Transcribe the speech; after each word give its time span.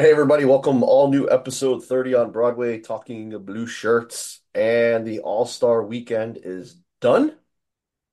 Right, 0.00 0.06
hey 0.06 0.12
everybody, 0.12 0.46
welcome 0.46 0.82
all 0.82 1.10
new 1.10 1.28
episode 1.28 1.84
30 1.84 2.14
on 2.14 2.30
Broadway 2.30 2.80
talking 2.80 3.38
blue 3.44 3.66
shirts 3.66 4.40
and 4.54 5.06
the 5.06 5.18
All-Star 5.18 5.82
weekend 5.82 6.38
is 6.42 6.80
done, 7.02 7.36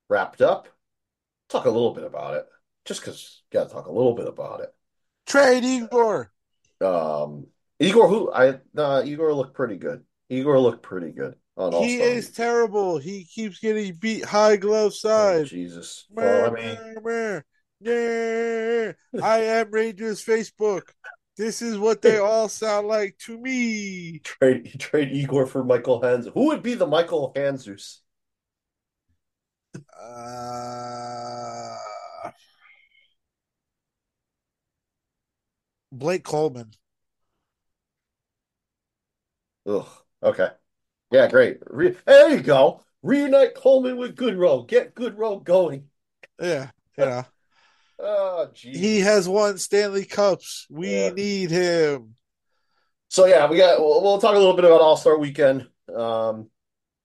wrapped 0.09 0.41
up. 0.41 0.67
Talk 1.47 1.63
a 1.63 1.69
little 1.69 1.93
bit 1.93 2.03
about 2.03 2.33
it. 2.33 2.45
Just 2.83 2.99
because 2.99 3.41
gotta 3.53 3.69
talk 3.69 3.85
a 3.85 3.91
little 3.93 4.15
bit 4.15 4.27
about 4.27 4.59
it. 4.59 4.75
Trade 5.27 5.63
Igor. 5.63 6.29
Um 6.81 7.47
Igor 7.79 8.09
who 8.09 8.33
I 8.33 8.59
nah, 8.73 9.01
Igor 9.01 9.33
looked 9.33 9.55
pretty 9.55 9.77
good. 9.77 10.03
Igor 10.29 10.59
looked 10.59 10.83
pretty 10.83 11.11
good 11.13 11.35
on 11.55 11.71
He 11.71 11.77
All-Star 11.77 12.17
is 12.17 12.25
week. 12.25 12.35
terrible. 12.35 12.97
He 12.97 13.23
keeps 13.23 13.59
getting 13.59 13.95
beat 13.95 14.25
high 14.25 14.57
glove 14.57 14.87
Oh, 14.87 14.89
side. 14.89 15.45
Jesus. 15.45 16.05
Well, 16.09 16.47
I 16.47 16.53
mean. 16.53 16.77
I 19.23 19.39
am 19.39 19.71
Rangers 19.71 20.21
Facebook. 20.25 20.89
This 21.37 21.61
is 21.61 21.77
what 21.77 22.01
they 22.01 22.17
all 22.19 22.49
sound 22.49 22.87
like 22.87 23.17
to 23.19 23.37
me. 23.37 24.19
trade 24.23 24.79
trade 24.79 25.11
Igor 25.11 25.45
for 25.45 25.63
Michael 25.63 26.01
Hans. 26.01 26.27
Who 26.33 26.47
would 26.47 26.63
be 26.63 26.73
the 26.73 26.87
Michael 26.87 27.31
Handzus? 27.35 27.99
Uh, 29.99 31.77
Blake 35.91 36.23
Coleman. 36.23 36.71
Ugh. 39.67 39.87
Okay. 40.23 40.49
Yeah, 41.11 41.29
great. 41.29 41.59
Re 41.67 41.95
there 42.05 42.29
you 42.31 42.41
go. 42.41 42.83
Reunite 43.03 43.55
Coleman 43.55 43.97
with 43.97 44.15
Goodrow. 44.15 44.67
Get 44.67 44.95
Goodrow 44.95 45.43
going. 45.43 45.89
Yeah, 46.41 46.71
yeah. 46.97 47.25
Oh, 47.99 48.49
geez. 48.53 48.77
He 48.79 48.99
has 48.99 49.27
won 49.27 49.57
Stanley 49.57 50.05
Cups. 50.05 50.67
We 50.69 50.91
Yeah. 50.91 51.09
need 51.11 51.49
him. 51.51 52.15
So 53.09 53.25
yeah, 53.25 53.49
we 53.49 53.57
got. 53.57 53.79
We'll, 53.79 54.03
we'll 54.03 54.19
talk 54.19 54.35
a 54.35 54.37
little 54.37 54.53
bit 54.55 54.65
about 54.65 54.81
All 54.81 54.97
Star 54.97 55.17
Weekend. 55.17 55.67
Um, 55.93 56.49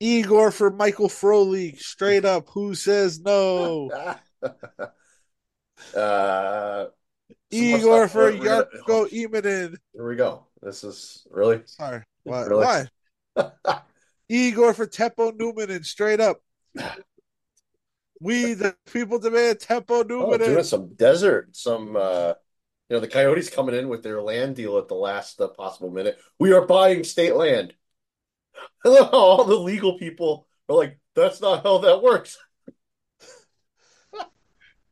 Igor 0.01 0.51
for 0.51 0.71
Michael 0.71 1.09
Frolik. 1.09 1.79
Straight 1.79 2.25
up. 2.25 2.49
Who 2.51 2.75
says 2.75 3.21
no? 3.21 3.91
uh, 5.97 6.87
Igor 7.51 8.09
for 8.09 8.33
gonna- 8.33 8.67
Jarkko 8.87 9.09
Immonen. 9.11 9.77
Here 9.93 10.09
we 10.09 10.17
go. 10.17 10.47
This 10.61 10.85
is 10.85 11.27
really. 11.31 11.63
Sorry. 11.67 12.03
What? 12.25 12.49
Really? 12.49 12.65
Why? 13.37 13.51
Igor 14.29 14.75
for 14.75 14.87
Teppo 14.87 15.33
Numminen. 15.33 15.85
Straight 15.85 16.21
up. 16.21 16.41
We, 18.23 18.55
the 18.55 18.77
people, 18.93 19.19
demand 19.19 19.59
Teppo 19.59 20.09
Oh, 20.11 20.39
doing 20.39 20.63
some 20.65 20.95
desert, 20.95 21.57
some 21.57 21.97
uh, 21.97 22.35
you 22.89 22.97
know, 22.97 23.01
the 23.01 23.09
Coyotes 23.09 23.51
coming 23.51 23.75
in 23.75 23.89
with 23.89 24.03
their 24.03 24.23
land 24.23 24.55
deal 24.55 24.79
at 24.79 24.87
the 24.87 24.95
last 24.95 25.41
uh, 25.41 25.49
possible 25.49 25.91
minute. 25.91 26.19
We 26.39 26.53
are 26.53 26.65
buying 26.65 27.03
state 27.03 27.35
land. 27.35 27.75
All 28.85 29.45
the 29.45 29.57
legal 29.57 29.99
people 29.99 30.47
are 30.69 30.77
like, 30.77 30.99
that's 31.17 31.41
not 31.41 31.65
how 31.65 31.79
that 31.79 32.03
works. 32.03 32.39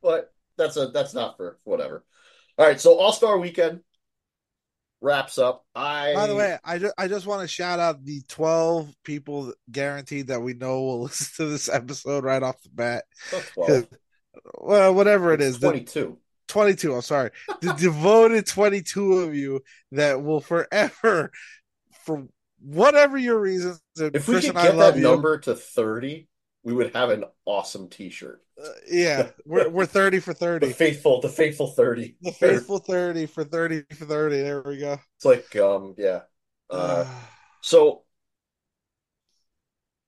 But 0.01 0.33
that's 0.57 0.77
a 0.77 0.87
that's 0.87 1.13
not 1.13 1.37
for 1.37 1.59
whatever. 1.63 2.03
All 2.57 2.65
right, 2.65 2.81
so 2.81 2.97
All 2.97 3.13
Star 3.13 3.37
Weekend 3.37 3.81
wraps 5.01 5.37
up. 5.37 5.65
I 5.75 6.13
By 6.13 6.27
the 6.27 6.35
way, 6.35 6.57
I 6.63 6.77
just, 6.77 6.93
I 6.97 7.07
just 7.07 7.25
want 7.25 7.41
to 7.41 7.47
shout 7.47 7.79
out 7.79 8.05
the 8.05 8.21
12 8.27 8.93
people 9.03 9.53
guaranteed 9.71 10.27
that 10.27 10.41
we 10.41 10.53
know 10.53 10.81
will 10.81 11.01
listen 11.03 11.45
to 11.45 11.51
this 11.51 11.67
episode 11.69 12.23
right 12.23 12.43
off 12.43 12.61
the 12.61 12.69
bat. 12.69 13.05
Well, 14.55 14.93
whatever 14.93 15.33
it 15.33 15.41
is. 15.41 15.59
The 15.59 15.69
22. 15.69 16.17
22, 16.47 16.95
I'm 16.95 17.01
sorry. 17.01 17.31
The 17.61 17.73
devoted 17.79 18.45
22 18.45 19.13
of 19.19 19.35
you 19.35 19.61
that 19.91 20.21
will 20.21 20.41
forever, 20.41 21.31
for 22.05 22.27
whatever 22.59 23.17
your 23.17 23.39
reasons, 23.39 23.81
If 23.97 24.27
we 24.27 24.35
Chris 24.35 24.45
could 24.45 24.55
get 24.55 24.75
love 24.75 24.93
that 24.93 24.99
you. 24.99 25.03
number 25.03 25.37
to 25.39 25.55
30, 25.55 26.27
we 26.63 26.73
would 26.73 26.93
have 26.95 27.09
an 27.09 27.25
awesome 27.45 27.89
T-shirt. 27.89 28.41
Uh, 28.61 28.69
yeah, 28.89 29.29
we're, 29.45 29.69
we're 29.69 29.85
30 29.87 30.19
for 30.19 30.33
thirty. 30.33 30.67
The 30.67 30.73
30. 30.73 30.73
faithful, 30.73 31.21
the 31.21 31.29
faithful 31.29 31.67
30. 31.67 32.15
The 32.21 32.31
faithful 32.31 32.79
30 32.79 33.25
for 33.25 33.43
30 33.43 33.83
for 33.95 34.05
30. 34.05 34.41
There 34.41 34.61
we 34.61 34.77
go. 34.77 34.99
It's 35.17 35.25
like 35.25 35.55
um 35.55 35.95
yeah. 35.97 36.21
Uh 36.69 37.05
so 37.61 38.03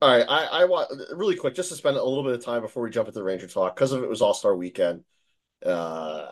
all 0.02 0.10
right, 0.18 0.26
I 0.28 0.62
I 0.64 0.66
want 0.66 0.92
really 1.16 1.36
quick 1.36 1.56
just 1.56 1.70
to 1.70 1.76
spend 1.76 1.96
a 1.98 2.04
little 2.04 2.24
bit 2.24 2.34
of 2.34 2.44
time 2.44 2.62
before 2.62 2.84
we 2.84 2.90
jump 2.90 3.08
into 3.08 3.20
the 3.20 3.24
Ranger 3.24 3.48
talk 3.48 3.76
because 3.76 3.92
of 3.94 4.04
it 4.04 4.10
was 4.10 4.22
All-Star 4.22 4.56
weekend. 4.56 5.04
Uh 5.66 6.28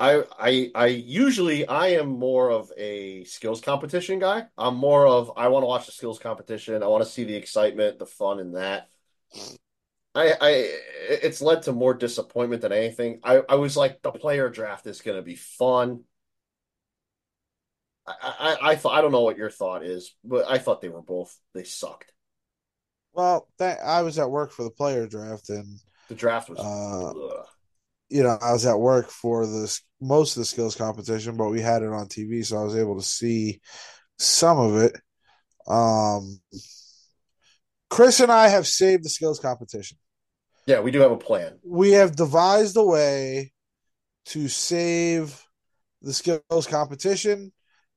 I 0.00 0.24
I 0.38 0.70
I 0.74 0.86
usually 0.86 1.66
I 1.66 1.88
am 1.88 2.08
more 2.08 2.50
of 2.50 2.72
a 2.76 3.24
skills 3.24 3.60
competition 3.60 4.18
guy. 4.20 4.46
I'm 4.56 4.76
more 4.76 5.06
of 5.06 5.32
I 5.36 5.48
want 5.48 5.62
to 5.64 5.66
watch 5.66 5.86
the 5.86 5.92
skills 5.92 6.18
competition. 6.18 6.82
I 6.82 6.86
want 6.86 7.04
to 7.04 7.10
see 7.10 7.24
the 7.24 7.34
excitement, 7.34 7.98
the 7.98 8.06
fun 8.06 8.38
in 8.40 8.52
that. 8.52 8.88
I 10.14 10.32
I 10.40 10.50
it's 11.10 11.40
led 11.40 11.62
to 11.62 11.72
more 11.72 11.94
disappointment 11.94 12.62
than 12.62 12.72
anything. 12.72 13.20
I 13.22 13.42
I 13.48 13.54
was 13.56 13.76
like 13.76 14.02
the 14.02 14.12
player 14.12 14.48
draft 14.48 14.86
is 14.86 15.00
going 15.00 15.16
to 15.16 15.22
be 15.22 15.36
fun. 15.36 16.04
I, 18.06 18.14
I 18.62 18.70
I 18.70 18.76
thought 18.76 18.94
I 18.94 19.00
don't 19.00 19.12
know 19.12 19.22
what 19.22 19.36
your 19.36 19.50
thought 19.50 19.84
is, 19.84 20.14
but 20.24 20.48
I 20.48 20.58
thought 20.58 20.80
they 20.80 20.88
were 20.88 21.02
both 21.02 21.36
they 21.54 21.64
sucked. 21.64 22.12
well, 23.12 23.48
that, 23.58 23.78
I 23.84 24.02
was 24.02 24.18
at 24.18 24.30
work 24.30 24.52
for 24.52 24.62
the 24.64 24.70
player 24.70 25.06
draft, 25.06 25.50
and, 25.50 25.78
The 26.08 26.14
draft 26.14 26.48
was 26.48 26.58
uh, 26.58 27.42
you 28.08 28.22
know, 28.22 28.38
I 28.40 28.52
was 28.52 28.64
at 28.64 28.78
work 28.78 29.10
for 29.10 29.46
this 29.46 29.82
most 30.00 30.36
of 30.36 30.40
the 30.40 30.46
skills 30.46 30.74
competition, 30.74 31.36
but 31.36 31.50
we 31.50 31.60
had 31.60 31.82
it 31.82 31.92
on 31.92 32.06
TV, 32.08 32.44
so 32.44 32.58
I 32.58 32.64
was 32.64 32.76
able 32.76 32.96
to 32.96 33.06
see 33.06 33.60
some 34.18 34.58
of 34.58 34.76
it. 34.76 34.96
Um, 35.66 36.40
Chris 37.90 38.20
and 38.20 38.30
I 38.30 38.48
have 38.48 38.66
saved 38.66 39.04
the 39.04 39.08
skills 39.08 39.40
competition. 39.40 39.98
Yeah, 40.66 40.80
we 40.80 40.90
do 40.90 41.00
have 41.00 41.10
a 41.12 41.16
plan. 41.16 41.58
We 41.64 41.92
have 41.92 42.14
devised 42.16 42.76
a 42.76 42.84
way 42.84 43.52
to 44.26 44.48
save 44.48 45.42
the 46.02 46.12
skills 46.12 46.66
competition, 46.66 47.52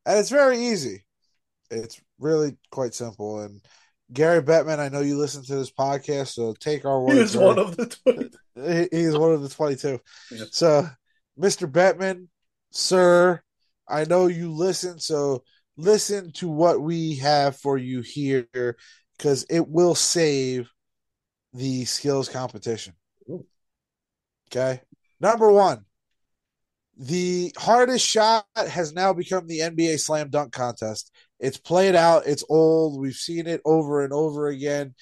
and 0.05 0.19
it's 0.19 0.29
very 0.29 0.57
easy. 0.57 1.03
It's 1.69 1.99
really 2.19 2.57
quite 2.71 2.93
simple. 2.93 3.41
And 3.41 3.61
Gary 4.13 4.41
Bettman, 4.41 4.79
I 4.79 4.89
know 4.89 5.01
you 5.01 5.17
listen 5.17 5.43
to 5.43 5.55
this 5.55 5.71
podcast, 5.71 6.29
so 6.29 6.53
take 6.53 6.85
our 6.85 7.01
word. 7.01 7.13
He 7.15 7.19
is 7.21 7.35
one 7.37 7.59
of 7.59 7.75
the 7.77 7.85
20. 8.05 8.29
He- 8.91 8.97
He's 8.97 9.17
one 9.17 9.31
of 9.33 9.41
the 9.41 9.49
22. 9.49 9.99
Just- 10.29 10.55
So, 10.55 10.87
Mr. 11.39 11.69
Bettman, 11.69 12.27
sir, 12.71 13.41
I 13.87 14.05
know 14.05 14.27
you 14.27 14.51
listen, 14.53 14.99
so 14.99 15.43
listen 15.77 16.31
to 16.33 16.47
what 16.49 16.81
we 16.81 17.15
have 17.17 17.57
for 17.57 17.77
you 17.77 18.01
here 18.01 18.47
because 19.21 19.45
it 19.51 19.67
will 19.67 19.93
save 19.93 20.71
the 21.53 21.85
skills 21.85 22.27
competition. 22.27 22.95
Ooh. 23.29 23.45
Okay. 24.49 24.81
Number 25.19 25.51
one, 25.51 25.85
the 26.97 27.53
hardest 27.55 28.03
shot 28.03 28.45
has 28.55 28.93
now 28.93 29.13
become 29.13 29.45
the 29.45 29.59
NBA 29.59 29.99
slam 29.99 30.31
dunk 30.31 30.53
contest. 30.53 31.11
It's 31.39 31.57
played 31.57 31.95
out, 31.95 32.25
it's 32.25 32.43
old. 32.49 32.99
We've 32.99 33.13
seen 33.13 33.45
it 33.45 33.61
over 33.63 34.03
and 34.03 34.11
over 34.11 34.47
again. 34.47 34.95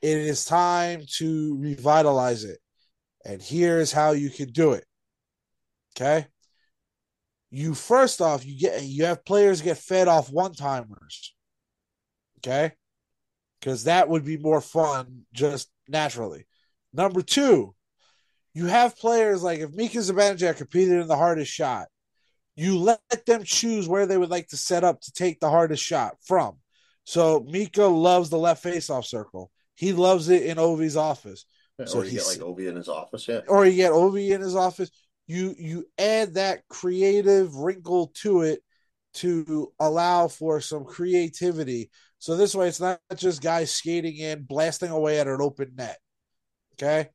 It 0.00 0.16
is 0.16 0.46
time 0.46 1.02
to 1.16 1.58
revitalize 1.60 2.44
it. 2.44 2.58
And 3.26 3.42
here's 3.42 3.92
how 3.92 4.12
you 4.12 4.30
can 4.30 4.52
do 4.52 4.72
it. 4.72 4.86
Okay. 5.94 6.26
You 7.50 7.74
first 7.74 8.22
off, 8.22 8.46
you 8.46 8.58
get 8.58 8.84
you 8.84 9.04
have 9.04 9.24
players 9.26 9.60
get 9.60 9.76
fed 9.76 10.08
off 10.08 10.32
one 10.32 10.54
timers. 10.54 11.34
Okay. 12.38 12.72
Because 13.60 13.84
that 13.84 14.08
would 14.08 14.24
be 14.24 14.36
more 14.36 14.60
fun 14.60 15.22
just 15.32 15.70
naturally. 15.88 16.46
Number 16.92 17.22
two, 17.22 17.74
you 18.54 18.66
have 18.66 18.98
players 18.98 19.42
like 19.42 19.60
if 19.60 19.72
Mika 19.72 19.98
Zibanejad 19.98 20.56
competed 20.56 21.00
in 21.00 21.08
the 21.08 21.16
hardest 21.16 21.52
shot, 21.52 21.88
you 22.54 22.78
let 22.78 23.00
them 23.26 23.44
choose 23.44 23.86
where 23.86 24.06
they 24.06 24.16
would 24.16 24.30
like 24.30 24.48
to 24.48 24.56
set 24.56 24.82
up 24.82 25.00
to 25.02 25.12
take 25.12 25.40
the 25.40 25.50
hardest 25.50 25.82
shot 25.82 26.16
from. 26.22 26.56
So 27.04 27.46
Mika 27.48 27.84
loves 27.84 28.30
the 28.30 28.38
left 28.38 28.62
face-off 28.62 29.04
circle. 29.04 29.50
He 29.74 29.92
loves 29.92 30.30
it 30.30 30.44
in 30.44 30.56
Ovi's 30.56 30.96
office 30.96 31.44
So 31.84 32.00
or 32.00 32.04
you 32.04 32.12
get 32.12 32.26
like 32.26 32.38
Ovi 32.38 32.68
in 32.68 32.76
his 32.76 32.88
office. 32.88 33.28
Yeah. 33.28 33.40
or 33.48 33.66
you 33.66 33.76
get 33.76 33.92
Ovi 33.92 34.30
in 34.30 34.40
his 34.40 34.56
office. 34.56 34.90
You 35.26 35.54
you 35.58 35.86
add 35.98 36.34
that 36.34 36.66
creative 36.68 37.54
wrinkle 37.56 38.12
to 38.22 38.42
it 38.42 38.62
to 39.14 39.72
allow 39.78 40.28
for 40.28 40.60
some 40.60 40.84
creativity. 40.84 41.90
So 42.26 42.36
this 42.36 42.56
way, 42.56 42.66
it's 42.66 42.80
not 42.80 42.98
just 43.14 43.40
guys 43.40 43.72
skating 43.72 44.16
in, 44.16 44.42
blasting 44.42 44.90
away 44.90 45.20
at 45.20 45.28
an 45.28 45.40
open 45.40 45.74
net. 45.76 45.96
Okay. 46.72 47.08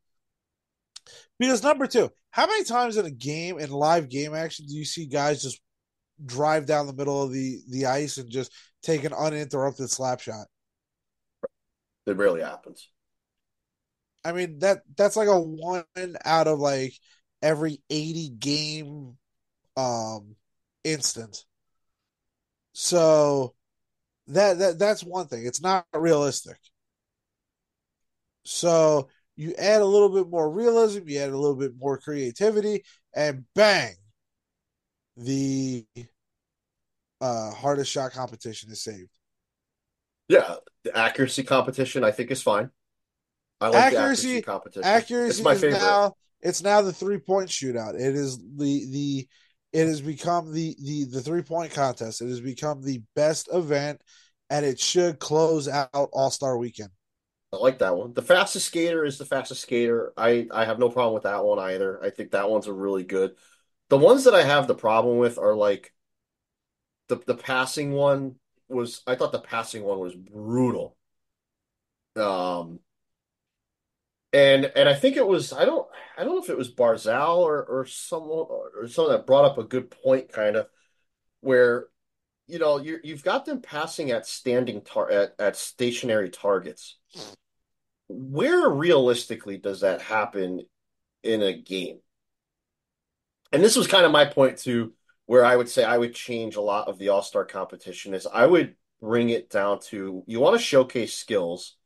Because 1.38 1.62
number 1.62 1.86
two, 1.86 2.10
how 2.30 2.48
many 2.48 2.64
times 2.64 2.96
in 2.96 3.06
a 3.06 3.12
game, 3.12 3.60
in 3.60 3.72
live 3.72 4.08
game 4.08 4.34
action, 4.34 4.68
do 4.68 4.74
you 4.74 4.86
see 4.86 5.08
guys 5.08 5.42
just 5.42 5.60
drive 6.26 6.66
down 6.66 6.88
the 6.88 6.94
middle 6.94 7.22
of 7.22 7.34
the 7.34 7.60
the 7.70 7.88
ice 7.88 8.20
and 8.20 8.30
just 8.30 8.54
take 8.84 9.04
an 9.04 9.12
uninterrupted 9.12 9.90
slap 9.90 10.22
shot? 10.22 10.48
It 12.06 12.16
rarely 12.16 12.42
happens. 12.42 12.88
I 14.24 14.32
mean 14.32 14.60
that 14.60 14.84
that's 14.96 15.18
like 15.18 15.28
a 15.28 15.38
one 15.38 15.84
out 16.24 16.48
of 16.48 16.58
like 16.60 16.94
every 17.42 17.84
80 17.90 18.30
game 18.30 19.18
um 19.76 20.38
instance. 20.86 21.46
So 22.72 23.56
that 24.28 24.60
that 24.60 24.80
that's 24.80 25.04
one 25.04 25.28
thing. 25.28 25.46
It's 25.46 25.62
not 25.62 25.86
realistic. 25.94 26.58
So 28.44 29.10
you 29.36 29.54
add 29.58 29.82
a 29.82 29.86
little 29.86 30.10
bit 30.10 30.30
more 30.30 30.50
realism, 30.50 31.08
you 31.08 31.20
add 31.20 31.30
a 31.30 31.38
little 31.38 31.56
bit 31.56 31.74
more 31.78 31.98
creativity, 31.98 32.84
and 33.16 33.46
bang, 33.56 33.96
the 35.18 35.86
uh, 37.20 37.52
hardest 37.52 37.92
shot 37.92 38.12
competition 38.12 38.72
is 38.72 38.84
saved. 38.84 39.10
Yeah, 40.28 40.56
the 40.84 40.98
accuracy 40.98 41.44
competition 41.44 42.04
I 42.04 42.12
think 42.12 42.32
is 42.32 42.42
fine. 42.42 42.70
I 43.60 43.68
like 43.68 43.94
accuracy 43.94 43.98
Accuracy, 43.98 44.42
competition. 44.42 44.82
It's 44.82 44.98
accuracy 44.98 45.44
my 45.44 45.54
is 45.54 45.62
favorite. 45.62 45.80
now 45.82 46.14
it's 46.42 46.64
now 46.64 46.82
the 46.82 46.94
three 46.94 47.20
point 47.20 47.50
shootout. 47.50 47.96
It 47.96 48.16
is 48.16 48.38
the 48.38 48.86
the 48.90 49.28
it 49.74 49.88
has 49.88 50.02
become 50.02 50.52
the 50.52 50.76
the 50.82 51.06
the 51.06 51.22
three 51.22 51.42
point 51.42 51.74
contest. 51.74 52.22
It 52.22 52.28
has 52.28 52.42
become 52.42 52.82
the 52.82 53.02
best 53.16 53.50
event, 53.54 54.02
and 54.50 54.66
it 54.66 54.80
should 54.80 55.20
close 55.20 55.68
out 55.68 55.90
All 55.94 56.32
Star 56.32 56.58
Weekend. 56.58 56.90
I 57.54 57.58
like 57.58 57.80
that 57.80 57.98
one. 57.98 58.14
The 58.14 58.22
fastest 58.22 58.68
skater 58.68 59.04
is 59.04 59.18
the 59.18 59.26
fastest 59.26 59.62
skater. 59.62 60.14
I 60.18 60.48
I 60.52 60.66
have 60.66 60.80
no 60.80 60.90
problem 60.90 61.14
with 61.14 61.24
that 61.24 61.44
one 61.44 61.60
either. 61.60 62.04
I 62.04 62.10
think 62.10 62.32
that 62.32 62.50
one's 62.50 62.68
a 62.68 62.74
really 62.74 63.04
good. 63.04 63.36
The 63.90 63.98
ones 63.98 64.24
that 64.24 64.34
I 64.34 64.44
have 64.44 64.68
the 64.68 64.76
problem 64.76 65.18
with 65.18 65.38
are 65.38 65.56
like 65.56 65.94
the 67.08 67.18
the 67.18 67.36
passing 67.36 67.92
one 67.92 68.36
was 68.70 69.02
I 69.06 69.16
thought 69.16 69.34
the 69.34 69.40
passing 69.40 69.84
one 69.84 70.00
was 70.00 70.16
brutal. 70.16 70.96
Um 72.16 72.80
and 74.34 74.72
and 74.76 74.88
I 74.88 74.94
think 74.94 75.18
it 75.18 75.28
was 75.28 75.54
I 75.54 75.66
don't 75.66 75.88
I 76.18 76.24
don't 76.24 76.36
know 76.36 76.44
if 76.44 76.50
it 76.50 76.58
was 76.58 76.74
Barzal 76.74 77.38
or 77.38 77.64
or 77.64 77.86
someone 77.86 78.48
or 78.50 78.88
someone 78.88 79.14
that 79.14 79.28
brought 79.28 79.46
up 79.46 79.58
a 79.58 79.64
good 79.64 79.92
point 79.92 80.32
kind 80.32 80.56
of 80.56 80.68
where 81.42 81.88
you 82.48 82.60
know 82.60 82.80
you 82.80 83.00
you've 83.04 83.24
got 83.24 83.46
them 83.46 83.62
passing 83.62 84.12
at 84.12 84.26
standing 84.26 84.82
tar 84.82 85.10
at, 85.10 85.36
at 85.40 85.56
stationary 85.56 86.30
targets. 86.30 86.98
Where 88.08 88.70
realistically 88.70 89.58
does 89.58 89.82
that 89.82 90.02
happen 90.02 90.62
in 91.24 91.42
a 91.42 91.54
game? 91.54 92.00
And 93.54 93.64
this 93.64 93.76
was 93.76 93.88
kind 93.88 94.06
of 94.06 94.12
my 94.12 94.26
point 94.26 94.58
too, 94.58 94.94
where 95.26 95.46
I 95.46 95.56
would 95.56 95.70
say 95.70 95.84
I 95.84 95.98
would 95.98 96.14
change 96.14 96.56
a 96.56 96.62
lot 96.62 96.88
of 96.88 96.98
the 96.98 97.10
All-Star 97.10 97.46
competition 97.46 98.14
is 98.14 98.28
I 98.28 98.46
would 98.46 98.76
bring 99.02 99.30
it 99.30 99.50
down 99.50 99.80
to 99.80 100.24
you 100.28 100.40
want 100.40 100.58
to 100.58 100.64
showcase 100.64 101.14
skills, 101.16 101.78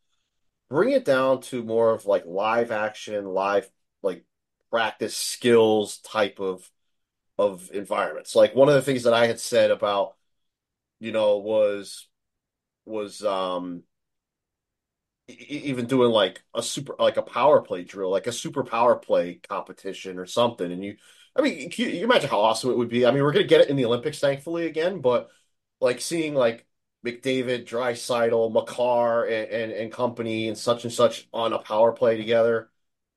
bring 0.69 0.91
it 0.91 1.05
down 1.05 1.41
to 1.41 1.63
more 1.63 1.93
of 1.93 2.05
like 2.05 2.25
live 2.25 2.71
action, 2.71 3.25
live 3.25 3.69
like 4.01 4.25
practice 4.71 5.15
skills 5.15 5.99
type 5.99 6.39
of 6.39 6.69
of 7.37 7.71
environments. 7.73 8.35
Like 8.35 8.55
one 8.55 8.69
of 8.69 8.75
the 8.75 8.81
things 8.83 9.03
that 9.03 9.13
I 9.13 9.27
had 9.27 9.39
said 9.39 9.71
about, 9.71 10.15
you 10.99 11.11
know, 11.11 11.37
was 11.39 12.07
was 12.85 13.23
um 13.23 13.83
even 15.27 15.87
doing 15.87 16.11
like 16.11 16.43
a 16.53 16.61
super 16.61 16.95
like 16.99 17.17
a 17.17 17.21
power 17.21 17.61
play 17.61 17.83
drill, 17.83 18.11
like 18.11 18.27
a 18.27 18.31
super 18.31 18.63
power 18.63 18.95
play 18.95 19.35
competition 19.49 20.19
or 20.19 20.25
something. 20.25 20.71
And 20.71 20.83
you, 20.83 20.97
I 21.35 21.41
mean, 21.41 21.71
you, 21.75 21.87
you 21.87 22.03
imagine 22.03 22.29
how 22.29 22.39
awesome 22.41 22.69
it 22.71 22.77
would 22.77 22.89
be. 22.89 23.05
I 23.05 23.11
mean, 23.11 23.23
we're 23.23 23.31
gonna 23.31 23.45
get 23.45 23.61
it 23.61 23.69
in 23.69 23.75
the 23.75 23.85
Olympics, 23.85 24.19
thankfully, 24.19 24.67
again, 24.67 25.01
but 25.01 25.29
like 25.81 25.99
seeing 25.99 26.35
like 26.35 26.67
McDavid, 27.05 27.65
Draisaitl, 27.65 28.51
Makar, 28.51 29.25
and, 29.25 29.49
and 29.51 29.71
and 29.71 29.91
company 29.91 30.47
and 30.47 30.57
such 30.57 30.83
and 30.83 30.93
such 30.93 31.27
on 31.33 31.53
a 31.53 31.59
power 31.59 31.91
play 31.91 32.17
together. 32.17 32.69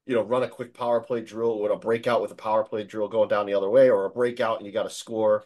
You 0.07 0.15
know, 0.15 0.23
run 0.23 0.43
a 0.43 0.49
quick 0.49 0.75
power 0.75 1.01
play 1.01 1.23
drill 1.23 1.61
with 1.61 1.73
a 1.73 1.77
breakout 1.77 2.23
with 2.23 2.31
a 2.33 2.35
power 2.35 2.65
play 2.65 2.85
drill 2.85 3.09
going 3.09 3.29
down 3.29 3.47
the 3.47 3.55
other 3.55 3.71
way, 3.71 3.91
or 3.91 4.05
a 4.05 4.11
breakout 4.11 4.59
and 4.59 4.67
you 4.67 4.73
got 4.73 4.85
to 4.85 4.91
score 4.91 5.45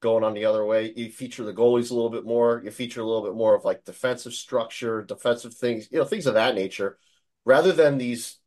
going 0.00 0.24
on 0.24 0.34
the 0.34 0.44
other 0.44 0.64
way. 0.64 0.92
You 0.94 1.10
feature 1.10 1.44
the 1.44 1.52
goalies 1.52 1.90
a 1.90 1.94
little 1.94 2.10
bit 2.10 2.24
more. 2.24 2.60
You 2.64 2.70
feature 2.70 3.00
a 3.00 3.06
little 3.06 3.24
bit 3.24 3.34
more 3.34 3.54
of 3.54 3.64
like 3.64 3.84
defensive 3.84 4.34
structure, 4.34 5.02
defensive 5.02 5.54
things, 5.54 5.88
you 5.90 5.98
know, 5.98 6.04
things 6.04 6.26
of 6.26 6.34
that 6.34 6.54
nature, 6.54 6.98
rather 7.44 7.72
than 7.72 7.98
these 7.98 8.38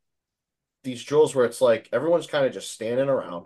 these 0.83 1.03
drills 1.03 1.35
where 1.35 1.45
it's 1.45 1.61
like 1.61 1.89
everyone's 1.91 2.27
kind 2.27 2.45
of 2.45 2.53
just 2.53 2.71
standing 2.71 3.09
around 3.09 3.45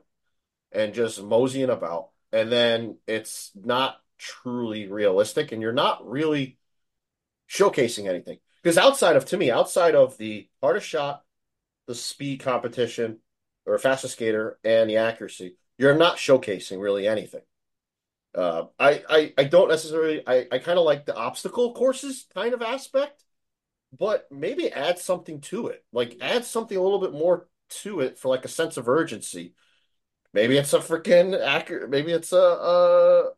and 0.72 0.94
just 0.94 1.22
moseying 1.22 1.70
about, 1.70 2.10
and 2.32 2.52
then 2.52 2.98
it's 3.08 3.52
not 3.56 4.02
truly 4.18 4.88
realistic, 4.88 5.52
and 5.52 5.62
you're 5.62 5.74
not 5.74 6.08
really 6.10 6.58
showcasing 7.50 8.08
anything. 8.08 8.40
Because 8.62 8.78
outside 8.78 9.16
of, 9.16 9.26
to 9.26 9.38
me, 9.38 9.52
outside 9.52 9.96
of 9.96 10.18
the 10.18 10.50
hardest 10.62 10.88
shot, 10.88 11.24
the 11.88 11.96
speed 11.96 12.40
competition, 12.40 13.20
or 13.66 13.78
fastest 13.78 14.14
skater, 14.14 14.58
and 14.64 14.90
the 14.90 14.98
accuracy, 14.98 15.56
you're 15.78 15.96
not 15.96 16.18
showcasing 16.18 16.82
really 16.82 17.08
anything. 17.08 17.42
Uh, 18.34 18.66
I, 18.78 19.04
I 19.10 19.34
I 19.38 19.44
don't 19.46 19.70
necessarily 19.70 20.22
I, 20.28 20.46
I 20.52 20.60
kind 20.60 20.78
of 20.78 20.84
like 20.84 21.06
the 21.06 21.16
obstacle 21.16 21.74
courses 21.74 22.26
kind 22.34 22.54
of 22.54 22.62
aspect, 22.62 23.24
but 23.98 24.28
maybe 24.30 24.72
add 24.72 25.00
something 25.00 25.40
to 25.42 25.68
it. 25.68 25.86
Like 25.94 26.18
add 26.20 26.44
something 26.44 26.78
a 26.78 26.82
little 26.82 27.00
bit 27.00 27.14
more 27.14 27.48
to 27.70 28.02
it 28.02 28.18
for 28.18 28.28
like 28.30 28.44
a 28.44 28.50
sense 28.50 28.78
of 28.78 28.90
urgency. 28.90 29.54
Maybe 30.34 30.58
it's 30.58 30.74
a 30.74 30.80
freaking 30.80 31.40
accurate. 31.40 31.90
Maybe 31.90 32.12
it's 32.12 32.34
a, 32.34 32.38
a 32.38 33.30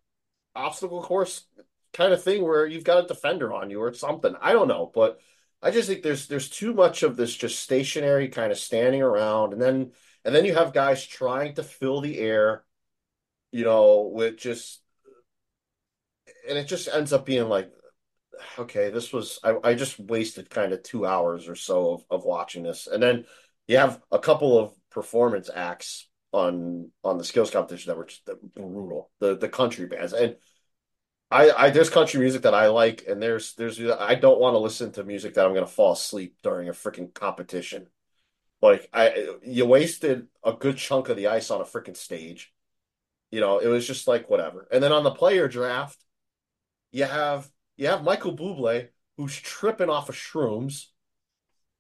obstacle 0.58 1.02
course 1.02 1.46
kind 1.94 2.14
of 2.14 2.24
thing 2.24 2.44
where 2.44 2.66
you've 2.66 2.84
got 2.84 3.04
a 3.04 3.08
defender 3.08 3.54
on 3.54 3.70
you 3.70 3.82
or 3.82 3.94
something. 3.94 4.36
I 4.42 4.54
don't 4.54 4.68
know, 4.68 4.92
but 4.94 5.20
I 5.62 5.72
just 5.72 5.88
think 5.88 6.04
there's 6.04 6.28
there's 6.28 6.50
too 6.50 6.74
much 6.74 7.04
of 7.04 7.16
this 7.16 7.36
just 7.36 7.60
stationary 7.60 8.30
kind 8.30 8.52
of 8.52 8.58
standing 8.58 9.02
around, 9.02 9.54
and 9.54 9.62
then 9.62 9.92
and 10.26 10.36
then 10.36 10.46
you 10.46 10.54
have 10.54 10.74
guys 10.74 11.06
trying 11.06 11.56
to 11.56 11.64
fill 11.64 12.02
the 12.02 12.18
air, 12.20 12.64
you 13.52 13.64
know, 13.64 14.12
with 14.14 14.38
just 14.38 14.82
and 16.48 16.58
it 16.58 16.68
just 16.68 16.88
ends 16.88 17.14
up 17.14 17.26
being 17.26 17.50
like 17.50 17.72
okay, 18.60 18.90
this 18.90 19.14
was 19.14 19.40
I, 19.44 19.56
I 19.64 19.74
just 19.74 20.00
wasted 20.00 20.50
kind 20.50 20.74
of 20.74 20.84
two 20.84 21.06
hours 21.06 21.48
or 21.48 21.56
so 21.56 21.94
of, 21.94 22.06
of 22.10 22.26
watching 22.26 22.64
this. 22.64 22.88
And 22.88 23.02
then 23.02 23.26
you 23.68 23.78
have 23.78 24.02
a 24.12 24.20
couple 24.20 24.58
of 24.58 24.74
performance 24.92 25.50
acts 25.54 26.08
on 26.32 26.92
on 27.04 27.18
the 27.18 27.24
skills 27.24 27.52
competition 27.52 27.90
that 27.90 27.98
were 27.98 28.06
just 28.06 28.30
brutal. 28.56 29.12
The 29.20 29.38
the 29.38 29.50
country 29.50 29.86
bands. 29.86 30.14
And 30.14 30.36
I, 31.30 31.52
I 31.52 31.70
there's 31.72 31.90
country 31.90 32.22
music 32.22 32.44
that 32.44 32.54
I 32.54 32.68
like 32.68 33.06
and 33.08 33.22
there's 33.22 33.54
there's 33.56 33.80
I 33.82 34.16
don't 34.16 34.40
want 34.40 34.54
to 34.54 34.60
listen 34.60 34.92
to 34.94 35.04
music 35.04 35.34
that 35.34 35.46
I'm 35.46 35.54
gonna 35.54 35.68
fall 35.68 35.94
asleep 35.94 36.38
during 36.42 36.70
a 36.70 36.74
freaking 36.74 37.14
competition. 37.14 37.88
Like 38.62 38.90
I 38.94 39.36
you 39.44 39.66
wasted 39.66 40.28
a 40.44 40.54
good 40.54 40.78
chunk 40.78 41.10
of 41.10 41.18
the 41.18 41.28
ice 41.28 41.52
on 41.52 41.62
a 41.62 41.66
freaking 41.66 41.98
stage. 41.98 42.54
You 43.32 43.42
know, 43.42 43.60
it 43.60 43.68
was 43.68 43.86
just 43.86 44.08
like 44.08 44.30
whatever. 44.30 44.68
And 44.72 44.82
then 44.82 44.94
on 44.94 45.04
the 45.04 45.12
player 45.12 45.48
draft, 45.48 45.98
you 46.92 47.04
have 47.06 47.50
you 47.76 47.88
have 47.88 48.04
Michael 48.04 48.36
Bublé 48.36 48.90
who's 49.18 49.36
tripping 49.36 49.90
off 49.90 50.10
of 50.10 50.16
shrooms, 50.16 50.88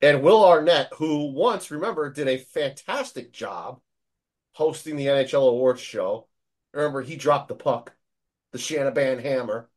and 0.01 0.23
Will 0.23 0.43
Arnett 0.43 0.91
who 0.95 1.31
once 1.31 1.71
remember 1.71 2.11
did 2.11 2.27
a 2.27 2.37
fantastic 2.37 3.31
job 3.31 3.79
hosting 4.53 4.97
the 4.97 5.07
NHL 5.07 5.49
awards 5.49 5.81
show. 5.81 6.27
Remember 6.73 7.01
he 7.01 7.15
dropped 7.15 7.47
the 7.47 7.55
puck, 7.55 7.96
the 8.51 8.57
Shanahan 8.57 9.19
Hammer, 9.19 9.69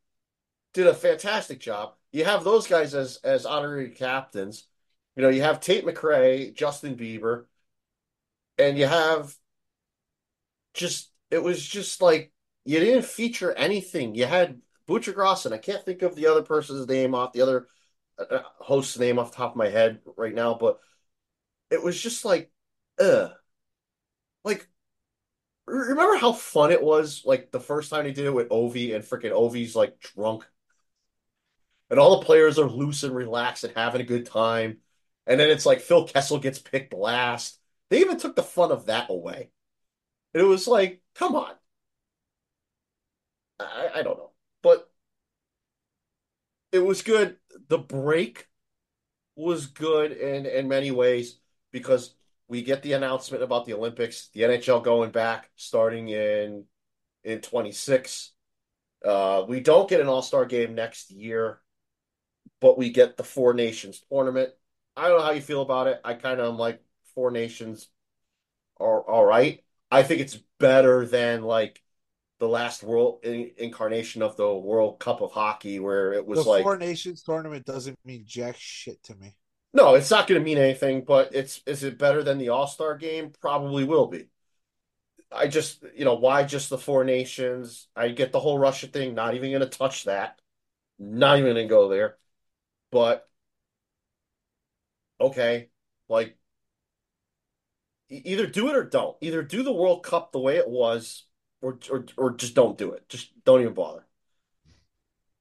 did 0.72 0.86
a 0.86 0.94
fantastic 0.94 1.60
job. 1.60 1.94
You 2.12 2.24
have 2.24 2.44
those 2.44 2.66
guys 2.66 2.94
as 2.94 3.18
as 3.24 3.46
honorary 3.46 3.90
captains. 3.90 4.66
You 5.16 5.22
know, 5.22 5.28
you 5.28 5.42
have 5.42 5.60
Tate 5.60 5.84
McRae, 5.84 6.54
Justin 6.54 6.96
Bieber, 6.96 7.46
and 8.58 8.78
you 8.78 8.86
have 8.86 9.34
just 10.74 11.10
it 11.30 11.42
was 11.42 11.64
just 11.64 12.02
like 12.02 12.32
you 12.64 12.80
didn't 12.80 13.04
feature 13.04 13.52
anything. 13.52 14.14
You 14.14 14.26
had 14.26 14.60
Buccigross, 14.88 15.46
and 15.46 15.54
I 15.54 15.58
can't 15.58 15.84
think 15.84 16.02
of 16.02 16.14
the 16.14 16.26
other 16.26 16.42
person's 16.42 16.86
name 16.88 17.14
off 17.14 17.32
the 17.32 17.42
other 17.42 17.66
uh, 18.18 18.40
host's 18.58 18.98
name 18.98 19.18
off 19.18 19.30
the 19.30 19.36
top 19.38 19.52
of 19.52 19.56
my 19.56 19.68
head 19.68 20.00
right 20.16 20.34
now, 20.34 20.54
but 20.54 20.80
it 21.70 21.82
was 21.82 22.00
just 22.00 22.24
like, 22.24 22.50
uh, 22.98 23.28
like 24.44 24.68
remember 25.70 26.16
how 26.16 26.32
fun 26.32 26.72
it 26.72 26.82
was 26.82 27.22
like 27.24 27.50
the 27.50 27.60
first 27.60 27.90
time 27.90 28.04
they 28.04 28.12
did 28.12 28.26
it 28.26 28.34
with 28.34 28.48
Ovi 28.50 28.94
and 28.94 29.04
freaking 29.04 29.32
Ovi's 29.32 29.76
like 29.76 30.00
drunk 30.00 30.44
and 31.90 31.98
all 31.98 32.18
the 32.18 32.24
players 32.26 32.58
are 32.58 32.68
loose 32.68 33.02
and 33.02 33.14
relaxed 33.14 33.64
and 33.64 33.76
having 33.76 34.00
a 34.00 34.04
good 34.04 34.24
time. 34.24 34.78
And 35.26 35.38
then 35.38 35.50
it's 35.50 35.66
like 35.66 35.80
Phil 35.80 36.06
Kessel 36.06 36.38
gets 36.38 36.58
picked 36.58 36.94
last. 36.94 37.58
They 37.90 38.00
even 38.00 38.18
took 38.18 38.36
the 38.36 38.42
fun 38.42 38.70
of 38.70 38.86
that 38.86 39.10
away. 39.10 39.50
And 40.32 40.42
it 40.42 40.46
was 40.46 40.68
like, 40.68 41.02
come 41.14 41.34
on. 41.34 41.52
I, 43.58 43.90
I 43.96 44.02
don't 44.02 44.18
know. 44.18 44.30
But 44.62 44.88
it 46.70 46.78
was 46.78 47.02
good. 47.02 47.36
The 47.68 47.78
break 47.78 48.46
was 49.34 49.66
good 49.66 50.12
in 50.12 50.46
in 50.46 50.68
many 50.68 50.90
ways 50.90 51.38
because 51.72 52.14
we 52.50 52.62
get 52.62 52.82
the 52.82 52.94
announcement 52.94 53.44
about 53.44 53.64
the 53.64 53.74
Olympics, 53.74 54.28
the 54.34 54.40
NHL 54.40 54.82
going 54.82 55.12
back 55.12 55.48
starting 55.54 56.08
in 56.08 56.64
in 57.22 57.40
26. 57.40 58.32
Uh, 59.04 59.44
we 59.48 59.60
don't 59.60 59.88
get 59.88 60.00
an 60.00 60.08
All-Star 60.08 60.44
game 60.44 60.74
next 60.74 61.10
year, 61.12 61.60
but 62.60 62.76
we 62.76 62.90
get 62.90 63.16
the 63.16 63.22
Four 63.22 63.54
Nations 63.54 64.02
tournament. 64.10 64.50
I 64.96 65.08
don't 65.08 65.18
know 65.18 65.24
how 65.24 65.30
you 65.30 65.40
feel 65.40 65.62
about 65.62 65.86
it. 65.86 66.00
I 66.04 66.14
kind 66.14 66.40
of 66.40 66.48
am 66.48 66.58
like 66.58 66.82
Four 67.14 67.30
Nations 67.30 67.88
are 68.80 69.00
all 69.00 69.24
right. 69.24 69.62
I 69.90 70.02
think 70.02 70.20
it's 70.20 70.38
better 70.58 71.06
than 71.06 71.42
like 71.42 71.80
the 72.40 72.48
last 72.48 72.82
world 72.82 73.20
in, 73.22 73.52
incarnation 73.58 74.22
of 74.22 74.36
the 74.36 74.52
World 74.52 74.98
Cup 74.98 75.20
of 75.20 75.30
Hockey, 75.30 75.78
where 75.78 76.12
it 76.14 76.26
was 76.26 76.42
the 76.42 76.50
like 76.50 76.64
Four 76.64 76.78
Nations 76.78 77.22
tournament 77.22 77.64
doesn't 77.64 77.98
mean 78.04 78.24
jack 78.26 78.56
shit 78.58 79.00
to 79.04 79.14
me. 79.14 79.36
No, 79.72 79.94
it's 79.94 80.10
not 80.10 80.26
going 80.26 80.40
to 80.40 80.44
mean 80.44 80.58
anything. 80.58 81.04
But 81.04 81.34
it's 81.34 81.62
is 81.66 81.84
it 81.84 81.98
better 81.98 82.22
than 82.22 82.38
the 82.38 82.50
All 82.50 82.66
Star 82.66 82.96
game? 82.96 83.32
Probably 83.40 83.84
will 83.84 84.06
be. 84.06 84.28
I 85.32 85.46
just 85.46 85.84
you 85.94 86.04
know 86.04 86.14
why 86.16 86.44
just 86.44 86.70
the 86.70 86.78
Four 86.78 87.04
Nations? 87.04 87.88
I 87.94 88.08
get 88.08 88.32
the 88.32 88.40
whole 88.40 88.58
Russia 88.58 88.86
thing. 88.88 89.14
Not 89.14 89.34
even 89.34 89.50
going 89.50 89.60
to 89.60 89.78
touch 89.78 90.04
that. 90.04 90.40
Not 90.98 91.38
even 91.38 91.54
going 91.54 91.66
to 91.66 91.70
go 91.70 91.88
there. 91.88 92.16
But 92.90 93.28
okay, 95.20 95.68
like 96.08 96.36
either 98.08 98.46
do 98.46 98.68
it 98.68 98.76
or 98.76 98.84
don't. 98.84 99.16
Either 99.20 99.42
do 99.42 99.62
the 99.62 99.72
World 99.72 100.02
Cup 100.02 100.32
the 100.32 100.40
way 100.40 100.56
it 100.56 100.68
was, 100.68 101.24
or 101.62 101.78
or 101.90 102.06
or 102.16 102.30
just 102.32 102.54
don't 102.54 102.78
do 102.78 102.92
it. 102.92 103.08
Just 103.08 103.30
don't 103.44 103.60
even 103.60 103.74
bother. 103.74 104.06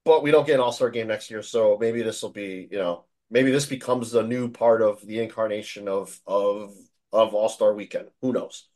But 0.05 0.23
we 0.23 0.31
don't 0.31 0.45
get 0.45 0.55
an 0.55 0.61
All 0.61 0.71
Star 0.71 0.89
game 0.89 1.07
next 1.07 1.31
year, 1.31 1.41
so 1.43 1.77
maybe 1.79 2.01
this 2.03 2.21
will 2.21 2.29
be 2.29 2.67
you 2.71 2.77
know 2.77 3.05
maybe 3.29 3.51
this 3.51 3.65
becomes 3.65 4.13
a 4.13 4.23
new 4.23 4.49
part 4.49 4.81
of 4.81 5.05
the 5.05 5.19
incarnation 5.19 5.87
of 5.87 6.19
of 6.25 6.73
of 7.11 7.33
All 7.33 7.49
Star 7.49 7.73
Weekend. 7.73 8.07
Who 8.21 8.33
knows? 8.33 8.67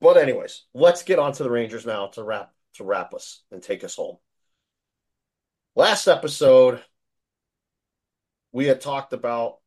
But 0.00 0.16
anyways, 0.16 0.64
let's 0.74 1.02
get 1.02 1.18
on 1.18 1.32
to 1.32 1.42
the 1.42 1.50
Rangers 1.50 1.84
now 1.86 2.08
to 2.08 2.22
wrap 2.22 2.52
to 2.74 2.84
wrap 2.84 3.14
us 3.14 3.42
and 3.50 3.62
take 3.62 3.82
us 3.84 3.96
home. 3.96 4.18
Last 5.74 6.06
episode, 6.08 6.82
we 8.52 8.66
had 8.66 8.80
talked 8.80 9.12
about 9.12 9.58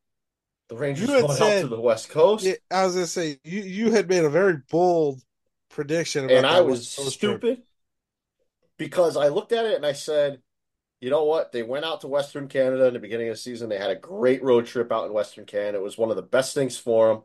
the 0.68 0.76
Rangers 0.76 1.08
You 1.08 1.14
had 1.14 1.20
going 1.22 1.32
out 1.32 1.36
said- 1.38 1.62
to 1.62 1.68
the 1.68 1.80
West 1.80 2.08
Coast. 2.08 2.44
Yeah, 2.44 2.54
I 2.70 2.84
was 2.86 2.94
gonna 2.94 3.06
say 3.06 3.38
you 3.44 3.60
you 3.60 3.90
had 3.92 4.08
made 4.08 4.24
a 4.24 4.30
very 4.30 4.58
bold 4.70 5.22
prediction 5.68 6.24
about 6.24 6.36
and 6.36 6.46
I 6.46 6.60
was 6.60 6.88
stupid 6.88 7.62
because 8.76 9.16
I 9.16 9.28
looked 9.28 9.52
at 9.52 9.64
it 9.64 9.76
and 9.76 9.86
I 9.86 9.92
said, 9.92 10.42
you 11.02 11.10
know 11.10 11.24
what? 11.24 11.50
They 11.50 11.64
went 11.64 11.84
out 11.84 12.02
to 12.02 12.06
Western 12.06 12.46
Canada 12.46 12.86
in 12.86 12.94
the 12.94 13.00
beginning 13.00 13.28
of 13.28 13.34
the 13.34 13.40
season. 13.40 13.68
They 13.68 13.76
had 13.76 13.90
a 13.90 13.96
great 13.96 14.40
road 14.40 14.66
trip 14.66 14.92
out 14.92 15.04
in 15.04 15.12
Western 15.12 15.44
Canada. 15.44 15.78
It 15.78 15.82
was 15.82 15.98
one 15.98 16.10
of 16.10 16.16
the 16.16 16.22
best 16.22 16.54
things 16.54 16.78
for 16.78 17.08
them. 17.08 17.22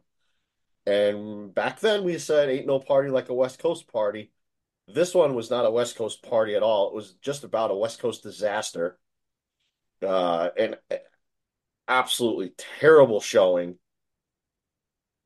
And 0.88 1.53
back 1.53 1.79
then 1.79 2.03
we 2.03 2.17
said, 2.17 2.50
ain't 2.50 2.65
no 2.65 2.79
party 2.79 3.12
like 3.12 3.29
a 3.29 3.36
West 3.36 3.60
Coast 3.60 3.88
party. 3.88 4.31
This 4.88 5.13
one 5.13 5.36
was 5.36 5.51
not 5.51 5.65
a 5.65 5.69
West 5.69 5.96
Coast 5.96 6.24
party 6.24 6.55
at 6.55 6.63
all. 6.63 6.88
It 6.88 6.96
was 6.96 7.13
just 7.22 7.43
about 7.43 7.69
a 7.69 7.75
West 7.75 8.00
Coast 8.00 8.24
disaster. 8.24 8.98
Uh, 10.01 10.50
and 10.57 10.77
absolutely 11.88 12.53
terrible 12.79 13.22
showing. 13.22 13.77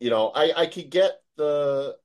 You 0.02 0.10
know, 0.10 0.28
I, 0.28 0.52
I 0.58 0.66
could 0.66 0.90
get 0.90 1.22
the 1.38 1.96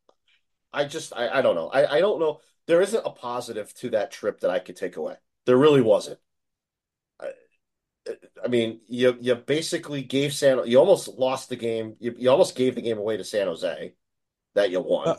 I 0.72 0.84
just 0.84 1.12
I, 1.12 1.28
I 1.28 1.42
don't 1.42 1.56
know. 1.56 1.70
I, 1.70 1.96
I 1.96 2.00
don't 2.00 2.20
know. 2.20 2.40
There 2.68 2.82
isn't 2.82 3.02
a 3.04 3.10
positive 3.10 3.74
to 3.78 3.90
that 3.90 4.12
trip 4.12 4.40
that 4.40 4.50
I 4.50 4.60
could 4.60 4.76
take 4.76 4.96
away. 4.96 5.16
There 5.44 5.56
really 5.56 5.80
wasn't. 5.80 6.20
I, 8.44 8.48
mean, 8.48 8.80
you 8.86 9.16
you 9.20 9.34
basically 9.34 10.02
gave 10.02 10.32
San 10.32 10.66
you 10.66 10.78
almost 10.78 11.08
lost 11.08 11.48
the 11.48 11.56
game. 11.56 11.96
You, 11.98 12.14
you 12.16 12.30
almost 12.30 12.56
gave 12.56 12.74
the 12.74 12.82
game 12.82 12.98
away 12.98 13.16
to 13.16 13.24
San 13.24 13.46
Jose 13.46 13.94
that 14.54 14.70
you 14.70 14.80
won. 14.80 15.08
Uh, 15.08 15.16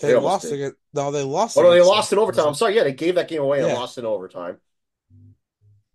They 0.00 0.14
They, 0.14 0.20
lost 0.20 0.44
did. 0.44 0.54
again. 0.54 0.72
No, 0.94 1.10
they 1.10 1.22
lost. 1.22 1.56
oh 1.56 1.62
no, 1.62 1.70
they 1.70 1.80
lost 1.80 2.12
in 2.12 2.18
overtime. 2.18 2.48
I'm 2.48 2.54
sorry. 2.54 2.76
Yeah, 2.76 2.84
they 2.84 2.92
gave 2.92 3.14
that 3.16 3.28
game 3.28 3.42
away 3.42 3.58
and 3.58 3.68
Yeah. 3.68 3.74
lost 3.74 3.98
in 3.98 4.04
overtime. 4.04 4.58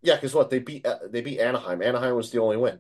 Yeah, 0.02 0.16
because 0.16 0.34
what 0.34 0.50
they 0.50 0.60
beat 0.60 0.86
uh, 0.86 1.00
they 1.10 1.22
beat 1.22 1.40
Anaheim. 1.40 1.82
Anaheim 1.82 2.16
was 2.16 2.32
the 2.32 2.40
only 2.40 2.58
win. 2.58 2.80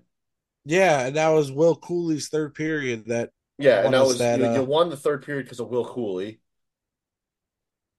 Yeah, 0.65 1.07
and 1.07 1.15
that 1.15 1.29
was 1.29 1.51
Will 1.51 1.75
Cuylle's 1.75 2.27
third 2.27 2.53
period. 2.53 3.05
That 3.07 3.31
Yeah, 3.57 3.83
and 3.83 3.93
that 3.93 4.05
was 4.05 4.19
that, 4.19 4.39
you, 4.39 4.45
uh, 4.45 4.53
you 4.53 4.63
won 4.63 4.89
the 4.89 4.97
third 4.97 5.23
period 5.25 5.43
because 5.45 5.59
of 5.59 5.69
Will 5.69 5.85
Cuylle. 5.85 6.37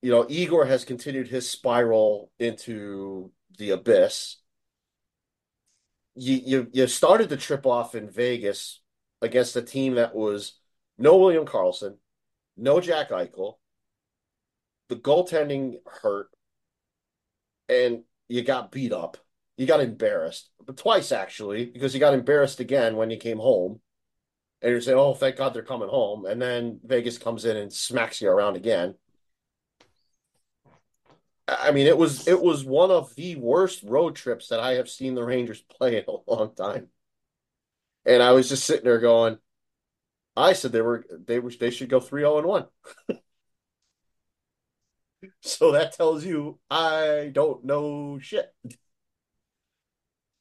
You 0.02 0.10
know, 0.12 0.26
Igor 0.28 0.66
has 0.66 0.84
continued 0.84 1.28
his 1.28 1.50
spiral 1.50 2.30
into 2.38 3.32
the 3.58 3.70
abyss. 3.70 4.36
You 6.18 6.40
you 6.44 6.68
you 6.72 6.86
started 6.88 7.28
the 7.28 7.36
trip 7.36 7.64
off 7.64 7.94
in 7.94 8.10
Vegas 8.10 8.80
against 9.22 9.56
a 9.56 9.62
team 9.62 9.94
that 9.94 10.14
was 10.14 10.54
no 10.98 11.16
William 11.16 11.46
Karlsson, 11.46 11.96
no 12.56 12.80
Jack 12.80 13.10
Eichel. 13.10 13.54
The 14.88 14.96
goaltending 14.96 15.76
hurt, 15.86 16.28
and 17.68 18.02
you 18.28 18.42
got 18.42 18.72
beat 18.72 18.92
up. 18.92 19.16
You 19.56 19.66
got 19.66 19.80
embarrassed, 19.80 20.50
but 20.64 20.76
twice 20.76 21.12
actually, 21.12 21.66
because 21.66 21.94
you 21.94 22.00
got 22.00 22.14
embarrassed 22.14 22.60
again 22.60 22.96
when 22.96 23.10
you 23.10 23.16
came 23.16 23.38
home 23.38 23.80
and 24.60 24.72
you're 24.72 24.80
saying, 24.80 24.98
"Oh, 24.98 25.14
thank 25.14 25.36
God 25.36 25.54
they're 25.54 25.62
coming 25.62 25.88
home," 25.88 26.26
and 26.26 26.40
then 26.42 26.80
Vegas 26.84 27.18
comes 27.18 27.44
in 27.44 27.56
and 27.56 27.72
smacks 27.72 28.20
you 28.20 28.28
around 28.28 28.56
again. 28.56 28.96
I 31.48 31.70
mean, 31.72 31.86
it 31.86 31.96
was 31.96 32.28
it 32.28 32.40
was 32.40 32.64
one 32.64 32.90
of 32.90 33.14
the 33.16 33.36
worst 33.36 33.82
road 33.82 34.14
trips 34.16 34.48
that 34.48 34.60
I 34.60 34.74
have 34.74 34.88
seen 34.88 35.14
the 35.14 35.24
Rangers 35.24 35.62
play 35.78 35.96
in 35.98 36.04
a 36.06 36.30
long 36.30 36.54
time. 36.54 36.88
And 38.06 38.22
I 38.22 38.32
was 38.32 38.48
just 38.48 38.64
sitting 38.64 38.84
there 38.84 38.98
going, 39.00 39.38
I 40.36 40.54
said 40.54 40.72
they 40.72 40.82
were 40.82 41.04
they 41.10 41.40
were 41.40 41.50
they 41.52 41.70
should 41.70 41.90
go 41.90 42.00
3-0 42.00 42.38
and 42.38 42.46
1. 42.46 42.66
So 45.40 45.72
that 45.72 45.92
tells 45.92 46.24
you 46.24 46.58
I 46.70 47.30
don't 47.32 47.64
know 47.64 48.18
shit. 48.20 48.54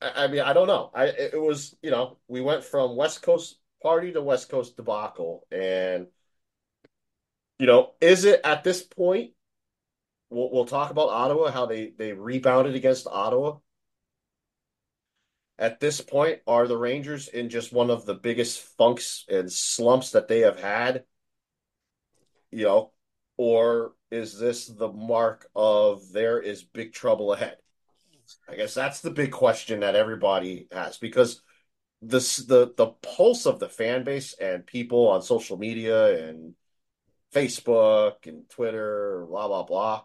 I, 0.01 0.27
mean, 0.27 0.41
I 0.41 0.53
don't 0.53 0.67
know. 0.67 0.91
I 0.93 1.05
it 1.05 1.41
was, 1.41 1.75
you 1.81 1.89
know, 1.89 2.17
we 2.27 2.41
went 2.41 2.63
from 2.63 2.95
West 2.95 3.23
Coast 3.23 3.57
party 3.81 4.11
to 4.11 4.21
West 4.21 4.49
Coast 4.49 4.77
debacle, 4.77 5.47
and 5.51 6.07
you 7.59 7.65
know, 7.65 7.93
is 8.01 8.25
it 8.25 8.41
at 8.43 8.63
this 8.63 8.83
point? 8.83 9.31
We'll 10.29 10.51
we'll 10.51 10.65
talk 10.65 10.91
about 10.91 11.10
Ottawa, 11.10 11.51
how 11.51 11.65
they 11.65 11.91
they 11.98 12.13
rebounded 12.13 12.75
against 12.75 13.07
Ottawa. 13.07 13.57
At 15.60 15.79
this 15.79 16.01
point, 16.01 16.41
are 16.46 16.67
the 16.67 16.77
Rangers 16.77 17.27
in 17.27 17.50
just 17.50 17.74
one 17.74 17.89
of 17.89 18.05
the 18.05 18.13
biggest 18.13 18.62
funks 18.77 19.25
and 19.27 19.51
slumps 19.51 20.12
that 20.12 20.27
they 20.27 20.41
have 20.41 20.60
had? 20.60 21.03
You 22.51 22.65
know, 22.65 22.91
or 23.38 23.93
is 24.12 24.38
this 24.38 24.67
the 24.67 24.91
mark 24.91 25.48
of 25.55 26.12
there 26.12 26.39
is 26.39 26.63
big 26.63 26.93
trouble 26.93 27.34
ahead? 27.34 27.57
I 28.48 28.55
guess 28.55 28.74
that's 28.74 29.01
the 29.01 29.12
big 29.12 29.31
question 29.31 29.79
that 29.79 29.96
everybody 29.96 30.67
has 30.72 30.98
because 30.98 31.41
this 32.01 32.38
the 32.38 32.74
the 32.75 32.88
pulse 32.88 33.46
of 33.46 33.60
the 33.60 33.69
fan 33.69 34.03
base 34.03 34.34
and 34.34 34.65
people 34.65 35.07
on 35.07 35.22
social 35.22 35.57
media 35.57 36.27
and 36.27 36.53
Facebook 37.34 38.27
and 38.27 38.50
Twitter, 38.50 39.25
blah 39.27 39.48
blah 39.48 39.63
blah. 39.63 40.03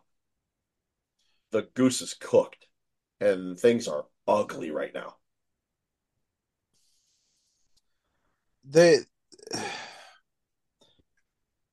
The 1.53 1.69
goose 1.75 2.01
is 2.01 2.15
cooked, 2.15 2.67
and 3.21 3.59
things 3.59 3.87
are 3.87 4.07
ugly 4.27 4.71
right 4.71 4.93
now. 4.93 5.17
they 8.65 8.99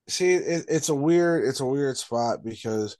see 0.07 0.33
it, 0.33 0.65
it's 0.67 0.89
a 0.89 0.95
weird 0.95 1.45
it's 1.45 1.59
a 1.59 1.65
weird 1.65 1.97
spot 1.97 2.43
because 2.43 2.97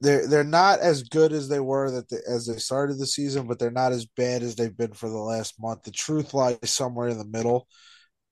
they're 0.00 0.26
they're 0.26 0.44
not 0.44 0.80
as 0.80 1.02
good 1.02 1.32
as 1.32 1.48
they 1.48 1.60
were 1.60 1.90
that 1.90 2.08
they, 2.08 2.18
as 2.28 2.46
they 2.46 2.56
started 2.58 2.98
the 2.98 3.06
season, 3.06 3.46
but 3.46 3.58
they're 3.58 3.70
not 3.70 3.92
as 3.92 4.06
bad 4.06 4.42
as 4.42 4.56
they've 4.56 4.76
been 4.76 4.92
for 4.92 5.08
the 5.08 5.18
last 5.18 5.60
month. 5.60 5.82
The 5.82 5.90
truth 5.90 6.32
lies 6.34 6.58
somewhere 6.64 7.08
in 7.08 7.18
the 7.18 7.26
middle, 7.26 7.66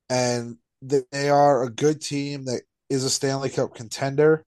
and 0.09 0.57
they, 0.81 1.03
they 1.13 1.29
are 1.29 1.63
a 1.63 1.71
good 1.71 2.01
team 2.01 2.47
that 2.47 2.63
is 2.89 3.05
a 3.05 3.11
Stanley 3.11 3.51
Cup 3.51 3.75
contender, 3.75 4.45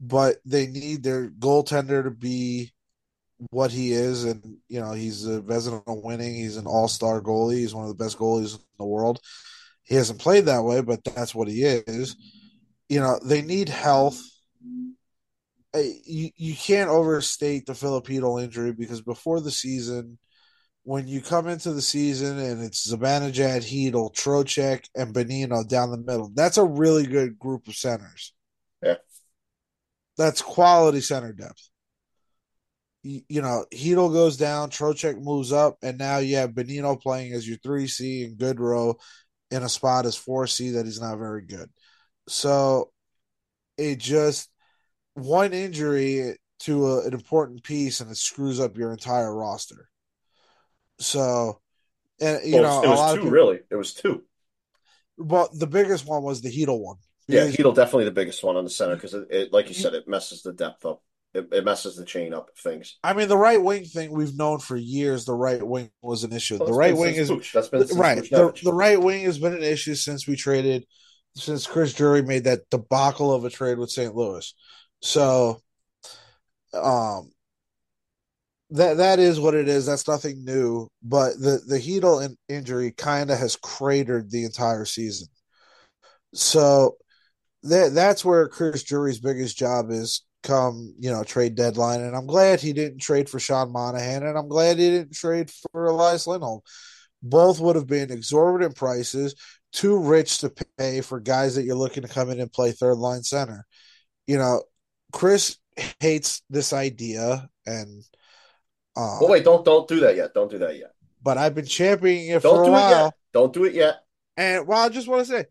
but 0.00 0.36
they 0.44 0.66
need 0.66 1.02
their 1.02 1.28
goaltender 1.28 2.04
to 2.04 2.10
be 2.10 2.72
what 3.50 3.70
he 3.70 3.92
is, 3.92 4.24
and 4.24 4.58
you 4.68 4.80
know 4.80 4.92
he's 4.92 5.26
a 5.26 5.40
resident 5.42 5.84
of 5.86 5.98
winning. 5.98 6.34
He's 6.34 6.56
an 6.56 6.66
All 6.66 6.88
Star 6.88 7.20
goalie. 7.20 7.58
He's 7.58 7.74
one 7.74 7.84
of 7.84 7.96
the 7.96 8.02
best 8.02 8.18
goalies 8.18 8.54
in 8.54 8.60
the 8.78 8.86
world. 8.86 9.20
He 9.84 9.94
hasn't 9.94 10.20
played 10.20 10.46
that 10.46 10.64
way, 10.64 10.80
but 10.80 11.02
that's 11.04 11.34
what 11.34 11.48
he 11.48 11.62
is. 11.62 12.16
You 12.88 13.00
know 13.00 13.18
they 13.24 13.42
need 13.42 13.68
health. 13.68 14.20
You 15.74 16.30
you 16.36 16.54
can't 16.54 16.90
overstate 16.90 17.66
the 17.66 17.74
Filipino 17.74 18.38
injury 18.38 18.72
because 18.72 19.00
before 19.02 19.40
the 19.40 19.50
season, 19.50 20.18
when 20.82 21.06
you 21.06 21.20
come 21.20 21.48
into 21.48 21.72
the 21.72 21.82
season 21.82 22.38
and 22.38 22.62
it's 22.62 22.90
Zibanejad, 22.90 23.60
Chytil, 23.60 24.14
Trocheck, 24.14 24.86
and 24.96 25.14
Bonino 25.14 25.68
down 25.68 25.90
the 25.90 25.98
middle, 25.98 26.30
that's 26.34 26.56
a 26.56 26.64
really 26.64 27.06
good 27.06 27.38
group 27.38 27.68
of 27.68 27.74
centers. 27.74 28.32
Yeah. 28.82 28.94
That's 30.18 30.42
quality 30.42 31.00
center 31.00 31.32
depth. 31.32 31.70
You, 33.02 33.22
you 33.28 33.42
know, 33.42 33.64
Chytil 33.72 34.12
goes 34.12 34.36
down, 34.36 34.70
Trocheck 34.70 35.20
moves 35.22 35.52
up, 35.52 35.78
and 35.82 35.98
now 35.98 36.18
you 36.18 36.36
have 36.36 36.50
Bonino 36.50 37.00
playing 37.00 37.32
as 37.32 37.48
your 37.48 37.58
3C 37.58 38.24
and 38.24 38.36
Goodrow 38.36 38.96
in 39.50 39.62
a 39.62 39.68
spot 39.68 40.06
as 40.06 40.16
4C 40.16 40.70
that 40.72 40.86
he's 40.86 41.00
not 41.00 41.18
very 41.18 41.42
good. 41.44 41.70
So 42.28 42.92
it 43.78 43.98
just 43.98 44.50
one 45.14 45.52
injury 45.54 46.36
to 46.60 46.86
a, 46.88 47.06
an 47.06 47.14
important 47.14 47.64
piece 47.64 48.00
and 48.00 48.10
it 48.10 48.16
screws 48.18 48.60
up 48.60 48.78
your 48.78 48.92
entire 48.92 49.34
roster. 49.34 49.88
So, 51.00 51.60
and 52.20 52.40
you 52.44 52.60
Well, 52.60 52.62
know, 52.62 52.82
it 52.82 52.88
was 52.88 53.00
lot 53.00 53.14
two 53.14 53.18
of 53.18 53.22
people, 53.24 53.30
really. 53.30 53.60
It 53.70 53.76
was 53.76 53.94
two. 53.94 54.24
but 55.18 55.50
the 55.58 55.66
biggest 55.66 56.06
one 56.06 56.22
was 56.22 56.40
the 56.40 56.50
Chytil 56.50 56.80
one. 56.80 56.96
Yeah, 57.28 57.44
Because 57.44 57.56
Chytil 57.56 57.74
definitely 57.74 58.04
the 58.06 58.10
biggest 58.10 58.42
one 58.42 58.56
on 58.56 58.64
the 58.64 58.70
center 58.70 58.94
because 58.94 59.14
it, 59.14 59.28
it, 59.30 59.52
like 59.52 59.68
you 59.68 59.74
said, 59.74 59.94
it 59.94 60.08
messes 60.08 60.42
the 60.42 60.52
depth 60.52 60.84
up. 60.86 61.02
It, 61.34 61.48
it 61.52 61.64
messes 61.64 61.94
the 61.94 62.06
chain 62.06 62.32
up 62.32 62.48
things. 62.56 62.96
I 63.04 63.12
mean, 63.12 63.28
the 63.28 63.36
right 63.36 63.62
wing 63.62 63.84
thing 63.84 64.12
we've 64.12 64.36
known 64.36 64.60
for 64.60 64.76
years. 64.76 65.26
The 65.26 65.34
right 65.34 65.62
wing 65.62 65.90
was 66.00 66.24
an 66.24 66.32
issue. 66.32 66.56
Well, 66.56 66.68
the 66.68 66.74
right 66.74 66.96
wing 66.96 67.16
is 67.16 67.28
Pooch. 67.28 67.52
That's 67.52 67.68
been 67.68 67.86
right. 67.98 68.22
The, 68.22 68.58
the 68.62 68.72
right 68.72 69.00
wing 69.00 69.24
has 69.24 69.38
been 69.38 69.52
an 69.52 69.62
issue 69.62 69.94
since 69.94 70.26
we 70.26 70.36
traded, 70.36 70.86
since 71.36 71.66
Chris 71.66 71.92
Drury 71.92 72.22
made 72.22 72.44
that 72.44 72.70
debacle 72.70 73.32
of 73.32 73.44
a 73.44 73.50
trade 73.50 73.78
with 73.78 73.90
St. 73.90 74.14
Louis. 74.14 74.54
So, 75.02 75.60
um, 76.72 77.30
that 78.70 78.96
that 78.96 79.18
is 79.18 79.38
what 79.38 79.54
it 79.54 79.68
is. 79.68 79.84
That's 79.84 80.08
nothing 80.08 80.44
new. 80.44 80.88
But 81.02 81.34
the 81.38 81.60
the 81.66 81.78
Chytil 81.78 82.24
in, 82.24 82.36
injury 82.48 82.92
kind 82.92 83.30
of 83.30 83.38
has 83.38 83.56
cratered 83.56 84.30
the 84.30 84.44
entire 84.44 84.86
season. 84.86 85.28
So 86.34 86.96
that 87.64 87.92
that's 87.94 88.24
where 88.24 88.48
Chris 88.48 88.82
Drury's 88.84 89.20
biggest 89.20 89.56
job 89.58 89.90
is 89.90 90.22
come 90.42 90.94
you 90.98 91.10
know 91.10 91.24
trade 91.24 91.54
deadline, 91.54 92.00
and 92.00 92.14
I'm 92.16 92.26
glad 92.26 92.60
he 92.60 92.72
didn't 92.72 93.00
trade 93.00 93.28
for 93.28 93.38
Sean 93.40 93.72
Monahan, 93.72 94.22
and 94.24 94.38
I'm 94.38 94.48
glad 94.48 94.78
he 94.78 94.90
didn't 94.90 95.14
trade 95.14 95.50
for 95.72 95.86
Elias 95.86 96.26
Lindholm. 96.26 96.60
Both 97.22 97.58
would 97.60 97.74
have 97.76 97.88
been 97.88 98.12
exorbitant 98.12 98.76
prices, 98.76 99.34
too 99.72 99.98
rich 99.98 100.38
to 100.38 100.52
pay 100.78 101.00
for 101.00 101.18
guys 101.20 101.56
that 101.56 101.64
you're 101.64 101.74
looking 101.76 102.04
to 102.04 102.08
come 102.08 102.30
in 102.30 102.40
and 102.40 102.52
play 102.52 102.70
third 102.72 102.96
line 102.98 103.24
center. 103.24 103.66
You 104.28 104.38
know, 104.38 104.62
Chris 105.12 105.56
hates 106.00 106.42
this 106.48 106.72
idea, 106.72 107.48
and 107.66 108.04
uh, 108.96 109.18
Well, 109.20 109.30
wait, 109.30 109.44
don't 109.44 109.64
don't 109.64 109.88
do 109.88 110.00
that 110.00 110.16
yet. 110.16 110.34
Don't 110.34 110.50
do 110.50 110.58
that 110.58 110.76
yet. 110.78 110.92
but 111.22 111.38
I've 111.38 111.54
been 111.54 111.66
championing 111.66 112.28
it 112.28 112.42
Don't 112.42 112.54
for 112.56 112.62
a 112.62 112.66
do 112.66 112.70
it 112.70 112.72
while. 112.72 113.04
yet. 113.06 113.14
Don't 113.32 113.52
do 113.52 113.64
it 113.64 113.74
yet. 113.74 113.96
And 114.36 114.66
well, 114.66 114.78
I 114.84 114.88
just 114.88 115.08
want 115.08 115.26
to 115.26 115.32
say, 115.32 115.46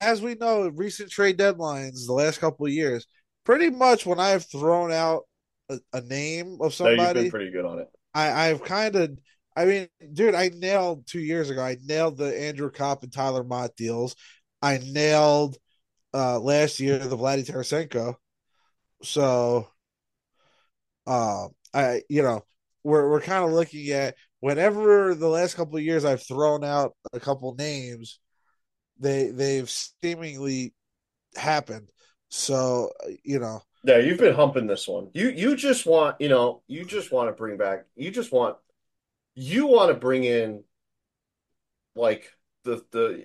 as 0.00 0.22
we 0.22 0.34
know, 0.34 0.68
recent 0.68 1.10
trade 1.10 1.38
deadlines 1.38 2.06
the 2.06 2.12
last 2.12 2.38
couple 2.38 2.66
of 2.66 2.72
years, 2.72 3.06
pretty 3.44 3.70
much 3.70 4.06
when 4.06 4.18
I 4.20 4.30
have 4.30 4.44
thrown 4.44 4.92
out 4.92 5.22
a, 5.68 5.78
a 5.92 6.00
name 6.00 6.54
of 6.60 6.60
No, 6.60 6.68
somebody, 6.68 7.22
been 7.22 7.30
pretty 7.30 7.50
good 7.50 7.64
on 7.64 7.80
it. 7.80 7.88
I, 8.14 8.48
I've 8.48 8.62
kind 8.62 8.96
of, 8.96 9.18
I 9.56 9.64
mean, 9.64 9.88
dude, 10.12 10.34
I 10.34 10.50
nailed 10.54 11.06
two 11.06 11.20
years 11.20 11.50
ago. 11.50 11.62
I 11.62 11.76
nailed 11.84 12.16
the 12.16 12.38
Andrew 12.38 12.70
Copp 12.70 13.02
and 13.02 13.12
Tyler 13.12 13.44
Motte 13.44 13.76
deals. 13.76 14.16
I 14.62 14.78
nailed 14.78 15.56
uh 16.14 16.38
last 16.40 16.80
year 16.80 16.98
the 16.98 17.16
Vladdy 17.16 17.46
Tarasenko. 17.46 18.14
So, 19.02 19.68
uh, 21.06 21.48
I 21.74 22.02
you 22.08 22.22
know 22.22 22.42
we're 22.84 23.10
we're 23.10 23.20
kind 23.20 23.44
of 23.44 23.52
looking 23.52 23.90
at 23.90 24.14
whenever 24.40 25.14
the 25.14 25.28
last 25.28 25.54
couple 25.56 25.76
of 25.76 25.82
years 25.82 26.04
I've 26.04 26.22
thrown 26.22 26.64
out 26.64 26.92
a 27.12 27.20
couple 27.20 27.54
names, 27.54 28.20
they 28.98 29.30
they've 29.30 29.70
seemingly 29.70 30.74
happened. 31.36 31.90
So 32.30 32.92
you 33.24 33.38
know, 33.40 33.62
Yeah, 33.82 33.98
you've 33.98 34.18
been 34.18 34.34
humping 34.34 34.66
this 34.66 34.88
one. 34.88 35.10
You 35.14 35.28
you 35.28 35.54
just 35.56 35.86
want, 35.86 36.20
you 36.20 36.28
know, 36.28 36.62
you 36.66 36.84
just 36.84 37.12
want 37.12 37.28
to 37.28 37.32
bring 37.32 37.56
back. 37.56 37.86
You 37.94 38.10
just 38.10 38.32
want, 38.32 38.56
you 39.34 39.66
want 39.66 39.90
to 39.90 39.94
bring 39.96 40.24
in, 40.24 40.64
like 41.94 42.30
the 42.64 42.84
the. 42.90 43.24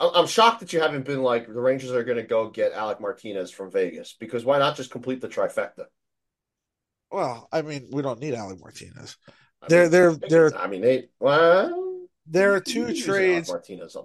I'm 0.00 0.26
shocked 0.26 0.60
that 0.60 0.72
you 0.72 0.80
haven't 0.80 1.04
been 1.04 1.22
like 1.22 1.46
the 1.46 1.60
Rangers 1.60 1.90
are 1.92 2.04
going 2.04 2.18
to 2.18 2.22
go 2.22 2.50
get 2.50 2.72
Alec 2.72 3.00
Martinez 3.00 3.50
from 3.50 3.70
Vegas 3.70 4.14
because 4.18 4.44
why 4.44 4.58
not 4.58 4.76
just 4.76 4.90
complete 4.90 5.20
the 5.20 5.28
trifecta? 5.28 5.86
well, 7.10 7.48
I 7.52 7.62
mean, 7.62 7.88
we 7.92 8.02
don't 8.02 8.20
need 8.20 8.34
Alec 8.34 8.60
Martinez. 8.60 9.16
I 9.62 9.68
There, 9.68 9.88
mean, 9.88 9.96
they're. 10.28 10.52
I 10.52 10.66
mean, 10.66 10.82
they 10.82 11.08
well, 11.20 11.81
there 12.32 12.54
are 12.54 12.60
two 12.60 12.94
trades. 12.94 13.52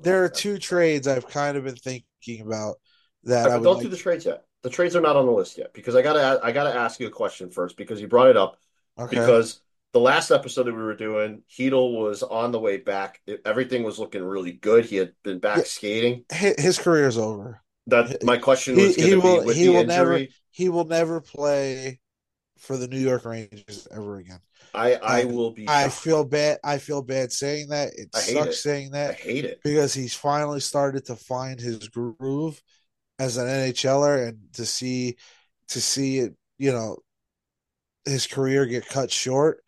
There 0.04 0.24
are 0.24 0.30
two 0.30 0.58
trades 0.58 1.08
I've 1.08 1.28
kind 1.28 1.58
of 1.58 1.63
been 1.63 1.76
thinking 1.76 2.42
about 2.46 2.76
that 3.24 3.50
would 3.50 3.63
don't 3.63 3.76
like. 3.76 3.84
do 3.84 3.90
the 3.90 3.98
trades 3.98 4.26
yet. 4.26 4.44
The 4.63 4.70
trades 4.70 4.96
are 4.96 5.02
not 5.02 5.16
on 5.16 5.26
the 5.26 5.32
list 5.32 5.58
yet 5.58 5.74
because 5.74 5.96
I 5.96 6.02
gotta 6.02 6.40
I 6.44 6.52
gotta 6.52 6.76
ask 6.76 7.00
you 7.00 7.08
a 7.08 7.12
question 7.12 7.50
first 7.50 7.78
because 7.78 8.02
you 8.02 8.08
brought 8.08 8.28
it 8.28 8.38
up 8.38 8.58
okay. 9.00 9.18
because 9.18 9.62
the 9.94 10.00
last 10.00 10.32
episode 10.32 10.63
that 10.63 10.74
we 10.74 10.82
were 10.84 10.96
doing, 10.96 11.42
Chytil 11.50 11.98
was 11.98 12.22
on 12.22 12.52
the 12.52 12.60
way 12.60 12.78
back. 12.78 13.22
Everything 13.46 13.84
was 13.84 13.98
looking 13.98 14.24
really 14.24 14.52
good. 14.52 14.86
He 14.86 14.98
had 14.98 15.13
been 15.24 15.40
back 15.40 15.58
Yeah. 15.60 15.63
skating. 15.63 16.26
His 16.32 16.78
career 16.78 17.08
is 17.08 17.18
over. 17.18 17.62
That 17.88 18.22
my 18.24 18.38
question 18.38 18.76
He- 18.76 18.88
was 18.88 18.96
he 18.96 19.02
going 19.12 19.22
to 19.22 19.28
will- 19.28 19.40
be 19.42 19.46
with 19.46 19.56
he 19.56 19.66
the 19.68 19.72
will 19.72 19.86
never- 19.86 20.13
injury. 20.13 20.34
He 20.52 20.70
will 20.70 20.86
never 20.86 21.22
play 21.22 22.00
for 22.58 22.76
the 22.76 22.88
New 22.88 23.00
York 23.00 23.24
Rangers 23.24 23.88
ever 23.92 24.18
again. 24.18 24.40
I 24.78 24.94
I 24.96 25.22
I- 25.22 25.26
will 25.26 25.52
be. 25.52 25.66
I 25.68 25.90
feel 25.90 26.24
bad. 26.24 26.60
I 26.63 26.78
feel 26.78 27.02
bad 27.02 27.32
saying 27.32 27.70
that. 27.70 27.94
It 27.96 28.10
I 28.13 28.20
sucks 28.20 28.50
it. 28.50 28.54
saying 28.56 28.88
I 28.94 28.98
that 29.00 29.16
hate 29.16 29.46
it. 29.46 29.60
because 29.63 29.94
he's 29.94 30.13
finally 30.13 30.60
started 30.60 31.06
to 31.06 31.16
find 31.16 31.60
his 31.60 31.88
groove 31.90 32.62
as 33.20 33.38
an 33.38 33.48
NHLer 33.48 34.28
and 34.28 34.40
to 34.54 34.66
see 34.66 35.18
to 35.70 35.82
see 35.82 36.20
it, 36.20 36.36
you 36.58 36.72
know, 36.72 36.98
his 38.06 38.28
career 38.28 38.66
get 38.66 38.88
cut 38.88 39.12
short. 39.12 39.63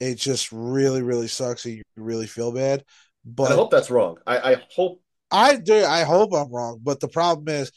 It 0.00 0.16
just 0.16 0.52
really, 0.52 1.02
really 1.02 1.28
sucks. 1.28 1.64
And 1.64 1.76
you 1.78 1.82
really 1.96 2.26
feel 2.26 2.52
bad. 2.52 2.84
And 3.24 3.36
But 3.36 3.52
I 3.52 3.54
hope 3.54 3.70
that's 3.70 3.90
wrong. 3.90 4.18
I, 4.26 4.52
I 4.52 4.56
hope 4.74 5.00
I 5.30 5.56
do. 5.56 5.84
I 5.84 6.04
hope 6.04 6.32
I'm 6.32 6.50
wrong, 6.52 6.80
but 6.82 7.00
the 7.00 7.08
problem 7.08 7.48
is, 7.54 7.70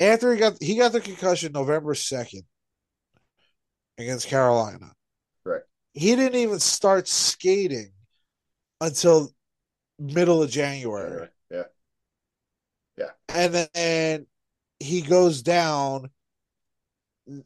after 0.00 0.32
he 0.32 0.38
got 0.38 0.54
he 0.62 0.76
got 0.76 0.92
the 0.92 1.00
concussion 1.00 1.52
November 1.52 1.94
second 1.94 2.42
against 3.98 4.26
Carolina. 4.28 4.92
He 5.94 6.16
didn't 6.16 6.38
even 6.38 6.58
start 6.58 7.08
skating 7.08 7.92
until 8.80 9.30
middle 9.98 10.42
of 10.42 10.50
January, 10.50 11.28
yeah. 11.50 11.62
Yeah. 12.96 13.10
And 13.28 13.68
then 13.74 14.26
he 14.80 15.02
goes 15.02 15.42
down. 15.42 16.10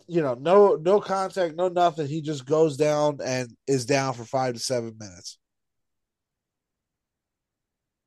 You 0.08 0.22
know, 0.22 0.32
no 0.34 0.76
no 0.76 1.00
contact, 1.00 1.54
no 1.54 1.68
nothing. 1.68 2.06
He 2.06 2.22
just 2.22 2.46
goes 2.46 2.78
down 2.78 3.18
and 3.22 3.54
is 3.66 3.84
down 3.84 4.14
for 4.14 4.24
five 4.24 4.54
to 4.54 4.58
seven 4.58 4.96
minutes. 4.98 5.38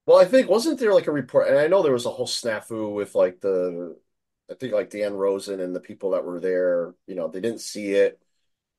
Well, 0.08 0.18
I 0.18 0.26
think 0.26 0.50
wasn't 0.50 0.80
there 0.80 0.96
like 0.96 1.06
a 1.06 1.12
report, 1.12 1.48
and 1.48 1.60
I 1.60 1.68
know 1.68 1.84
there 1.84 1.94
was 1.94 2.08
a 2.08 2.10
whole 2.10 2.26
snafu 2.26 2.92
with 2.92 3.14
like 3.14 3.40
the, 3.42 3.96
I 4.50 4.56
think 4.56 4.74
like 4.74 4.90
Dan 4.90 5.14
Rosen 5.14 5.60
and 5.60 5.76
the 5.76 5.80
people 5.80 6.12
that 6.12 6.26
were 6.26 6.40
there. 6.40 6.96
You 7.06 7.14
know, 7.14 7.28
they 7.28 7.40
didn't 7.40 7.62
see 7.62 7.92
it, 7.92 8.20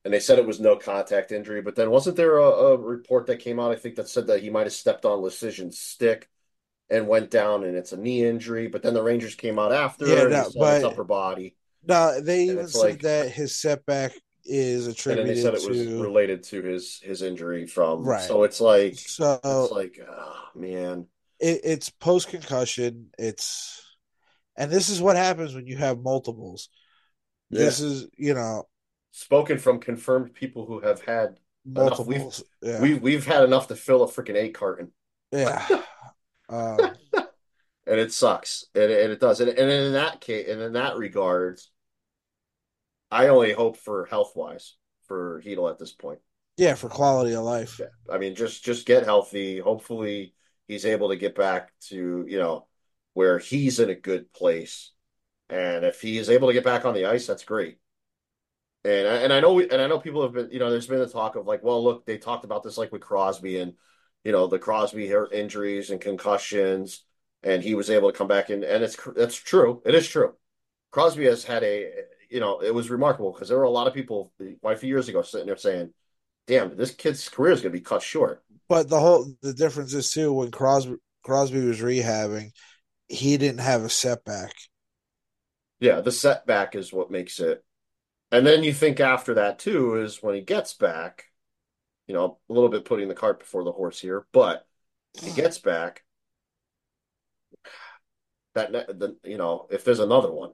and 0.04 0.14
they 0.14 0.20
said 0.20 0.38
it 0.38 0.46
was 0.46 0.60
no 0.60 0.76
contact 0.76 1.32
injury. 1.32 1.62
But 1.62 1.76
then 1.76 1.90
wasn't 1.90 2.16
there 2.16 2.38
a, 2.38 2.48
a 2.48 2.76
report 2.76 3.26
that 3.26 3.40
came 3.40 3.60
out? 3.60 3.72
I 3.72 3.76
think 3.76 3.96
that 3.96 4.08
said 4.08 4.28
that 4.28 4.42
he 4.42 4.50
might 4.50 4.66
have 4.66 4.72
stepped 4.72 5.04
on 5.04 5.20
Lecision's 5.20 5.78
stick 5.78 6.28
and 6.88 7.06
went 7.06 7.30
down, 7.30 7.64
and 7.64 7.76
it's 7.76 7.92
a 7.92 7.96
knee 7.96 8.24
injury. 8.24 8.68
But 8.68 8.82
then 8.82 8.94
the 8.94 9.02
Rangers 9.02 9.34
came 9.34 9.58
out 9.58 9.72
after, 9.72 10.06
Yeah, 10.06 10.22
and 10.22 10.30
no, 10.30 10.50
but- 10.58 10.84
upper 10.84 11.04
body, 11.04 11.56
No, 11.86 12.20
they 12.20 12.44
even 12.44 12.68
said 12.68 12.80
like- 12.80 13.02
that 13.02 13.30
his 13.30 13.56
setback 13.56 14.12
is 14.44 14.86
and 15.06 15.18
then 15.18 15.26
they 15.26 15.32
attributed 15.32 15.42
said 15.42 15.54
it 15.54 15.68
was 15.68 15.86
to 15.86 16.02
related 16.02 16.42
to 16.44 16.62
his 16.62 17.00
his 17.02 17.22
injury 17.22 17.66
from. 17.66 18.02
Right. 18.04 18.22
So 18.22 18.44
it's 18.44 18.60
like 18.60 18.98
so 18.98 19.38
it's 19.44 19.72
like, 19.72 20.00
oh, 20.08 20.48
man. 20.54 21.06
it, 21.38 21.60
it's 21.62 21.90
post 21.90 22.28
concussion. 22.28 23.10
It's 23.18 23.82
and 24.56 24.70
this 24.70 24.88
is 24.88 25.00
what 25.00 25.16
happens 25.16 25.54
when 25.54 25.66
you 25.66 25.76
have 25.76 26.00
multiples. 26.00 26.70
This 27.50 27.80
is 27.80 28.08
you 28.16 28.34
know 28.34 28.64
Spoken 29.12 29.58
from 29.58 29.80
confirmed 29.80 30.34
people 30.34 30.66
who 30.66 30.80
have 30.80 31.02
had 31.02 31.38
Enough. 31.66 32.06
We've- 32.06 32.24
Yeah, 32.62 32.80
We 32.80 32.94
we've 32.94 33.26
had 33.26 33.44
enough 33.44 33.68
to 33.68 33.76
fill 33.76 34.02
a 34.02 34.08
freaking 34.08 34.34
eight 34.34 34.54
carton, 34.54 34.92
yeah. 35.30 35.66
um, 36.48 36.78
and 37.86 38.00
it 38.00 38.12
sucks, 38.12 38.64
and, 38.74 38.90
and 38.90 39.12
it 39.12 39.20
does. 39.20 39.40
And, 39.40 39.50
and 39.50 39.70
in 39.70 39.92
that 39.92 40.20
case, 40.22 40.48
and 40.48 40.62
in 40.62 40.72
that 40.72 40.96
regards, 40.96 41.70
I 43.10 43.28
only 43.28 43.52
hope 43.52 43.76
for 43.76 44.06
health 44.06 44.32
wise 44.34 44.76
for 45.06 45.42
Chytil 45.44 45.70
at 45.70 45.78
this 45.78 45.92
point. 45.92 46.20
yeah, 46.56 46.74
for 46.74 46.88
quality 46.88 47.34
of 47.34 47.42
life. 47.44 47.78
Yeah. 47.78 47.86
I 48.10 48.16
mean, 48.18 48.34
just 48.36 48.64
just 48.64 48.86
get 48.86 49.04
healthy. 49.04 49.58
Hopefully, 49.58 50.34
he's 50.66 50.86
able 50.86 51.10
to 51.10 51.16
get 51.16 51.34
back 51.34 51.72
to 51.88 52.24
you 52.26 52.38
know 52.38 52.66
where 53.12 53.38
he's 53.38 53.80
in 53.80 53.90
a 53.90 53.94
good 53.94 54.32
place, 54.32 54.92
and 55.50 55.84
if 55.84 56.00
he 56.00 56.16
is 56.16 56.30
able 56.30 56.48
to 56.48 56.54
get 56.54 56.64
back 56.64 56.86
on 56.86 56.94
the 56.94 57.04
ice, 57.04 57.26
that's 57.26 57.44
great. 57.44 57.79
And 58.82 59.06
I, 59.06 59.16
and 59.16 59.32
I 59.32 59.40
know 59.40 59.60
and 59.60 59.80
I 59.80 59.86
know 59.86 59.98
people 59.98 60.22
have 60.22 60.32
been 60.32 60.50
you 60.50 60.58
know 60.58 60.70
there's 60.70 60.86
been 60.86 61.00
a 61.00 61.06
talk 61.06 61.36
of 61.36 61.46
like 61.46 61.62
well 61.62 61.82
look 61.84 62.06
they 62.06 62.16
talked 62.16 62.44
about 62.44 62.62
this 62.62 62.78
like 62.78 62.92
with 62.92 63.02
Crosby 63.02 63.58
and 63.60 63.74
you 64.24 64.32
know 64.32 64.46
the 64.46 64.58
Crosby 64.58 65.12
injuries 65.32 65.90
and 65.90 66.00
concussions 66.00 67.04
and 67.42 67.62
he 67.62 67.74
was 67.74 67.90
able 67.90 68.10
to 68.10 68.16
come 68.16 68.28
back 68.28 68.48
and 68.50 68.64
and 68.64 68.82
it's 68.82 68.96
that's 69.14 69.36
true. 69.36 69.82
It 69.84 69.94
is 69.94 70.08
true. 70.08 70.34
Crosby 70.92 71.26
has 71.26 71.44
had 71.44 71.62
a 71.62 71.90
you 72.30 72.40
know 72.40 72.60
it 72.60 72.74
was 72.74 72.88
remarkable 72.90 73.32
because 73.32 73.48
there 73.48 73.58
were 73.58 73.64
a 73.64 73.70
lot 73.70 73.86
of 73.86 73.94
people 73.94 74.32
quite 74.62 74.76
a 74.76 74.80
few 74.80 74.88
years 74.88 75.08
ago 75.08 75.22
sitting 75.22 75.46
there 75.46 75.56
saying 75.56 75.92
damn 76.46 76.74
this 76.76 76.90
kid's 76.90 77.28
career 77.28 77.52
is 77.52 77.60
going 77.60 77.72
to 77.72 77.78
be 77.78 77.84
cut 77.84 78.02
short. 78.02 78.42
But 78.68 78.88
the 78.88 78.98
whole 79.00 79.30
the 79.42 79.52
difference 79.52 79.92
is 79.92 80.10
too 80.10 80.32
when 80.32 80.50
Crosby 80.50 80.96
Crosby 81.22 81.60
was 81.64 81.80
rehabbing, 81.80 82.52
he 83.08 83.36
didn't 83.36 83.60
have 83.60 83.82
a 83.82 83.90
setback. 83.90 84.52
yeah 85.80 86.00
the 86.00 86.12
setback 86.12 86.74
is 86.74 86.92
what 86.92 87.10
makes 87.10 87.40
it 87.40 87.64
and 88.32 88.46
then 88.46 88.62
you 88.62 88.72
think 88.72 89.00
after 89.00 89.34
that 89.34 89.58
too 89.58 89.96
is 89.96 90.22
when 90.22 90.34
he 90.34 90.40
gets 90.40 90.74
back 90.74 91.26
you 92.06 92.14
know 92.14 92.38
a 92.48 92.52
little 92.52 92.68
bit 92.68 92.84
putting 92.84 93.08
the 93.08 93.14
cart 93.14 93.38
before 93.38 93.64
the 93.64 93.72
horse 93.72 94.00
here 94.00 94.26
but 94.32 94.66
he 95.14 95.30
mm. 95.30 95.36
gets 95.36 95.58
back. 95.58 96.04
That 98.54 98.72
the 98.72 99.16
you 99.24 99.38
know 99.38 99.66
if 99.70 99.84
there's 99.84 100.00
another 100.00 100.32
one. 100.32 100.50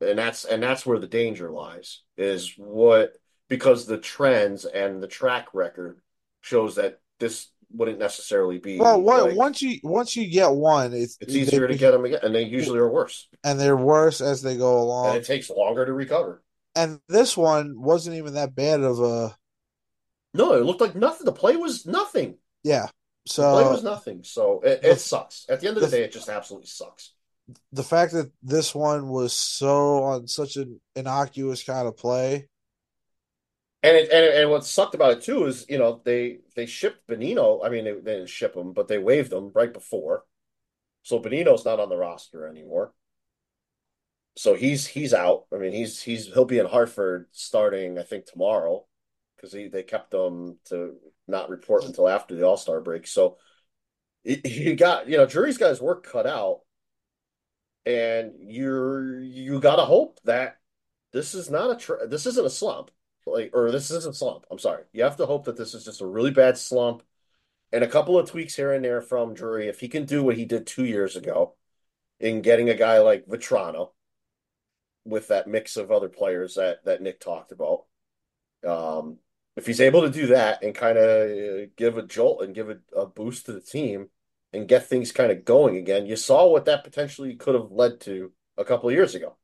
And 0.00 0.18
that's 0.18 0.44
and 0.44 0.62
that's 0.62 0.84
where 0.84 0.98
the 0.98 1.06
danger 1.06 1.50
lies 1.50 2.02
is 2.16 2.54
what 2.56 3.16
because 3.48 3.86
the 3.86 3.98
trends 3.98 4.64
and 4.64 5.02
the 5.02 5.06
track 5.06 5.48
record 5.54 6.00
shows 6.40 6.76
that 6.76 7.00
this 7.20 7.48
wouldn't 7.70 7.98
necessarily 7.98 8.58
be 8.58 8.78
Well, 8.78 9.00
what, 9.00 9.24
like, 9.24 9.36
once 9.36 9.62
you 9.62 9.78
once 9.82 10.16
you 10.16 10.28
get 10.30 10.50
one, 10.50 10.92
it's 10.92 11.16
it's 11.20 11.34
easier 11.34 11.60
they- 11.66 11.74
to 11.74 11.78
get 11.78 11.90
them 11.92 12.04
again, 12.04 12.20
and 12.22 12.34
they 12.34 12.42
usually 12.44 12.78
are 12.78 12.88
worse, 12.90 13.28
and 13.42 13.58
they're 13.60 13.76
worse 13.76 14.20
as 14.20 14.42
they 14.42 14.56
go 14.56 14.72
and 14.74 14.82
along. 14.82 15.16
it 15.16 15.24
takes 15.24 15.50
longer 15.50 15.84
to 15.86 15.92
recover. 15.92 16.42
And 16.76 17.00
this 17.08 17.36
one 17.36 17.80
wasn't 17.80 18.16
even 18.16 18.34
that 18.34 18.54
bad 18.54 18.80
of 18.80 18.98
a 19.00 19.36
No, 20.32 20.54
it 20.54 20.64
looked 20.64 20.80
like 20.80 20.94
nothing. 20.96 21.24
The 21.24 21.32
play 21.32 21.56
was 21.56 21.86
nothing. 21.86 22.38
yeah. 22.62 22.88
The 23.26 23.32
play 23.42 23.64
was 23.70 23.82
nothing. 23.82 24.22
So 24.24 24.60
it, 24.60 24.82
the- 24.82 24.90
it 24.92 25.00
sucks. 25.00 25.46
At 25.48 25.60
the 25.60 25.68
end 25.68 25.76
of 25.76 25.80
the 25.82 25.86
the- 25.88 25.96
day, 25.98 26.02
it 26.04 26.12
just 26.12 26.28
absolutely 26.28 26.66
sucks. 26.66 27.12
the 27.72 27.82
fact 27.84 28.12
that 28.12 28.30
this 28.42 28.74
one 28.74 29.08
was 29.08 29.32
so 29.32 30.02
on 30.02 30.26
such 30.28 30.56
an 30.56 30.80
innocuous 30.96 31.62
kind 31.62 31.86
of 31.88 31.96
play, 31.96 32.48
And 33.84 33.98
it, 33.98 34.10
and 34.10 34.24
and 34.24 34.50
what 34.50 34.64
sucked 34.64 34.94
about 34.94 35.12
it 35.18 35.22
too 35.22 35.44
is 35.44 35.66
you 35.68 35.76
know 35.76 36.00
they 36.04 36.38
they 36.56 36.64
shipped 36.64 37.06
Bonino. 37.06 37.60
I 37.62 37.68
mean 37.68 37.84
they, 37.84 37.92
they 37.92 38.14
didn't 38.14 38.30
ship 38.30 38.56
him, 38.56 38.72
but 38.72 38.88
they 38.88 38.96
waived 38.98 39.30
him 39.30 39.50
right 39.54 39.72
before. 39.72 40.24
So 41.02 41.20
Bonino's 41.20 41.66
not 41.66 41.80
on 41.80 41.90
the 41.90 41.96
roster 41.98 42.48
anymore. 42.48 42.94
So 44.36 44.54
he's 44.54 44.86
he's 44.86 45.12
out. 45.12 45.44
I 45.52 45.58
mean 45.58 45.72
he's 45.72 46.00
he's 46.00 46.32
he'll 46.32 46.46
be 46.46 46.58
in 46.58 46.64
Hartford 46.66 47.26
starting 47.32 47.98
I 47.98 48.04
think 48.04 48.24
tomorrow 48.24 48.86
because 49.36 49.52
he 49.52 49.68
they 49.68 49.82
kept 49.82 50.14
him 50.14 50.56
to 50.70 50.94
not 51.28 51.50
report 51.50 51.84
until 51.84 52.08
after 52.08 52.34
the 52.34 52.46
All 52.46 52.56
Star 52.56 52.80
break. 52.80 53.06
So 53.06 53.36
he, 54.22 54.74
got 54.76 55.08
you 55.10 55.18
know 55.18 55.26
Drury's 55.26 55.58
got 55.58 55.68
his 55.68 55.82
work 55.82 56.06
cut 56.06 56.26
out, 56.26 56.62
and 57.84 58.32
you're 58.38 59.20
you 59.20 59.60
got 59.60 59.76
to 59.76 59.84
hope 59.84 60.20
that 60.24 60.56
this 61.12 61.34
is 61.34 61.50
not 61.50 61.90
a 61.90 62.06
this 62.06 62.24
isn't 62.24 62.46
a 62.46 62.50
slump 62.50 62.90
like 63.26 63.50
or 63.54 63.70
this 63.70 63.90
isn't 63.90 64.14
a 64.14 64.16
slump. 64.16 64.44
I'm 64.50 64.58
sorry. 64.58 64.84
You 64.92 65.04
have 65.04 65.16
to 65.18 65.26
hope 65.26 65.44
that 65.44 65.56
this 65.56 65.74
is 65.74 65.84
just 65.84 66.00
a 66.00 66.06
really 66.06 66.30
bad 66.30 66.58
slump 66.58 67.02
and 67.72 67.82
a 67.82 67.88
couple 67.88 68.18
of 68.18 68.30
tweaks 68.30 68.54
here 68.54 68.72
and 68.72 68.84
there 68.84 69.00
from 69.00 69.34
Drury. 69.34 69.68
If 69.68 69.80
he 69.80 69.88
can 69.88 70.04
do 70.04 70.22
what 70.22 70.36
he 70.36 70.44
did 70.44 70.66
two 70.66 70.84
years 70.84 71.16
ago 71.16 71.54
in 72.20 72.42
getting 72.42 72.70
a 72.70 72.74
guy 72.74 73.00
like 73.00 73.26
Vatrano 73.26 73.90
with 75.04 75.28
that 75.28 75.46
mix 75.46 75.76
of 75.76 75.90
other 75.90 76.08
players 76.08 76.54
that 76.54 76.84
that 76.84 77.02
Nick 77.02 77.20
talked 77.20 77.52
about. 77.52 77.84
Um, 78.66 79.18
if 79.56 79.66
he's 79.66 79.80
able 79.80 80.02
to 80.02 80.10
do 80.10 80.28
that 80.28 80.62
and 80.62 80.74
kind 80.74 80.98
of 80.98 81.30
uh, 81.30 81.66
give 81.76 81.98
a 81.98 82.02
jolt 82.02 82.42
and 82.42 82.54
give 82.54 82.70
a, 82.70 82.78
a 82.96 83.06
boost 83.06 83.46
to 83.46 83.52
the 83.52 83.60
team 83.60 84.08
and 84.52 84.68
get 84.68 84.86
things 84.86 85.12
kind 85.12 85.30
of 85.30 85.44
going 85.44 85.76
again, 85.76 86.06
you 86.06 86.16
saw 86.16 86.48
what 86.48 86.64
that 86.64 86.84
potentially 86.84 87.34
could 87.36 87.54
have 87.54 87.70
led 87.70 88.00
to 88.02 88.32
a 88.56 88.64
couple 88.64 88.88
of 88.88 88.94
years 88.94 89.14
ago. 89.14 89.36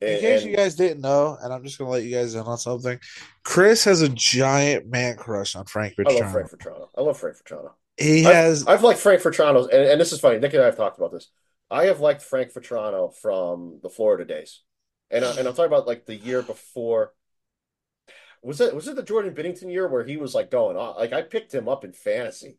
In 0.00 0.08
And, 0.08 0.20
case 0.20 0.44
you 0.44 0.56
guys 0.56 0.76
didn't 0.76 1.00
know, 1.00 1.36
and 1.42 1.52
I'm 1.52 1.64
just 1.64 1.78
gonna 1.78 1.90
let 1.90 2.04
you 2.04 2.14
guys 2.14 2.34
in 2.34 2.40
on 2.42 2.56
something. 2.58 3.00
Chris 3.42 3.84
has 3.84 4.00
a 4.00 4.08
giant 4.08 4.86
man 4.86 5.16
crush 5.16 5.56
on 5.56 5.64
Frank 5.66 5.94
I 5.98 6.02
love 6.02 6.30
Frank 6.30 6.50
Vatrano. 6.50 6.88
I 6.96 7.00
love 7.00 7.18
Frank 7.18 7.36
Vatrano. 7.36 7.72
He 7.96 8.24
I've- 8.24 8.34
has 8.34 8.66
I've 8.66 8.84
liked 8.84 9.00
Frank 9.00 9.22
Vatrano, 9.22 9.64
and, 9.64 9.82
and 9.82 10.00
this 10.00 10.12
is 10.12 10.20
funny. 10.20 10.38
Nick 10.38 10.54
and 10.54 10.62
I 10.62 10.66
have 10.66 10.76
talked 10.76 10.98
about 10.98 11.10
this. 11.12 11.30
I 11.70 11.86
have 11.86 12.00
liked 12.00 12.22
Frank 12.22 12.52
Vatrano 12.52 13.12
from 13.14 13.80
the 13.82 13.90
Florida 13.90 14.24
days, 14.24 14.62
and 15.10 15.24
I, 15.24 15.30
and 15.30 15.48
I'm 15.48 15.54
talking 15.54 15.66
about 15.66 15.86
like 15.86 16.06
the 16.06 16.14
year 16.16 16.42
before. 16.42 17.12
Was 18.40 18.60
it 18.60 18.72
was 18.74 18.86
it 18.86 18.94
the 18.94 19.02
Jordan 19.02 19.34
Bennington 19.34 19.68
year 19.68 19.88
where 19.88 20.04
he 20.04 20.16
was 20.16 20.32
like 20.34 20.48
going 20.50 20.76
on? 20.76 20.94
Like 20.96 21.12
I 21.12 21.22
picked 21.22 21.52
him 21.52 21.68
up 21.68 21.84
in 21.84 21.92
fantasy. 21.92 22.58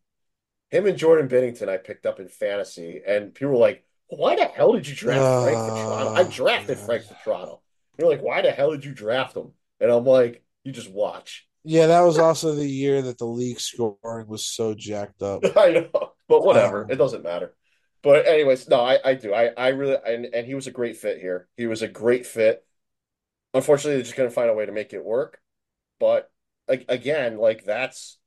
Him 0.72 0.86
and 0.86 0.98
Jordan 0.98 1.28
Bennington, 1.30 1.70
I 1.70 1.78
picked 1.78 2.06
up 2.06 2.20
in 2.20 2.28
fantasy, 2.28 3.02
and 3.08 3.34
people 3.34 3.52
were 3.54 3.58
like, 3.58 3.84
"Why 4.10 4.36
the 4.36 4.46
hell 4.46 4.74
did 4.74 4.88
you 4.88 4.96
draft 4.96 5.44
Frank 5.44 5.58
Vatrano?" 5.58 6.16
I 6.16 6.24
drafted 6.24 6.78
gosh. 6.78 6.86
Frank 6.86 7.04
Vatrano. 7.06 7.60
You're 7.98 8.10
like, 8.10 8.22
"Why 8.22 8.42
the 8.42 8.52
hell 8.52 8.72
did 8.72 8.86
you 8.86 8.94
draft 8.94 9.36
him?" 9.36 9.54
And 9.80 9.92
I'm 9.92 10.06
like, 10.06 10.44
"You 10.64 10.72
just 10.72 10.92
watch." 10.92 11.48
yeah, 11.64 11.88
that 11.88 12.02
was 12.02 12.18
also 12.18 12.56
the 12.56 12.68
year 12.68 13.02
that 13.02 13.18
the 13.18 13.26
league 13.26 13.60
scoring 13.60 14.28
was 14.28 14.46
so 14.46 14.74
jacked 14.74 15.22
up. 15.22 15.44
I 15.58 15.72
know, 15.72 16.14
but 16.28 16.44
whatever. 16.44 16.86
Um, 16.86 16.92
it 16.92 16.96
doesn't 16.96 17.24
matter. 17.24 17.54
But 18.02 18.28
anyways, 18.28 18.70
no, 18.70 18.80
I, 18.80 18.98
I 19.04 19.14
do. 19.16 19.34
I, 19.34 19.48
I 19.48 19.68
really 19.70 19.98
and, 20.06 20.26
and 20.26 20.48
he 20.48 20.56
was 20.56 20.68
a 20.68 20.72
great 20.72 20.98
fit 20.98 21.20
here. 21.20 21.48
He 21.58 21.68
was 21.68 21.82
a 21.82 21.88
great 21.88 22.26
fit. 22.26 22.66
Unfortunately, 23.54 23.96
they're 23.96 24.04
just 24.04 24.16
gonna 24.16 24.30
find 24.30 24.50
a 24.50 24.54
way 24.54 24.66
to 24.66 24.72
make 24.72 24.94
it 24.94 25.04
work. 25.04 25.40
But 26.00 26.32
like 26.68 26.86
again, 26.88 27.38
like 27.38 27.66
that's 27.66 28.18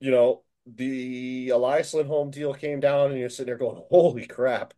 you 0.00 0.10
know, 0.10 0.42
the 0.66 1.48
Elias 1.50 1.94
Lindholm 1.94 2.30
deal 2.30 2.54
came 2.54 2.80
down 2.80 3.10
and 3.10 3.18
you're 3.20 3.28
sitting 3.28 3.46
there 3.46 3.58
going, 3.58 3.82
Holy 3.90 4.26
crap. 4.26 4.74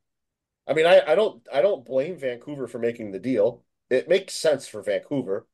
I 0.66 0.74
mean, 0.74 0.86
I, 0.86 1.02
I 1.06 1.14
don't 1.14 1.46
I 1.52 1.62
don't 1.62 1.84
blame 1.84 2.18
Vancouver 2.18 2.66
for 2.66 2.78
making 2.78 3.12
the 3.12 3.18
deal. 3.20 3.64
It 3.90 4.08
makes 4.08 4.34
sense 4.34 4.66
for 4.68 4.82
Vancouver. 4.82 5.46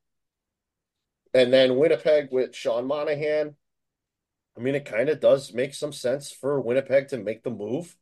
And 1.34 1.52
then 1.52 1.76
Winnipeg 1.76 2.28
with 2.32 2.54
Sean 2.54 2.86
Monahan. 2.86 3.56
I 4.56 4.60
mean, 4.60 4.74
it 4.74 4.84
kind 4.84 5.08
of 5.08 5.20
does 5.20 5.52
make 5.52 5.74
some 5.74 5.92
sense 5.92 6.30
for 6.32 6.60
Winnipeg 6.60 7.08
to 7.08 7.18
make 7.18 7.42
the 7.42 7.50
move. 7.50 7.96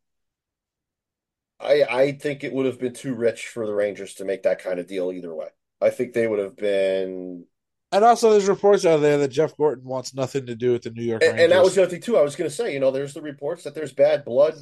I 1.60 1.82
I 1.84 2.12
think 2.12 2.44
it 2.44 2.52
would 2.52 2.66
have 2.66 2.78
been 2.78 2.94
too 2.94 3.14
rich 3.14 3.48
for 3.48 3.66
the 3.66 3.74
Rangers 3.74 4.14
to 4.14 4.24
make 4.24 4.42
that 4.44 4.60
kind 4.60 4.78
of 4.78 4.86
deal 4.86 5.12
either 5.12 5.34
way. 5.34 5.48
I 5.80 5.90
think 5.90 6.12
they 6.12 6.26
would 6.26 6.38
have 6.40 6.56
been, 6.56 7.46
And 7.90 8.04
also, 8.04 8.30
there's 8.30 8.48
reports 8.48 8.84
out 8.84 8.98
there 8.98 9.18
that 9.18 9.28
Jeff 9.28 9.56
Gorton 9.56 9.84
wants 9.84 10.14
nothing 10.14 10.46
to 10.46 10.54
do 10.54 10.72
with 10.72 10.82
the 10.82 10.90
New 10.90 11.04
York 11.04 11.22
and, 11.22 11.38
and 11.38 11.52
that 11.52 11.62
was 11.62 11.74
the 11.74 11.82
other 11.82 11.90
thing 11.90 12.02
too. 12.02 12.18
I 12.18 12.22
was 12.22 12.36
going 12.36 12.50
to 12.50 12.54
say, 12.54 12.72
you 12.72 12.80
know, 12.80 12.90
there's 12.90 13.14
the 13.14 13.22
reports 13.22 13.64
that 13.64 13.74
there's 13.74 13.92
bad 13.92 14.24
blood, 14.24 14.54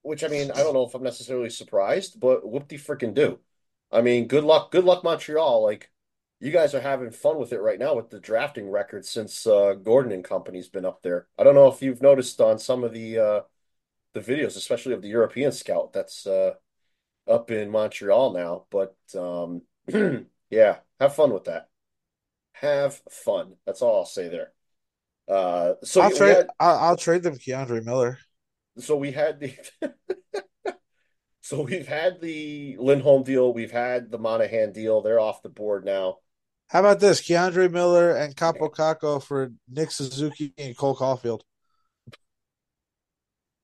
which 0.00 0.24
I 0.24 0.28
mean, 0.28 0.50
I 0.50 0.56
don't 0.56 0.72
know 0.72 0.86
if 0.86 0.94
I'm 0.94 1.02
necessarily 1.02 1.50
surprised, 1.50 2.18
but 2.18 2.48
whoop 2.48 2.68
de 2.68 2.78
freaking 2.78 3.14
do. 3.14 3.38
I 3.90 4.00
mean, 4.00 4.26
good 4.26 4.44
luck, 4.44 4.70
good 4.70 4.84
luck, 4.84 5.04
Montreal. 5.04 5.62
Like, 5.62 5.90
you 6.40 6.50
guys 6.50 6.74
are 6.74 6.80
having 6.80 7.10
fun 7.12 7.38
with 7.38 7.52
it 7.52 7.60
right 7.60 7.78
now 7.78 7.94
with 7.94 8.10
the 8.10 8.18
drafting 8.18 8.68
record 8.70 9.04
since 9.04 9.46
uh, 9.46 9.74
Gorton 9.74 10.10
and 10.10 10.24
company's 10.24 10.68
been 10.68 10.84
up 10.84 11.02
there. 11.02 11.28
I 11.38 11.44
don't 11.44 11.54
know 11.54 11.68
if 11.68 11.82
you've 11.82 12.02
noticed 12.02 12.40
on 12.40 12.58
some 12.58 12.82
of 12.82 12.92
the 12.92 13.18
uh, 13.18 13.40
the 14.12 14.20
videos, 14.20 14.56
especially 14.56 14.94
of 14.94 15.02
the 15.02 15.08
European 15.08 15.52
scout 15.52 15.92
that's 15.92 16.26
uh, 16.26 16.54
up 17.28 17.50
in 17.50 17.70
Montreal 17.70 18.32
now. 18.32 18.64
But 18.70 18.96
um, 19.16 19.62
yeah, 20.50 20.78
have 20.98 21.14
fun 21.14 21.32
with 21.32 21.44
that. 21.44 21.68
Have 22.62 23.02
fun. 23.10 23.54
That's 23.66 23.82
all 23.82 23.96
I'll 23.96 24.06
say 24.06 24.28
there. 24.28 24.52
Uh, 25.28 25.74
so 25.82 26.00
I'll 26.00 26.10
trade. 26.10 26.36
had, 26.36 26.46
I'll, 26.60 26.78
I'll 26.78 26.96
trade 26.96 27.24
them 27.24 27.34
K'Andre 27.34 27.84
Miller. 27.84 28.18
so 28.78 28.96
we 28.96 29.10
had 29.10 29.40
the 29.40 29.54
so 31.40 31.62
we've 31.62 31.88
had 31.88 32.20
the 32.20 32.76
Lindholm 32.78 33.24
deal, 33.24 33.52
we've 33.52 33.72
had 33.72 34.12
the 34.12 34.18
Monahan 34.18 34.72
deal. 34.72 35.02
They're 35.02 35.18
off 35.18 35.42
the 35.42 35.48
board 35.48 35.84
now. 35.84 36.18
How 36.68 36.80
about 36.80 37.00
this? 37.00 37.20
K'Andre 37.20 37.70
Miller 37.70 38.12
and 38.14 38.36
Kaapo 38.36 38.70
Kakko 38.72 39.22
for 39.22 39.52
Nick 39.68 39.90
Suzuki 39.90 40.54
and 40.56 40.76
Cole 40.76 40.96
Caufield. 40.96 41.40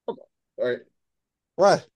All 0.08 0.16
right. 0.58 0.80
What? 1.54 1.86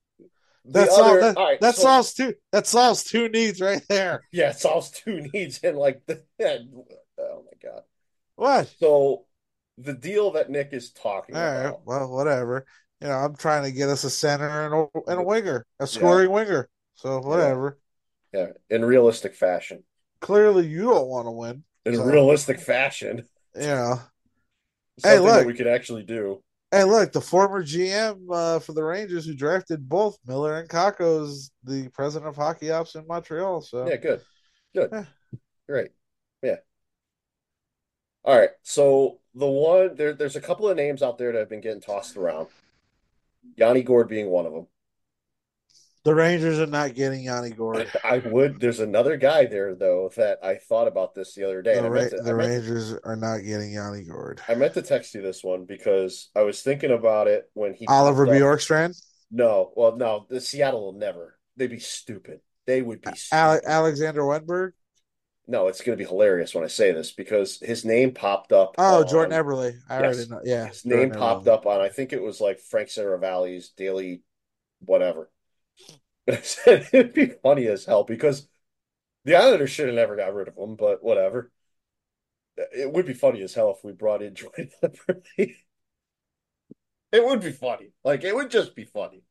The 0.64 0.72
That 0.72 0.88
other, 0.90 0.92
solves 0.94 1.20
that, 1.20 1.36
all 1.36 1.44
right, 1.44 1.60
that 1.60 1.74
so- 1.76 1.82
solves 1.82 2.14
two 2.14 2.34
that 2.52 2.66
solves 2.66 3.04
two 3.04 3.28
needs 3.28 3.60
right 3.60 3.82
there. 3.88 4.22
yeah, 4.32 4.50
it 4.50 4.58
solves 4.58 4.90
two 4.90 5.26
needs 5.32 5.58
in 5.58 5.74
like 5.76 6.02
the 6.06 6.22
oh 7.18 7.44
my 7.44 7.58
God. 7.68 7.82
What? 8.36 8.72
So 8.78 9.24
the 9.78 9.92
deal 9.94 10.32
that 10.32 10.50
Nick 10.50 10.68
is 10.72 10.92
talking 10.92 11.34
All 11.34 11.42
right. 11.42 11.60
about. 11.66 11.86
Well, 11.86 12.10
whatever. 12.12 12.64
You 13.00 13.08
know, 13.08 13.14
I'm 13.14 13.34
trying 13.34 13.64
to 13.64 13.72
get 13.72 13.88
us 13.88 14.04
a 14.04 14.10
center 14.10 14.46
and 14.48 14.74
a, 14.74 15.10
and 15.10 15.20
a 15.20 15.24
winger, 15.24 15.66
a 15.80 15.86
scoring 15.88 16.30
winger. 16.30 16.68
So 16.94 17.18
whatever. 17.20 17.78
Yeah, 18.32 18.48
in 18.70 18.84
realistic 18.84 19.34
fashion. 19.34 19.82
Clearly, 20.20 20.66
you 20.68 20.82
don't 20.82 21.08
want 21.08 21.26
to 21.26 21.32
win. 21.32 21.64
In 21.84 21.96
So- 21.96 22.04
realistic 22.04 22.60
fashion. 22.60 23.24
Yeah. 23.56 23.96
Hey, 25.02 25.16
Something 25.16 25.26
that 25.26 25.36
look. 25.38 25.46
we 25.46 25.54
could 25.54 25.66
actually 25.66 26.04
do. 26.04 26.42
Hey, 26.72 26.84
look, 26.84 27.12
the 27.12 27.20
former 27.20 27.62
GM 27.62 28.28
uh, 28.32 28.58
for 28.58 28.72
the 28.72 28.82
Rangers 28.82 29.26
who 29.26 29.34
drafted 29.34 29.86
both 29.86 30.16
Miller 30.26 30.56
and 30.58 30.66
Kakko 30.66 31.22
is 31.24 31.50
the 31.62 31.88
president 31.90 32.30
of 32.30 32.34
hockey 32.34 32.70
ops 32.70 32.94
in 32.94 33.06
Montreal. 33.06 33.60
So 33.60 33.86
Yeah, 33.86 33.96
good. 33.96 34.22
Good. 34.74 34.88
Yeah. 34.90 35.04
Great. 35.68 35.90
Yeah. 36.42 36.56
All 38.24 38.38
right. 38.38 38.48
So 38.62 39.18
the 39.34 39.46
one 39.46 39.96
there 39.96 40.14
there's 40.14 40.36
a 40.36 40.40
couple 40.40 40.66
of 40.66 40.78
names 40.78 41.02
out 41.02 41.18
there 41.18 41.30
that 41.32 41.38
have 41.38 41.50
been 41.50 41.60
getting 41.60 41.82
tossed 41.82 42.16
around. 42.16 42.48
Yanni 43.56 43.82
Gourde 43.82 44.08
being 44.08 44.28
one 44.28 44.46
of 44.46 44.52
them. 44.54 44.66
The 46.04 46.14
Rangers 46.14 46.58
are 46.58 46.66
not 46.66 46.94
getting 46.94 47.22
Yanni 47.22 47.50
Gourde. 47.50 47.88
I 48.02 48.18
would 48.18 48.58
there's 48.60 48.80
another 48.80 49.16
guy 49.16 49.46
there 49.46 49.74
though 49.76 50.10
that 50.16 50.38
I 50.42 50.56
thought 50.56 50.88
about 50.88 51.14
this 51.14 51.34
the 51.34 51.44
other 51.44 51.62
day. 51.62 51.74
The, 51.74 51.78
and 51.78 51.86
I 51.86 51.90
Ra- 51.90 52.02
to, 52.02 52.08
the 52.10 52.16
meant 52.16 52.26
to- 52.26 52.34
Rangers 52.34 52.94
are 53.04 53.14
not 53.16 53.38
getting 53.38 53.72
Yanni 53.72 54.02
Gourde. 54.02 54.40
I 54.48 54.54
meant 54.56 54.74
to 54.74 54.82
text 54.82 55.14
you 55.14 55.22
this 55.22 55.44
one 55.44 55.64
because 55.64 56.30
I 56.34 56.42
was 56.42 56.60
thinking 56.60 56.90
about 56.90 57.28
it 57.28 57.48
when 57.54 57.74
he 57.74 57.86
Oliver. 57.86 58.26
Bjorkstrand, 58.26 59.00
No, 59.30 59.72
well, 59.76 59.96
no, 59.96 60.26
the 60.28 60.40
Seattle 60.40 60.80
will 60.84 60.98
never. 60.98 61.38
They'd 61.56 61.70
be 61.70 61.78
stupid. 61.78 62.40
They 62.66 62.82
would 62.82 63.00
be 63.00 63.14
stupid. 63.14 63.38
Ale- 63.40 63.60
Alexander 63.64 64.22
Wennberg. 64.22 64.72
No, 65.46 65.68
it's 65.68 65.82
going 65.82 65.96
to 65.98 66.02
be 66.04 66.08
hilarious 66.08 66.54
when 66.54 66.64
I 66.64 66.68
say 66.68 66.92
this 66.92 67.12
because 67.12 67.58
his 67.60 67.84
name 67.84 68.12
popped 68.12 68.52
up. 68.52 68.74
Oh, 68.78 69.02
on- 69.02 69.08
Jordan 69.08 69.38
Eberle. 69.38 69.72
I 69.88 70.00
Yes. 70.00 70.16
already 70.16 70.30
know. 70.30 70.40
Yeah, 70.44 70.66
His 70.66 70.84
name 70.84 70.98
Jordan 71.12 71.18
popped 71.18 71.46
up 71.48 71.66
on, 71.66 71.80
I 71.80 71.88
think 71.90 72.12
it 72.12 72.22
was 72.22 72.40
like 72.40 72.58
Frank 72.58 72.88
Seravalli's 72.88 73.68
daily 73.70 74.22
whatever. 74.80 75.30
And 76.26 76.36
I 76.36 76.40
said 76.40 76.88
it'd 76.92 77.14
be 77.14 77.26
funny 77.42 77.66
as 77.66 77.84
hell 77.84 78.04
because 78.04 78.48
the 79.24 79.36
Islanders 79.36 79.70
should 79.70 79.86
have 79.86 79.96
never 79.96 80.16
got 80.16 80.34
rid 80.34 80.48
of 80.48 80.56
him, 80.56 80.76
but 80.76 81.02
whatever. 81.02 81.50
It 82.56 82.92
would 82.92 83.06
be 83.06 83.14
funny 83.14 83.42
as 83.42 83.54
hell 83.54 83.70
if 83.70 83.82
we 83.82 83.92
brought 83.92 84.22
in 84.22 84.34
Jordan 84.34 84.70
Eberle. 84.82 85.54
It 87.12 87.24
would 87.24 87.40
be 87.40 87.52
funny. 87.52 87.92
Like 88.04 88.24
it 88.24 88.34
would 88.34 88.50
just 88.50 88.74
be 88.74 88.84
funny. 88.84 89.22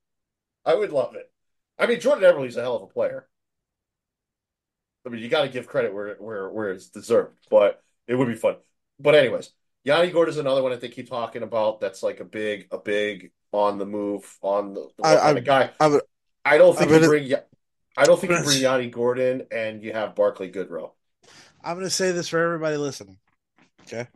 I 0.65 0.75
would 0.75 0.91
love 0.91 1.15
it. 1.15 1.31
I 1.77 1.87
mean, 1.87 1.99
Jordan 1.99 2.23
Eberle's 2.23 2.57
a 2.57 2.61
hell 2.61 2.75
of 2.75 2.83
a 2.83 2.87
player. 2.87 3.27
I 5.05 5.09
mean, 5.09 5.21
you 5.21 5.29
got 5.29 5.43
to 5.43 5.49
give 5.49 5.67
credit 5.67 5.93
where 5.93 6.15
where 6.15 6.49
where 6.49 6.71
it's 6.71 6.89
deserved, 6.89 7.47
but 7.49 7.81
it 8.07 8.15
would 8.15 8.27
be 8.27 8.35
fun. 8.35 8.57
But 8.99 9.15
anyways, 9.15 9.51
Yanni 9.83 10.11
Gourde 10.11 10.29
is 10.29 10.37
another 10.37 10.61
one 10.61 10.73
I 10.73 10.77
think 10.77 10.93
keep 10.93 11.09
talking 11.09 11.41
about. 11.41 11.79
That's 11.79 12.03
like 12.03 12.19
a 12.19 12.25
big 12.25 12.67
a 12.71 12.77
big 12.77 13.31
on 13.51 13.79
the 13.79 13.85
move 13.85 14.37
on 14.41 14.73
the, 14.75 14.89
the 14.97 15.03
I, 15.03 15.29
I, 15.31 15.39
guy. 15.39 15.71
I 15.79 15.87
would, 15.87 16.01
I 16.45 16.57
don't 16.57 16.77
think 16.77 16.91
I'm 16.91 17.01
you 17.01 17.07
bring. 17.07 17.33
I 17.97 18.05
don't 18.05 18.19
think 18.19 18.31
you 18.31 18.37
I'm 18.37 18.43
bring 18.43 18.61
gonna- 18.61 18.77
Yanni 18.79 18.89
Gordon 18.89 19.47
and 19.51 19.83
you 19.83 19.93
have 19.93 20.15
Barclay 20.15 20.51
Goodrow. 20.51 20.91
I'm 21.63 21.75
going 21.75 21.85
to 21.85 21.89
say 21.91 22.11
this 22.11 22.27
for 22.29 22.39
everybody 22.43 22.77
listening. 22.77 23.17
Okay. 23.83 24.07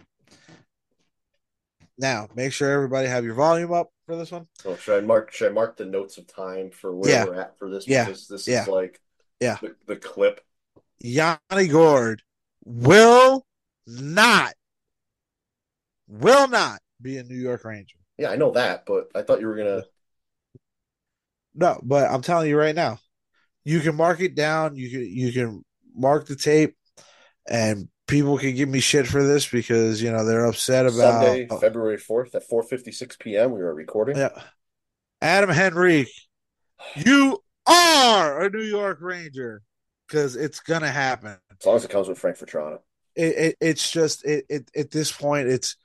Now, 1.98 2.28
make 2.36 2.52
sure 2.52 2.72
everybody 2.72 3.08
have 3.08 3.24
your 3.24 3.36
volume 3.36 3.72
up 3.72 3.92
for 4.06 4.16
this 4.18 4.32
one. 4.32 4.48
Oh, 4.66 4.76
should 4.76 4.98
I 5.04 5.06
mark? 5.06 5.32
Should 5.32 5.52
I 5.52 5.54
mark 5.54 5.78
the 5.78 5.86
notes 5.86 6.18
of 6.18 6.28
time 6.28 6.72
for 6.72 6.94
where 6.96 7.10
Yeah. 7.12 7.26
we're 7.26 7.36
at 7.40 7.58
for 7.58 7.70
this? 7.70 7.88
Yeah. 7.88 8.06
Because 8.06 8.28
this 8.28 8.48
Yeah. 8.48 8.64
is 8.64 8.68
like 8.68 9.00
Yeah. 9.40 9.58
the, 9.62 9.76
the 9.86 9.96
clip. 9.96 10.42
Yanni 11.00 11.68
Gourde 11.70 12.22
will 12.66 13.46
not, 13.86 14.56
will 16.08 16.48
not 16.48 16.82
be 17.02 17.18
a 17.18 17.24
New 17.24 17.36
York 17.40 17.64
Ranger. 17.64 17.98
Yeah, 18.18 18.30
I 18.32 18.36
know 18.38 18.52
that, 18.52 18.86
but 18.86 19.10
I 19.14 19.22
thought 19.22 19.40
you 19.42 19.48
were 19.48 19.56
gonna. 19.58 19.84
No, 21.56 21.80
but 21.84 22.10
I'm 22.10 22.22
telling 22.22 22.50
you 22.50 22.58
right 22.58 22.76
now, 22.76 23.00
you 23.64 23.80
can 23.80 23.96
mark 23.96 24.20
it 24.20 24.36
down. 24.36 24.76
You 24.76 24.90
can 24.90 25.06
you 25.10 25.32
can 25.32 25.66
mark 25.96 26.28
the 26.28 26.36
tape, 26.36 26.76
and 27.48 27.88
people 28.08 28.38
can 28.38 28.56
give 28.56 28.70
me 28.70 28.80
shit 28.80 29.08
for 29.08 29.24
this 29.24 29.48
because 29.48 30.02
you 30.02 30.12
know 30.12 30.26
they're 30.26 30.46
upset 30.46 30.86
about 30.86 31.24
Sunday, 31.24 31.48
oh. 31.50 31.58
February 31.58 31.98
4th 31.98 32.36
at 32.36 32.48
4:56 32.48 33.20
p.m. 33.20 33.52
we 33.52 33.62
are 33.62 33.74
recording. 33.74 34.18
Yeah. 34.18 34.42
Adam 35.22 35.50
Henrique, 35.50 36.12
you 36.96 37.42
are 37.66 38.44
a 38.44 38.50
New 38.50 38.64
York 38.64 39.00
Ranger 39.02 39.62
because 40.08 40.36
it's 40.36 40.60
gonna 40.60 40.92
happen. 40.92 41.38
As 41.60 41.66
long 41.66 41.76
as 41.78 41.86
it 41.86 41.92
comes 41.92 42.08
with 42.08 42.20
Frank 42.20 42.38
Vatrano. 42.38 42.80
It, 43.16 43.38
it 43.38 43.58
it's 43.62 43.90
just 43.90 44.26
it, 44.26 44.46
it 44.50 44.70
at 44.76 44.92
this 44.92 45.12
point 45.12 45.48
it's 45.48 45.78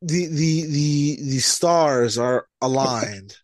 the 0.00 0.26
the 0.26 0.62
the 0.66 1.16
the 1.22 1.38
stars 1.38 2.18
are 2.18 2.46
aligned. 2.60 3.36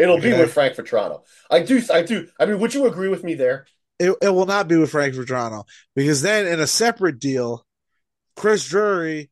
It'll 0.00 0.20
be 0.20 0.32
with 0.32 0.52
Frank 0.52 0.74
Vatrano. 0.76 1.22
I 1.50 1.60
do 1.62 1.82
I 1.92 2.02
do 2.02 2.28
I 2.38 2.46
mean, 2.46 2.58
would 2.60 2.74
you 2.74 2.86
agree 2.86 3.08
with 3.08 3.22
me 3.24 3.34
there? 3.34 3.66
It 3.98 4.14
it 4.22 4.28
will 4.30 4.46
not 4.46 4.66
be 4.68 4.76
with 4.76 4.90
Frank 4.90 5.14
Vatrano 5.14 5.64
because 5.94 6.22
then 6.22 6.46
in 6.46 6.58
a 6.60 6.66
separate 6.66 7.18
deal, 7.18 7.64
Chris 8.36 8.66
Drury 8.66 9.30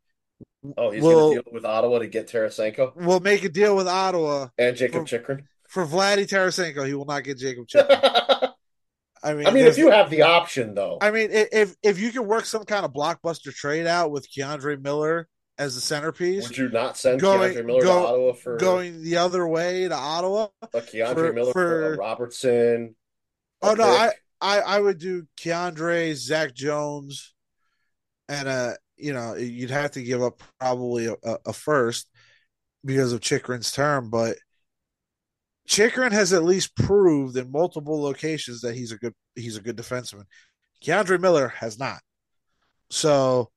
Oh, 0.76 0.90
he's 0.90 1.02
Well- 1.02 1.30
gonna 1.30 1.42
deal 1.42 1.52
with 1.52 1.64
Ottawa 1.64 2.00
to 2.00 2.06
get 2.08 2.28
Tarasenko 2.28 2.94
will 2.96 3.20
make 3.20 3.44
a 3.44 3.48
deal 3.48 3.74
with 3.76 3.86
Ottawa 3.88 4.48
and 4.58 4.76
Jacob 4.76 5.02
For- 5.08 5.18
Chychrun. 5.18 5.44
for 5.68 5.86
Vladdy 5.86 6.26
Tarasenko. 6.28 6.86
He 6.86 6.94
will 6.94 7.06
not 7.06 7.24
get 7.24 7.38
Jacob 7.38 7.66
Chip. 7.68 7.86
I 7.90 9.34
mean, 9.34 9.46
I 9.46 9.50
mean, 9.50 9.54
mean, 9.54 9.66
if 9.66 9.78
you 9.78 9.90
have 9.90 10.10
the 10.10 10.22
option 10.22 10.74
though. 10.74 10.98
I 11.00 11.10
mean, 11.10 11.28
if 11.32 11.74
if 11.82 11.98
you 11.98 12.12
can 12.12 12.26
work 12.26 12.44
some 12.44 12.64
kind 12.64 12.84
of 12.84 12.92
blockbuster 12.92 13.54
trade 13.54 13.86
out 13.86 14.10
with 14.10 14.28
K'Andre 14.30 14.80
Miller 14.80 15.28
as 15.58 15.74
the 15.74 15.80
centerpiece, 15.80 16.48
Would 16.48 16.56
you 16.56 16.68
not 16.68 16.96
send 16.96 17.20
Going- 17.20 17.52
K'Andre 17.52 17.64
Miller 17.66 17.82
go- 17.82 18.00
to 18.02 18.06
Ottawa 18.08 18.32
for 18.34 18.56
going 18.58 19.02
the 19.02 19.16
other 19.16 19.46
way 19.46 19.88
to 19.88 19.94
Ottawa, 19.94 20.48
K'Andre 20.72 21.14
for- 21.14 21.32
Miller 21.32 21.52
for, 21.52 21.96
Robertson? 21.96 22.94
Oh, 23.62 23.74
no, 23.74 24.06
pick? 24.08 24.22
I 24.40 24.60
I 24.60 24.80
would 24.80 24.98
do 24.98 25.26
K'Andre, 25.36 26.14
Zach 26.14 26.54
Jones, 26.54 27.34
and 28.28 28.46
uh, 28.48 28.74
you 28.96 29.12
know, 29.12 29.34
you'd 29.34 29.70
have 29.70 29.90
to 29.92 30.02
give 30.02 30.22
up 30.22 30.42
probably 30.60 31.06
a, 31.06 31.14
a, 31.24 31.38
a 31.46 31.52
first 31.52 32.08
because 32.84 33.12
of 33.12 33.20
Chychrun's 33.20 33.72
term, 33.72 34.10
but 34.10 34.36
Chychrun 35.66 36.12
has 36.12 36.32
at 36.32 36.44
least 36.44 36.76
proved 36.76 37.36
in 37.36 37.50
multiple 37.50 38.00
locations 38.00 38.60
that 38.60 38.74
he's 38.74 38.92
a 38.92 38.96
good 38.96 39.14
he's 39.34 39.56
a 39.56 39.60
good 39.60 39.76
defenseman. 39.76 40.24
K'Andre 40.84 41.20
Miller 41.20 41.48
has 41.48 41.78
not. 41.78 41.98
So 42.90 43.50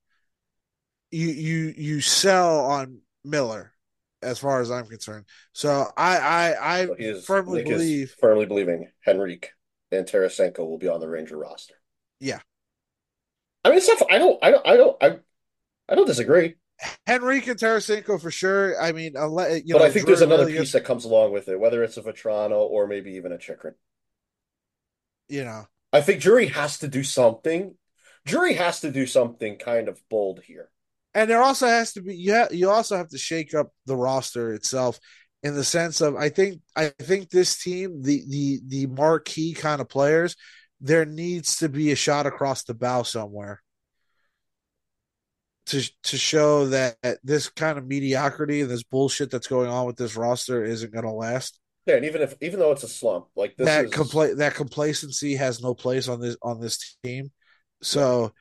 you 1.12 1.28
you 1.28 1.74
you 1.78 2.02
sell 2.02 2.62
on 2.66 3.00
Miller 3.24 3.74
as 4.22 4.40
far 4.40 4.62
as 4.62 4.72
I'm 4.72 4.86
concerned. 4.86 5.26
So 5.54 5.88
I 5.98 6.18
I 6.18 6.52
I 6.52 6.88
is, 6.98 7.26
firmly 7.26 7.64
Nick 7.64 7.68
believe 7.68 8.16
firmly 8.20 8.46
believing 8.46 8.90
Henrique 9.08 9.52
and 9.92 10.06
Tarasenko 10.08 10.60
will 10.60 10.78
be 10.78 10.88
on 10.88 11.00
the 11.00 11.10
Ranger 11.10 11.38
roster. 11.38 11.76
Yeah. 12.20 12.40
I 13.64 13.70
mean, 13.70 13.78
it's 13.78 13.88
not. 13.88 14.12
I 14.12 14.18
don't. 14.18 14.40
I 14.44 14.52
don't. 14.52 14.68
I 14.68 14.78
don't. 14.78 15.04
I, 15.04 15.20
I 15.88 15.96
don't 15.96 16.08
disagree. 16.08 16.56
Henrique 17.08 17.46
and 17.48 17.60
Tarasenko 17.60 18.20
for 18.20 18.32
sure. 18.32 18.82
I 18.82 18.92
mean, 18.92 19.14
unless, 19.16 19.62
you 19.66 19.74
but 19.74 19.80
know, 19.80 19.86
I 19.86 19.92
think 19.92 20.08
there's 20.08 20.22
another 20.22 20.46
really 20.46 20.54
piece 20.54 20.62
gets- 20.62 20.72
that 20.72 20.86
comes 20.86 21.06
along 21.06 21.32
with 21.32 21.48
it, 21.48 21.60
whether 21.60 21.84
it's 21.84 21.98
a 21.98 22.02
Vatrano 22.02 22.58
or 22.62 22.88
maybe 22.88 23.12
even 23.12 23.32
a 23.32 23.38
Chychrun. 23.38 23.76
you 25.30 25.44
know, 25.44 25.68
I 25.94 26.02
think 26.02 26.22
Drury 26.22 26.48
has 26.48 26.80
to 26.80 26.88
do 26.88 27.04
something. 27.04 27.76
Drury 28.26 28.56
has 28.56 28.80
to 28.82 28.92
do 28.92 29.06
something 29.06 29.58
kind 29.58 29.88
of 29.90 30.02
bold 30.10 30.42
here. 30.42 30.71
And 31.14 31.30
there 31.30 31.42
also 31.42 31.68
has 31.68 31.94
to 31.94 32.02
be 32.02 32.16
you 32.16 32.34
ha- 32.34 32.48
you 32.52 32.70
also 32.70 32.98
have 32.98 33.10
to 33.10 33.18
shake 33.18 33.54
up 33.54 33.70
the 33.86 33.96
roster 33.96 34.54
itself 34.54 35.00
in 35.44 35.56
the 35.56 35.64
sense 35.64 36.02
of 36.02 36.16
I 36.16 36.30
think 36.30 36.62
I 36.76 36.90
think 36.90 37.30
this 37.30 37.62
team 37.62 38.02
the 38.02 38.24
the 38.28 38.60
the 38.68 38.88
marquee 38.88 39.54
kind 39.54 39.82
of 39.82 39.90
players 39.90 40.36
there 40.80 41.06
needs 41.06 41.58
to 41.58 41.70
be 41.70 41.92
a 41.92 41.96
shot 41.96 42.26
across 42.26 42.64
the 42.64 42.74
bow 42.74 43.04
somewhere 43.04 43.62
to 45.68 45.82
to 46.04 46.18
show 46.18 46.68
that 46.68 46.98
this 47.24 47.50
kind 47.50 47.78
of 47.78 47.88
mediocrity 47.88 48.62
and 48.62 48.70
this 48.70 48.84
bullshit 48.84 49.32
that's 49.32 49.48
going 49.48 49.70
on 49.70 49.86
with 49.86 49.96
this 49.96 50.16
roster 50.16 50.64
isn't 50.64 50.92
going 50.92 51.06
to 51.06 51.12
last. 51.12 51.60
Yeah, 51.86 51.96
and 51.96 52.06
even 52.06 52.22
if 52.22 52.36
even 52.42 52.60
though 52.60 52.72
it's 52.72 52.84
a 52.84 52.88
slump, 52.88 53.28
like 53.36 53.56
this 53.58 53.68
that 53.68 53.86
is 53.86 53.92
compla- 53.92 54.38
that 54.38 54.56
complacency 54.56 55.36
has 55.36 55.62
no 55.62 55.74
place 55.74 56.08
on 56.08 56.20
this 56.20 56.36
on 56.42 56.60
this 56.60 56.98
team. 57.04 57.32
So, 57.82 58.34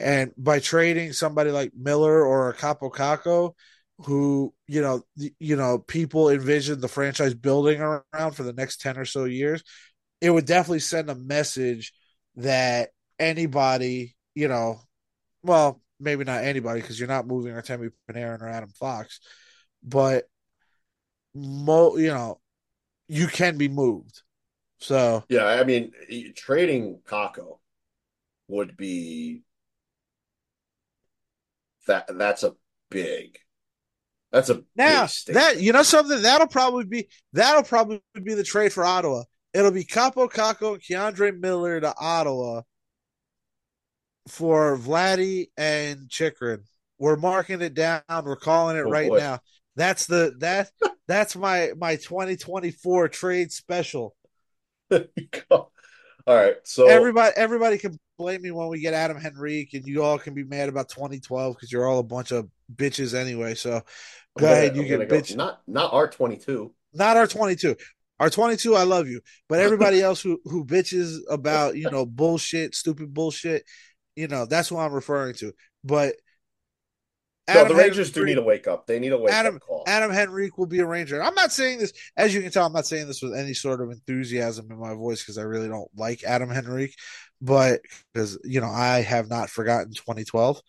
and 0.00 0.32
by 0.36 0.58
trading 0.58 1.12
somebody 1.12 1.50
like 1.50 1.72
Miller 1.76 2.24
or 2.24 2.48
a 2.48 2.54
Kaapo 2.54 2.90
Kakko, 2.90 3.54
who 3.98 4.54
you 4.66 4.80
know 4.80 5.02
you 5.38 5.56
know 5.56 5.78
people 5.78 6.30
envision 6.30 6.80
the 6.80 6.88
franchise 6.88 7.34
building 7.34 7.80
around 7.80 8.32
for 8.32 8.42
the 8.42 8.54
next 8.54 8.80
ten 8.80 8.96
or 8.96 9.04
so 9.04 9.24
years, 9.24 9.62
it 10.20 10.30
would 10.30 10.46
definitely 10.46 10.80
send 10.80 11.10
a 11.10 11.14
message 11.14 11.92
that 12.36 12.90
anybody 13.18 14.16
you 14.34 14.48
know, 14.48 14.80
well 15.42 15.80
maybe 15.98 16.24
not 16.24 16.44
anybody 16.44 16.80
because 16.80 16.98
you're 16.98 17.08
not 17.08 17.26
moving 17.26 17.52
Artemi 17.52 17.90
Panarin 18.10 18.40
or 18.40 18.48
Adam 18.48 18.70
Fox, 18.70 19.20
but 19.82 20.24
mo 21.34 21.96
you 21.96 22.08
know 22.08 22.40
you 23.06 23.26
can 23.26 23.58
be 23.58 23.68
moved. 23.68 24.22
So 24.78 25.24
yeah. 25.28 25.44
I 25.44 25.64
mean, 25.64 25.92
trading 26.34 27.00
Kakko 27.06 27.58
would 28.48 28.76
be 28.76 29.42
that. 31.90 32.06
That's 32.16 32.42
a 32.42 32.54
big. 32.90 33.38
That's 34.32 34.48
a 34.48 34.62
now 34.76 35.08
big 35.26 35.34
that 35.34 35.60
you 35.60 35.72
know 35.72 35.82
something 35.82 36.22
that'll 36.22 36.46
probably 36.46 36.84
be 36.84 37.08
that'll 37.32 37.62
probably 37.64 38.00
be 38.22 38.34
the 38.34 38.44
trade 38.44 38.72
for 38.72 38.84
Ottawa. 38.84 39.24
It'll 39.52 39.72
be 39.72 39.84
Kaapo 39.84 40.30
Kakko 40.30 40.74
and 40.74 40.82
K'Andre 40.82 41.38
Miller 41.38 41.80
to 41.80 41.92
Ottawa 41.98 42.62
for 44.28 44.76
Vladdy 44.76 45.50
and 45.56 46.08
Chychrun. 46.08 46.62
We're 46.98 47.16
marking 47.16 47.60
it 47.62 47.74
down. 47.74 48.02
We're 48.24 48.36
calling 48.36 48.76
it 48.76 48.84
Oh, 48.86 48.90
right 48.90 49.08
boy. 49.08 49.18
now. 49.18 49.40
That's 49.76 50.06
the 50.06 50.34
that 50.38 50.70
that's 51.08 51.34
my 51.34 51.72
my 51.76 51.96
2024 51.96 53.08
trade 53.08 53.50
special. 53.52 54.14
All 56.26 56.34
right, 56.36 56.56
so 56.64 56.88
everybody 56.88 57.32
everybody 57.36 57.78
can 57.78 57.98
blame 58.18 58.42
me 58.42 58.50
when 58.50 58.68
we 58.68 58.80
get 58.80 58.94
Adam 58.94 59.16
Henrique, 59.16 59.74
and 59.74 59.86
you 59.86 60.02
all 60.02 60.18
can 60.18 60.34
be 60.34 60.44
mad 60.44 60.68
about 60.68 60.88
2012 60.88 61.54
because 61.56 61.72
you're 61.72 61.86
all 61.86 61.98
a 61.98 62.02
bunch 62.04 62.30
of 62.32 62.48
bitches 62.74 63.14
anyway. 63.14 63.54
So 63.54 63.70
go 63.70 63.80
gonna- 64.46 64.52
ahead, 64.52 64.76
you 64.76 64.82
I'm 64.82 64.88
can 64.88 64.96
gonna 64.98 65.08
go- 65.08 65.16
bitch. 65.16 65.36
Not 65.36 65.60
not 65.66 65.92
our 65.92 66.08
twenty 66.08 66.36
two. 66.36 66.74
Not 66.92 67.16
our 67.16 67.26
22. 67.28 67.76
Our 68.18 68.28
22, 68.28 68.74
I 68.74 68.82
love 68.82 69.06
you, 69.08 69.20
but 69.48 69.60
everybody 69.66 70.02
else 70.02 70.20
who 70.20 70.40
who 70.44 70.64
bitches 70.64 71.18
about 71.30 71.76
you 71.76 71.90
know 71.90 72.04
bullshit, 72.04 72.74
stupid 72.74 73.14
bullshit, 73.14 73.64
you 74.16 74.28
know 74.28 74.44
that's 74.44 74.68
who 74.68 74.76
I'm 74.76 74.92
referring 74.92 75.34
to. 75.36 75.52
But 75.84 76.14
No, 77.48 77.64
the 77.64 77.74
Rangers 77.74 78.12
do 78.12 78.24
need 78.24 78.34
to 78.36 78.42
wake 78.42 78.68
up. 78.68 78.86
They 78.86 79.00
need 79.00 79.12
a 79.12 79.18
wake 79.18 79.32
Adam- 79.34 79.56
up 79.56 79.62
call. 79.62 79.84
Adam 79.86 80.12
Henrique 80.12 80.56
will 80.56 80.66
be 80.66 80.78
a 80.78 80.86
Ranger. 80.86 81.20
I'm 81.22 81.34
not 81.34 81.50
saying 81.52 81.78
this, 81.80 81.92
as 82.16 82.32
you 82.32 82.42
can 82.42 82.50
tell, 82.52 82.64
I'm 82.66 82.72
not 82.72 82.86
saying 82.86 83.08
this 83.08 83.22
with 83.22 83.34
any 83.34 83.54
sort 83.54 83.80
of 83.80 83.90
enthusiasm 83.90 84.70
in 84.70 84.78
my 84.78 84.94
voice 84.94 85.20
because 85.22 85.36
I 85.38 85.42
really 85.42 85.68
don't 85.68 85.90
like 85.96 86.22
Adam 86.22 86.50
Henrique, 86.52 86.94
but 87.40 87.80
because 88.12 88.38
you 88.44 88.60
know 88.60 88.68
I 88.68 89.00
have 89.00 89.28
not 89.28 89.50
forgotten 89.50 89.92
2012. 89.92 90.60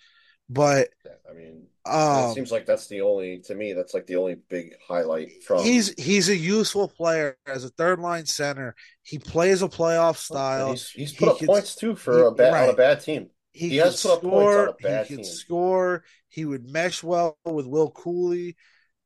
But 0.49 0.89
I 1.29 1.33
mean, 1.33 1.67
um, 1.85 2.31
it 2.31 2.33
seems 2.33 2.51
like 2.51 2.65
that's 2.65 2.87
the 2.87 3.01
only 3.01 3.39
to 3.45 3.55
me. 3.55 3.73
That's 3.73 3.93
like 3.93 4.07
the 4.07 4.15
only 4.17 4.35
big 4.49 4.73
highlight 4.85 5.43
from. 5.43 5.63
he's 5.63 5.93
he's 6.03 6.29
a 6.29 6.35
useful 6.35 6.87
player 6.87 7.37
as 7.45 7.63
a 7.63 7.69
third 7.69 7.99
line 7.99 8.25
center. 8.25 8.75
He 9.03 9.17
plays 9.19 9.61
a 9.61 9.69
playoff 9.69 10.17
style. 10.17 10.71
he's 10.71 10.89
he's 10.89 11.13
put 11.13 11.25
He 11.25 11.31
up 11.31 11.37
can- 11.37 11.47
points 11.47 11.75
too 11.75 11.95
for 11.95 12.17
he- 12.17 12.25
a 12.25 12.31
bad 12.31 12.63
on 12.67 12.73
a 12.73 12.77
bad 12.77 13.01
team. 13.01 13.29
He, 13.53 13.69
He 13.69 13.79
can 13.81 13.85
has 13.85 14.01
put 14.01 14.11
up 14.13 14.23
points 14.23 14.55
on 14.55 14.69
score. 14.69 14.77
he 14.79 14.99
can 15.03 15.17
team. 15.17 15.25
score. 15.25 16.03
He 16.29 16.45
would 16.45 16.69
mesh 16.69 17.03
well 17.03 17.37
with 17.45 17.65
Will 17.67 17.91
Cuylle. 17.91 18.55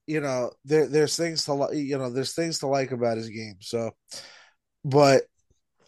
You 0.07 0.21
know, 0.21 0.51
there 0.65 0.87
there's 0.87 1.15
things 1.15 1.45
to 1.45 1.53
like. 1.53 1.75
You 1.75 1.97
know, 1.97 2.09
there's 2.11 2.33
things 2.33 2.59
to 2.59 2.67
like 2.67 2.91
about 2.91 3.17
his 3.17 3.29
game. 3.29 3.57
So, 3.61 3.91
but 4.83 5.23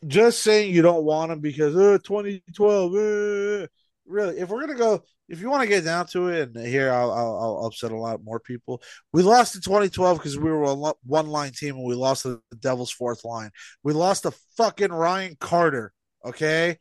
just 0.07 0.41
saying 0.43 0.73
you 0.73 0.81
don't 0.81 1.03
want 1.03 1.31
him 1.31 1.39
because 1.39 1.75
uh, 1.75 1.97
2012. 2.03 2.93
Uh, 2.95 3.67
really, 4.05 4.39
if 4.39 4.49
we're 4.49 4.61
gonna 4.61 4.75
go, 4.77 5.03
if 5.29 5.41
you 5.41 5.49
want 5.49 5.63
to 5.63 5.69
get 5.69 5.83
down 5.85 6.07
to 6.07 6.29
it, 6.29 6.55
and 6.55 6.65
here 6.67 6.91
I'll, 6.91 7.11
I'll 7.11 7.37
I'll 7.59 7.65
upset 7.67 7.91
a 7.91 7.97
lot 7.97 8.23
more 8.23 8.39
people. 8.39 8.81
We 9.13 9.23
lost 9.23 9.55
in 9.55 9.61
2012 9.61 10.17
because 10.17 10.37
we 10.37 10.51
were 10.51 10.63
a 10.63 10.75
one 11.05 11.27
line 11.27 11.51
team 11.53 11.75
and 11.75 11.85
we 11.85 11.95
lost 11.95 12.23
to 12.23 12.41
the 12.51 12.57
Devils' 12.57 12.91
fourth 12.91 13.25
line. 13.25 13.51
We 13.83 13.93
lost 13.93 14.23
to 14.23 14.31
fucking 14.57 14.91
Ryan 14.91 15.37
Carter. 15.39 15.93
Okay, 16.25 16.77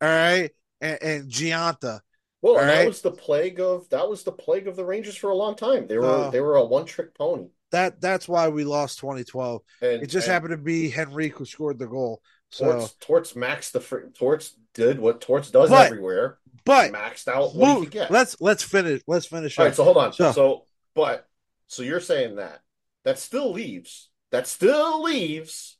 all 0.00 0.08
right, 0.08 0.50
and, 0.80 0.98
and 1.02 1.30
Gianta. 1.30 2.00
Well, 2.40 2.54
that 2.54 2.66
right. 2.78 2.86
was 2.88 3.02
the 3.02 3.10
plague 3.10 3.58
of 3.60 3.88
that 3.90 4.08
was 4.08 4.22
the 4.22 4.32
plague 4.32 4.68
of 4.68 4.76
the 4.76 4.84
Rangers 4.84 5.16
for 5.16 5.30
a 5.30 5.34
long 5.34 5.56
time. 5.56 5.86
They 5.88 5.98
were 5.98 6.06
Uh, 6.06 6.30
they 6.30 6.40
were 6.40 6.56
a 6.56 6.64
one 6.64 6.84
trick 6.84 7.14
pony. 7.14 7.48
That 7.72 8.00
that's 8.00 8.28
why 8.28 8.48
we 8.48 8.64
lost 8.64 8.98
2012. 9.00 9.60
And 9.82 10.02
It 10.02 10.06
just 10.06 10.26
and 10.28 10.32
happened 10.32 10.52
to 10.52 10.56
be 10.56 10.92
Henrique 10.96 11.36
who 11.36 11.44
scored 11.44 11.78
the 11.78 11.86
goal. 11.88 12.22
So, 12.50 12.64
Torts, 12.72 12.94
Torts 13.00 13.32
maxed 13.34 13.72
the 13.72 13.80
fr- 13.80 14.06
Torts 14.14 14.56
did 14.72 14.98
what 15.00 15.20
Torts 15.20 15.50
does 15.50 15.68
But- 15.68 15.86
everywhere. 15.88 16.38
but 16.64 16.92
maxed 16.92 17.28
out 17.28 17.54
what 17.54 17.68
he 17.68 17.74
move, 17.74 17.84
could 17.84 17.92
get. 17.92 18.10
let's 18.10 18.40
let's 18.40 18.62
finish. 18.62 19.02
Let's 19.06 19.26
finish. 19.26 19.58
All 19.58 19.64
up. 19.64 19.68
right, 19.70 19.76
so 19.76 19.84
hold 19.84 19.96
on. 19.98 20.12
So- 20.12 20.32
So, 20.32 20.66
but 20.94 21.26
so 21.66 21.82
you're 21.82 22.00
saying 22.00 22.36
that 22.36 22.62
that 23.04 23.18
still 23.18 23.52
leaves 23.52 24.08
that 24.30 24.46
still 24.46 25.02
leaves 25.02 25.76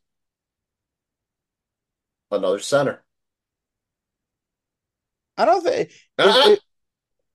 another 2.31 2.59
center. 2.59 3.03
I 5.38 5.44
don't 5.44 5.62
think 5.62 5.90
if, 6.18 6.59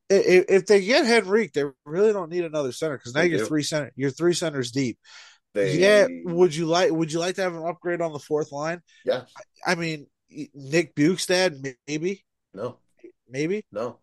if, 0.10 0.46
if, 0.50 0.66
they 0.68 0.84
get 0.84 1.06
Henrique, 1.06 1.54
they 1.54 1.64
really 1.86 2.14
don't 2.14 2.30
need 2.30 2.44
another 2.44 2.72
center 2.72 2.98
because 2.98 3.16
now 3.16 3.22
They 3.22 3.30
you're 3.30 3.40
do. 3.40 3.46
three 3.46 3.64
center. 3.64 3.92
You're 3.96 4.12
three 4.12 4.34
centers 4.34 4.72
deep. 4.72 5.00
they, 5.54 5.78
Yeah. 5.78 6.08
Would 6.26 6.56
you 6.56 6.66
like? 6.66 6.92
Would 6.92 7.12
you 7.12 7.20
like 7.20 7.36
to 7.36 7.42
have 7.42 7.56
an 7.56 7.66
upgrade 7.66 8.02
on 8.02 8.14
the 8.14 8.20
fourth 8.20 8.52
line? 8.52 8.82
yes, 9.06 9.32
I 9.66 9.76
mean, 9.76 10.08
Nick 10.54 10.96
Bukestad, 10.96 11.76
maybe, 11.88 12.24
no, 12.54 12.78
maybe. 13.30 13.66
no. 13.72 14.00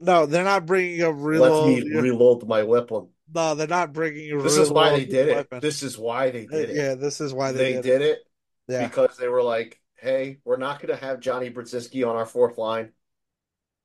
No, 0.00 0.26
they're 0.26 0.44
not 0.44 0.64
bringing 0.64 1.02
a 1.02 1.10
Let 1.10 1.66
me 1.66 1.82
reload 2.00 2.46
my 2.46 2.62
weapon. 2.62 3.08
no, 3.34 3.54
they're 3.56 3.66
not 3.66 3.92
bringing 3.92 4.30
a 4.32 4.40
This 4.42 4.56
is 4.56 4.70
why 4.70 4.90
they 4.90 5.04
did 5.04 5.28
it. 5.28 5.34
weapon. 5.34 5.60
This 5.60 5.82
is 5.82 5.98
why 5.98 6.30
they 6.30 6.46
did 6.46 6.70
it. 6.70 6.76
yeah, 6.76 6.94
this 6.94 7.20
is 7.20 7.34
why 7.34 7.50
they 7.50 7.74
they, 7.74 7.82
did 7.82 8.02
it 8.02 8.18
Yeah, 8.68 8.86
because 8.86 9.16
they 9.16 9.26
were 9.26 9.42
like, 9.42 9.80
"Hey, 9.98 10.38
we're 10.44 10.56
not 10.56 10.80
going 10.80 10.96
to 10.96 11.04
have 11.04 11.20
Johnny 11.20 11.50
Brodzinski 11.50 12.08
on 12.08 12.16
our 12.16 12.26
fourth 12.26 12.58
line. 12.58 12.92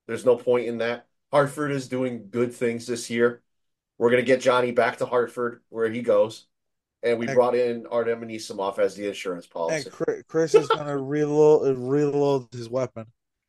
There's 0.06 0.24
no 0.24 0.36
point 0.36 0.66
in 0.66 0.78
that. 0.78 1.06
Hartford 1.32 1.72
is 1.72 1.88
doing 1.88 2.28
good 2.30 2.54
things 2.54 2.86
this 2.86 3.10
year. 3.10 3.42
We're 3.98 4.10
going 4.10 4.22
to 4.22 4.26
get 4.26 4.40
Johnny 4.40 4.70
back 4.72 4.98
to 4.98 5.06
Hartford 5.06 5.62
where 5.68 5.90
he 5.90 6.02
goes, 6.02 6.46
and 7.02 7.18
we 7.18 7.26
And- 7.26 7.34
brought 7.34 7.54
in 7.54 7.86
Artem 7.86 8.20
Anisimov 8.22 8.78
as 8.78 8.94
the 8.94 9.08
insurance 9.08 9.46
policy. 9.46 9.88
and 9.88 10.26
Chris, 10.28 10.54
is 10.54 10.68
gonna 10.68 10.96
reload 11.02 11.78
reload 11.78 12.48
his 12.52 12.68
weapon. 12.68 13.06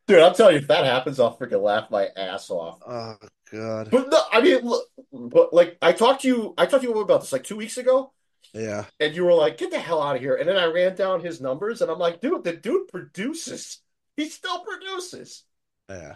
Dude, 0.08 0.20
I'll 0.20 0.34
tell 0.36 0.52
you, 0.52 0.58
if 0.60 0.68
that 0.68 0.86
happens, 0.86 1.20
I'll 1.20 1.36
freaking 1.36 1.64
laugh 1.64 1.90
my 1.90 2.10
ass 2.16 2.50
off. 2.52 2.80
Oh 2.86 3.16
God, 3.52 3.90
But 3.90 4.10
no, 4.10 4.22
I 4.32 4.40
mean, 4.42 4.60
look, 4.64 4.88
but 5.12 5.52
like 5.54 5.78
I 5.82 5.94
talked 5.94 6.22
to 6.22 6.28
you, 6.28 6.54
I 6.58 6.68
talked 6.68 6.84
to 6.84 6.90
you 6.90 7.00
about 7.00 7.22
this 7.22 7.32
like 7.32 7.44
two 7.44 7.56
weeks 7.56 7.78
ago, 7.78 8.14
yeah. 8.56 8.86
and 9.00 9.16
you 9.16 9.26
were 9.26 9.34
like, 9.34 9.58
"Get 9.58 9.72
the 9.72 9.80
hell 9.80 10.02
out 10.02 10.16
of 10.16 10.22
here!" 10.22 10.36
And 10.36 10.48
then 10.48 10.58
I 10.58 10.66
ran 10.66 10.96
down 10.96 11.20
his 11.20 11.42
numbers, 11.42 11.82
and 11.82 11.92
I'm 11.92 12.00
like, 12.00 12.22
"Dude, 12.22 12.44
the 12.44 12.54
dude 12.54 12.88
produces. 12.88 13.80
He 14.16 14.30
still 14.30 14.60
produces." 14.60 15.44
Yeah. 15.90 16.16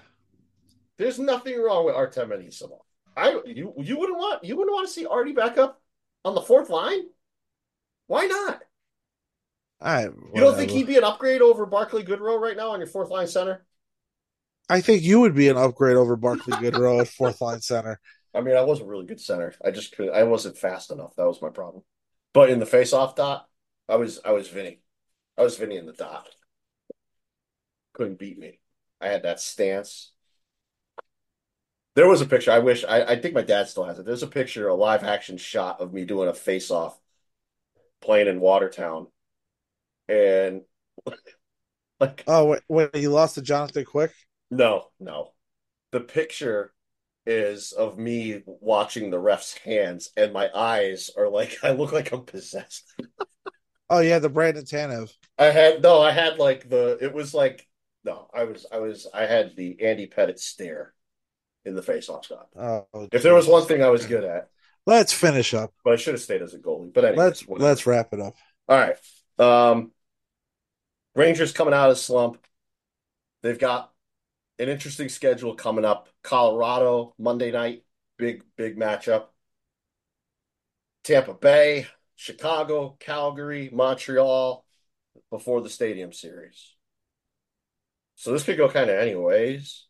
There's 0.98 1.20
nothing 1.20 1.62
wrong 1.62 1.86
with 1.86 1.96
Artem 1.96 2.30
Anisimov. 2.30 2.82
I 3.16 3.42
you 3.46 3.74
you 3.78 3.98
wouldn't 3.98 4.18
want 4.18 4.44
you 4.44 4.56
wouldn't 4.56 4.74
want 4.74 4.88
to 4.88 4.94
see 4.94 5.06
Artie 5.06 5.34
back 5.34 5.58
up 5.58 5.82
on 6.26 6.36
the 6.36 6.42
fourth 6.42 6.70
line. 6.70 7.02
Why 8.08 8.26
not? 8.26 8.62
Right. 9.82 10.10
You 10.34 10.42
don't 10.42 10.56
think 10.56 10.72
he'd 10.72 10.88
be 10.88 10.98
an 10.98 11.04
upgrade 11.04 11.42
over 11.42 11.66
Barclay 11.66 12.04
Goodrow 12.04 12.40
right 12.40 12.58
now 12.58 12.72
on 12.72 12.80
your 12.80 12.88
fourth 12.88 13.10
line 13.10 13.28
center? 13.28 13.66
I 14.68 14.82
think 14.82 15.04
you 15.04 15.22
would 15.22 15.36
be 15.36 15.48
an 15.48 15.58
upgrade 15.58 15.96
over 15.96 16.16
Barclay 16.16 16.58
Goodrow 16.58 17.02
at 17.02 17.08
fourth 17.08 17.42
line 17.42 17.62
center. 17.62 18.00
I 18.36 18.42
mean, 18.42 18.56
I 18.56 18.62
was 18.62 18.82
a 18.82 18.86
really 18.86 19.06
good 19.06 19.22
center. 19.22 19.54
I 19.64 19.72
just 19.72 19.96
could 19.96 20.10
I 20.10 20.24
wasn't 20.24 20.58
fast 20.58 20.92
enough. 20.92 21.16
That 21.16 21.28
was 21.28 21.42
my 21.42 21.50
problem. 21.50 21.84
But 22.34 22.50
in 22.50 22.60
the 22.60 22.66
face-off 22.66 23.16
dot, 23.16 23.48
I 23.88 23.96
was 23.98 24.20
I 24.26 24.32
was 24.32 24.48
Vinny. 24.50 24.82
I 25.38 25.44
was 25.44 25.58
Vinny 25.58 25.78
in 25.78 25.86
the 25.86 25.94
dot. 25.94 26.30
Couldn't 27.94 28.18
beat 28.18 28.40
me. 28.40 28.60
I 29.00 29.10
had 29.10 29.22
that 29.24 29.40
stance. 29.40 30.12
There 31.96 32.08
was 32.08 32.22
a 32.22 32.26
picture. 32.26 32.52
I 32.52 32.58
wish 32.60 32.84
I, 32.84 33.04
I 33.04 33.22
think 33.22 33.34
my 33.36 33.42
dad 33.44 33.68
still 33.68 33.84
has 33.84 34.00
it. 34.00 34.06
There's 34.06 34.24
a 34.24 34.28
picture, 34.28 34.68
a 34.68 34.74
live 34.76 35.04
action 35.04 35.38
shot 35.38 35.80
of 35.82 35.94
me 35.94 36.04
doing 36.06 36.28
a 36.30 36.34
face-off 36.34 37.00
playing 38.02 38.28
in 38.28 38.40
Watertown. 38.40 39.08
And 40.08 40.64
like 42.00 42.28
Oh, 42.28 42.46
when, 42.46 42.60
when 42.68 42.90
you 42.94 43.10
lost 43.10 43.36
to 43.36 43.42
Jonathan 43.42 43.84
Quick. 43.86 44.14
no, 44.52 44.90
no. 45.00 45.34
The 45.92 46.02
picture 46.02 46.74
is 47.30 47.72
of 47.72 47.98
me 47.98 48.42
watching 48.46 49.10
the 49.12 49.20
ref's 49.20 49.54
hands, 49.58 50.12
and 50.18 50.34
my 50.34 50.50
eyes 50.54 51.12
are 51.18 51.30
like 51.30 51.58
I 51.64 51.72
look 51.72 51.92
like 51.92 52.12
I'm 52.12 52.26
possessed. 52.26 52.84
Oh 53.90 54.00
yeah, 54.00 54.20
the 54.20 54.30
Brandon 54.30 54.64
Tanev. 54.66 55.12
I 55.38 55.46
had 55.46 55.82
no, 55.82 56.02
I 56.02 56.12
had 56.12 56.38
like 56.38 56.70
the 56.70 56.98
it 57.02 57.14
was 57.14 57.34
like 57.34 57.68
no, 58.04 58.30
I 58.34 58.44
was 58.46 58.66
I 58.72 58.80
was 58.80 59.08
I 59.14 59.26
had 59.26 59.56
the 59.56 59.82
Andy 59.84 60.08
Pettitte 60.08 60.40
stare 60.40 60.94
in 61.66 61.76
the 61.76 61.82
face-off 61.82 62.26
shot. 62.26 62.48
Oh, 62.56 62.88
If 63.12 63.22
there 63.24 63.34
was 63.34 63.48
one 63.48 63.66
thing 63.66 63.84
I 63.84 63.90
was 63.90 64.06
good 64.06 64.24
at, 64.24 64.50
let's 64.86 65.12
finish 65.14 65.54
up. 65.54 65.74
but 65.84 65.94
I 65.94 65.96
should 65.98 66.14
have 66.14 66.22
stayed 66.22 66.42
as 66.42 66.54
a 66.54 66.60
goalie. 66.60 66.94
But 66.94 67.04
anyways, 67.06 67.18
Let's 67.20 67.48
whatever. 67.48 67.68
let's 67.70 67.86
wrap 67.86 68.14
it 68.14 68.22
up. 68.22 68.36
All 68.68 68.78
right. 68.80 68.96
Um, 69.38 69.92
Rangers 71.16 71.52
coming 71.52 71.74
out 71.74 71.90
of 71.90 71.96
the 71.98 72.02
slump. 72.02 72.46
They've 73.42 73.60
got 73.60 73.92
an 74.60 74.70
interesting 74.70 75.10
schedule 75.10 75.56
coming 75.56 75.86
up. 75.86 76.10
Colorado 76.24 77.14
Monday 77.18 77.52
night, 77.52 77.84
big 78.18 78.44
big 78.58 78.78
matchup. 78.78 79.28
Tampa 81.04 81.34
Bay, 81.34 81.88
Chicago, 82.16 82.96
Calgary, 83.00 83.70
Montreal 83.72 84.66
before 85.32 85.62
the 85.62 85.70
Stadium 85.70 86.14
Series. 86.14 86.76
So 88.16 88.32
this 88.34 88.44
could 88.44 88.58
go 88.58 88.70
kind 88.70 88.90
of 88.90 88.98
anyways. 88.98 89.86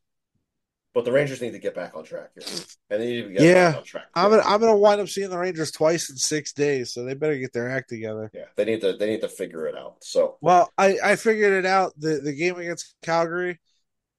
But 0.94 1.06
the 1.06 1.12
Rangers 1.12 1.42
need 1.42 1.52
to 1.52 1.60
get 1.60 1.76
back 1.76 1.96
on 1.96 2.04
track 2.04 2.32
here. 2.34 2.44
And 2.90 3.02
they 3.02 3.06
need 3.06 3.22
to 3.24 3.30
get 3.30 3.44
Yeah. 3.44 3.70
back 3.70 3.78
on 3.78 3.84
track. 3.84 4.08
I'm 4.16 4.32
gonna 4.32 4.44
I'm 4.44 4.60
gonna 4.60 4.76
wind 4.76 5.00
up 5.00 5.08
seeing 5.08 5.30
the 5.30 5.38
Rangers 5.38 5.72
twice 5.72 6.10
in 6.10 6.18
six 6.18 6.52
days, 6.52 6.94
so 6.94 7.04
they 7.04 7.14
better 7.14 7.38
get 7.38 7.54
their 7.54 7.70
act 7.70 7.90
together. 7.90 8.32
yeah, 8.34 8.46
they 8.56 8.66
need 8.66 8.82
to 8.82 8.94
they 8.94 9.08
need 9.08 9.22
to 9.22 9.30
figure 9.30 9.68
it 9.68 9.78
out. 9.78 10.04
So 10.04 10.38
Well, 10.42 10.72
I 10.78 10.98
I 11.04 11.16
figured 11.16 11.54
it 11.54 11.66
out. 11.66 11.94
The 11.98 12.20
the 12.24 12.34
game 12.34 12.58
against 12.58 12.96
Calgary. 13.04 13.60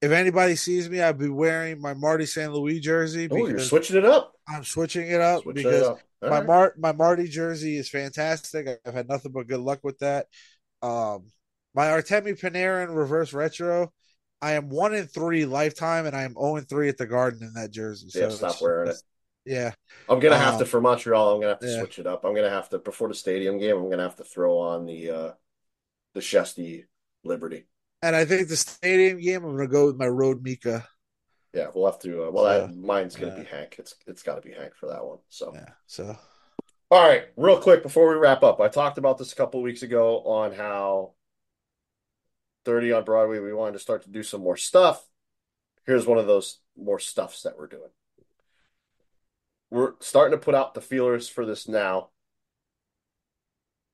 If 0.03 0.13
anybody 0.13 0.57
sees 0.57 0.89
me, 0.89 1.03
I'd 1.03 1.19
be 1.19 1.29
wearing 1.29 1.81
my 1.81 1.95
Marty 1.95 2.25
St. 2.25 2.53
Louis 2.53 2.81
jersey 2.81 3.29
oh, 3.31 3.37
you're 3.47 3.59
switching 3.59 3.97
it 3.97 4.05
up. 4.05 4.33
I'm 4.49 4.65
switching 4.65 5.09
it 5.09 5.21
up 5.21 5.43
Switching 5.43 5.63
because 5.65 5.89
up. 5.89 6.01
My 6.23 6.29
right. 6.29 6.47
Mar 6.47 6.75
my 6.79 6.93
Marty 6.93 7.29
jersey 7.29 7.77
is 7.77 7.89
fantastic. 7.89 8.81
I've 8.87 8.95
had 8.95 9.09
nothing 9.09 9.33
but 9.33 9.47
good 9.47 9.61
luck 9.61 9.81
with 9.83 9.99
that. 9.99 10.27
Um, 10.83 11.31
my 11.75 11.87
Artemi 11.87 12.39
Panarin 12.39 12.95
reverse 12.95 13.33
retro. 13.33 13.93
I 14.43 14.53
am 14.53 14.71
one 14.71 14.95
in 14.95 15.07
three 15.07 15.45
lifetime, 15.45 16.07
and 16.07 16.17
I 16.17 16.23
am 16.23 16.33
zero 16.33 16.57
and 16.57 16.69
three 16.69 16.89
at 16.89 16.97
the 16.97 17.07
Garden 17.07 17.43
in 17.43 17.53
that 17.55 17.71
jersey. 17.71 18.09
So 18.09 18.21
Yeah, 18.21 18.29
stop 18.31 18.61
wearing 18.61 18.91
it. 18.91 18.97
Yeah, 19.45 19.73
I'm 20.09 20.19
gonna 20.21 20.39
have 20.39 20.55
Um, 20.55 20.61
to 20.61 20.67
for 20.67 20.81
Montreal. 20.81 21.35
I'm 21.35 21.41
gonna 21.41 21.53
have 21.53 21.61
to 21.61 21.67
yeah. 21.67 21.79
switch 21.79 21.99
it 21.99 22.07
up. 22.07 22.25
I'm 22.25 22.35
gonna 22.35 22.51
have 22.51 22.69
to 22.71 22.79
before 22.79 23.09
the 23.09 23.15
stadium 23.15 23.59
game. 23.59 23.77
I'm 23.77 23.91
gonna 23.91 24.03
have 24.03 24.17
to 24.17 24.25
throw 24.25 24.59
on 24.59 24.87
the 24.87 25.11
uh 25.11 25.33
the 26.15 26.21
Shesty 26.21 26.87
Liberty. 27.25 27.67
And 28.03 28.17
I 28.17 28.25
think 28.25 28.49
the 28.49 28.57
stadium 28.57 29.21
game. 29.21 29.45
I'm 29.45 29.57
gonna 29.57 29.69
go 29.69 29.87
with 29.87 29.97
my 29.97 30.09
Road 30.09 30.43
Mika. 30.43 30.87
Yeah, 31.53 31.69
we'll 31.75 31.87
have 31.87 31.99
to. 32.01 32.25
Uh, 32.27 32.31
well, 32.31 32.45
that, 32.45 32.77
mine's 32.77 33.17
gonna 33.17 33.33
Yeah. 33.37 33.43
be 33.43 33.49
Hank. 33.49 33.77
It's 33.79 33.95
it's 34.07 34.23
got 34.23 34.37
to 34.37 34.41
be 34.41 34.55
Hank 34.55 34.75
for 34.75 34.89
that 34.89 35.05
one. 35.05 35.19
So, 35.29 35.53
Yeah. 35.55 35.71
So 35.87 36.17
all 36.91 37.07
right, 37.09 37.27
real 37.37 37.61
quick 37.61 37.83
before 37.83 38.09
we 38.09 38.17
wrap 38.17 38.43
up, 38.43 38.61
I 38.61 38.69
talked 38.69 38.99
about 38.99 39.17
this 39.19 39.33
a 39.33 39.37
couple 39.37 39.63
weeks 39.63 39.83
ago 39.83 40.23
on 40.25 40.53
how 40.53 41.15
30 42.65 42.93
on 42.93 43.05
Broadway. 43.05 43.39
We 43.39 43.53
wanted 43.53 43.75
to 43.75 43.79
start 43.79 44.03
to 44.05 44.11
do 44.11 44.23
some 44.23 44.41
more 44.43 44.57
stuff. 44.57 45.05
Here's 45.87 46.07
one 46.07 46.19
of 46.19 46.27
those 46.27 46.59
more 46.77 46.99
stuffs 46.99 47.43
that 47.43 47.57
we're 47.59 47.69
doing. 47.69 47.91
We're 49.71 49.95
starting 50.01 50.37
to 50.37 50.45
put 50.45 50.55
out 50.57 50.75
the 50.75 50.81
feelers 50.81 51.29
for 51.29 51.47
this 51.47 51.69
now 51.69 52.11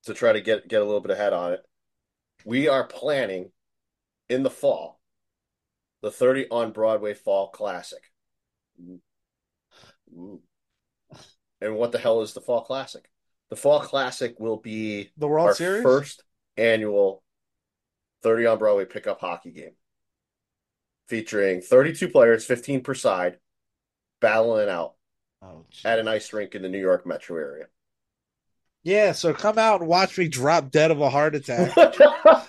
to 0.05 0.15
try 0.15 0.33
to 0.33 0.41
get 0.41 0.69
get 0.69 0.81
a 0.81 0.85
little 0.85 1.01
bit 1.01 1.11
ahead 1.11 1.33
on 1.33 1.53
it. 1.53 1.65
We 2.45 2.69
are 2.69 2.85
planning 2.85 3.51
in 4.29 4.43
the 4.43 4.51
fall, 4.51 5.01
the 6.03 6.11
30 6.11 6.49
on 6.51 6.73
Broadway 6.73 7.15
Fall 7.15 7.49
Classic. 7.49 8.03
Ooh. 10.15 10.41
And 11.61 11.77
what 11.77 11.93
the 11.93 11.99
hell 11.99 12.23
is 12.23 12.33
the 12.35 12.41
Fall 12.41 12.63
Classic? 12.63 13.09
The 13.51 13.57
Fall 13.57 13.81
Classic 13.81 14.39
will 14.39 14.57
be 14.57 15.11
The 15.17 15.29
World 15.29 15.49
our 15.49 15.55
Series? 15.55 15.83
first 15.83 16.23
annual 16.57 17.23
30 18.23 18.47
on 18.47 18.59
Broadway 18.59 18.85
pickup 18.85 19.21
hockey 19.21 19.51
game 19.53 19.75
featuring 21.09 21.61
32 21.61 22.09
players, 22.09 22.45
15 22.45 22.83
per 22.83 22.95
side, 22.95 23.39
battling 24.21 24.69
out 24.69 24.95
Oh, 25.43 25.65
at 25.85 25.99
an 25.99 26.09
ice 26.09 26.33
rink 26.33 26.55
in 26.55 26.63
the 26.63 26.69
New 26.69 26.81
York 26.81 27.07
metro 27.07 27.37
area. 27.37 27.67
yeah, 28.83 29.13
so 29.13 29.35
come 29.35 29.59
out 29.59 29.81
and 29.81 29.89
watch 29.89 30.17
me 30.17 30.29
drop 30.29 30.71
dead 30.71 30.91
of 30.91 31.01
a 31.01 31.11
heart 31.11 31.35
attack. 31.35 31.77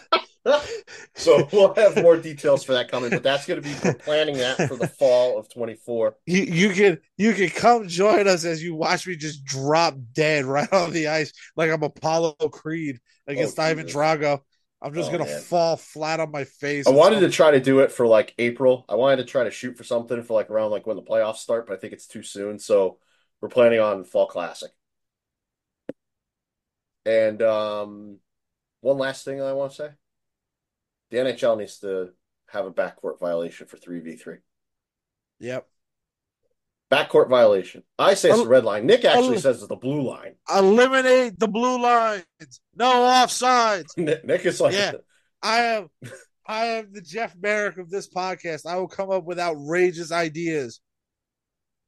so 1.28 1.48
we'll 1.52 1.74
have 1.76 1.98
more 1.98 2.18
details 2.18 2.64
for 2.64 2.74
that 2.74 2.90
coming, 2.90 3.12
but 3.14 3.24
that's 3.24 3.46
going 3.46 3.62
to 3.62 3.68
be 3.68 3.74
planning 4.00 4.38
that 4.40 4.66
for 4.68 4.76
the 4.76 4.86
fall 4.88 5.38
of 5.38 5.50
24. 5.50 6.16
you 6.26 6.42
you 6.44 6.70
can 6.74 6.98
you 7.18 7.34
can 7.34 7.50
come 7.50 7.88
join 7.88 8.28
us 8.28 8.44
as 8.46 8.62
you 8.64 8.76
watch 8.76 9.08
me 9.08 9.16
just 9.16 9.46
drop 9.46 9.96
dead 10.14 10.46
right 10.46 10.72
on 10.74 10.92
the 10.92 11.08
ice 11.08 11.32
like 11.56 11.72
I'm 11.72 11.84
Apollo 11.84 12.34
Creed 12.52 13.00
against 13.28 13.58
Oh, 13.58 13.64
Ivan 13.64 13.86
Drago. 13.86 14.42
I'm 14.82 14.94
just 14.94 15.10
Oh, 15.10 15.12
gonna 15.12 15.26
man. 15.26 15.42
fall 15.50 15.78
flat 15.78 16.20
on 16.20 16.32
my 16.32 16.44
face. 16.44 16.86
I 16.86 16.90
wanted 16.92 17.20
to 17.22 17.30
try 17.30 17.52
to 17.52 17.60
do 17.60 17.80
it 17.82 17.92
for 17.92 18.08
like 18.08 18.34
April. 18.38 18.86
I 18.88 18.96
wanted 18.96 19.18
to 19.18 19.26
try 19.26 19.44
to 19.44 19.52
shoot 19.52 19.78
for 19.78 19.84
something 19.84 20.24
for 20.24 20.34
like 20.34 20.50
around 20.50 20.72
like 20.72 20.88
when 20.88 20.96
the 20.96 21.04
playoffs 21.04 21.38
start, 21.38 21.68
but 21.68 21.74
I 21.74 21.78
think 21.78 21.94
it's 21.94 22.08
too 22.08 22.24
soon. 22.24 22.60
So 22.60 23.00
we're 23.42 23.50
planning 23.50 23.80
on 23.80 24.04
fall 24.06 24.28
classic. 24.28 24.72
And 27.06 27.42
um, 27.42 28.20
one 28.82 28.98
last 28.98 29.26
thing 29.26 29.42
I 29.42 29.54
want 29.54 29.72
to 29.74 29.78
say: 29.78 29.90
the 31.12 31.18
NHL 31.18 31.58
needs 31.58 31.80
to 31.80 32.10
have 32.50 32.66
a 32.66 32.72
backcourt 32.72 33.20
violation 33.20 33.68
for 33.68 33.78
three 33.78 34.00
v 34.00 34.16
three. 34.16 34.38
Yep. 35.40 35.68
Backcourt 36.92 37.30
violation. 37.30 37.84
I 38.00 38.14
say 38.14 38.30
it's 38.30 38.42
the 38.42 38.48
red 38.48 38.64
line. 38.64 38.86
Nick 38.86 39.04
actually 39.04 39.36
El- 39.36 39.42
says 39.42 39.58
it's 39.58 39.68
the 39.68 39.76
blue 39.76 40.02
line. 40.08 40.36
Eliminate 40.50 41.38
the 41.38 41.48
blue 41.48 41.82
lines. 41.82 42.24
No 42.76 42.86
offsides. 42.86 43.90
Nick, 43.98 44.24
Nick 44.26 44.46
is 44.46 44.62
like, 44.62 44.74
Yeah. 44.74 44.94
I 45.44 45.60
am 45.60 45.90
I 46.46 46.66
am 46.66 46.94
the 46.94 47.02
Jeff 47.02 47.36
Marek 47.36 47.78
of 47.78 47.90
this 47.90 48.08
podcast. 48.08 48.66
I 48.66 48.78
will 48.78 48.88
come 48.88 49.12
up 49.12 49.26
with 49.26 49.38
outrageous 49.40 50.12
ideas. 50.14 50.80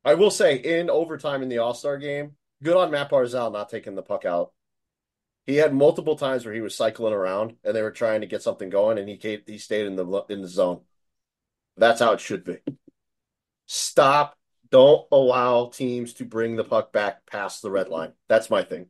I 0.03 0.15
will 0.15 0.32
say 0.32 0.55
in 0.57 0.89
overtime 0.89 1.43
in 1.43 1.49
the 1.49 1.59
All 1.59 1.74
Star 1.74 1.97
game, 1.97 2.36
good 2.61 2.76
on 2.76 2.91
Matt 2.91 3.09
Barzal 3.09 3.53
not 3.53 3.70
taking 3.70 3.95
the 3.95 4.01
puck 4.01 4.26
out. 4.26 4.51
He 5.50 5.56
had 5.56 5.74
multiple 5.74 6.16
times 6.16 6.45
where 6.45 6.54
he 6.54 6.62
was 6.62 6.76
cycling 6.76 7.12
around 7.12 7.56
and 7.64 7.76
they 7.76 7.82
were 7.82 7.89
trying 7.89 8.22
to 8.22 8.28
get 8.28 8.43
something 8.43 8.70
going, 8.70 9.00
and 9.00 9.10
he 9.10 9.18
came, 9.18 9.41
he 9.47 9.58
stayed 9.58 9.88
in 9.88 9.95
the 9.95 10.06
in 10.30 10.43
the 10.43 10.47
zone. 10.47 10.82
That's 11.76 12.00
how 12.00 12.12
it 12.14 12.20
should 12.20 12.43
be. 12.43 12.58
Stop! 13.66 14.38
Don't 14.70 15.08
allow 15.12 15.70
teams 15.70 16.14
to 16.14 16.26
bring 16.26 16.56
the 16.56 16.64
puck 16.64 16.93
back 16.93 17.26
past 17.26 17.64
the 17.64 17.72
red 17.72 17.89
line. 17.89 18.12
That's 18.28 18.52
my 18.52 18.62
thing. 18.64 18.88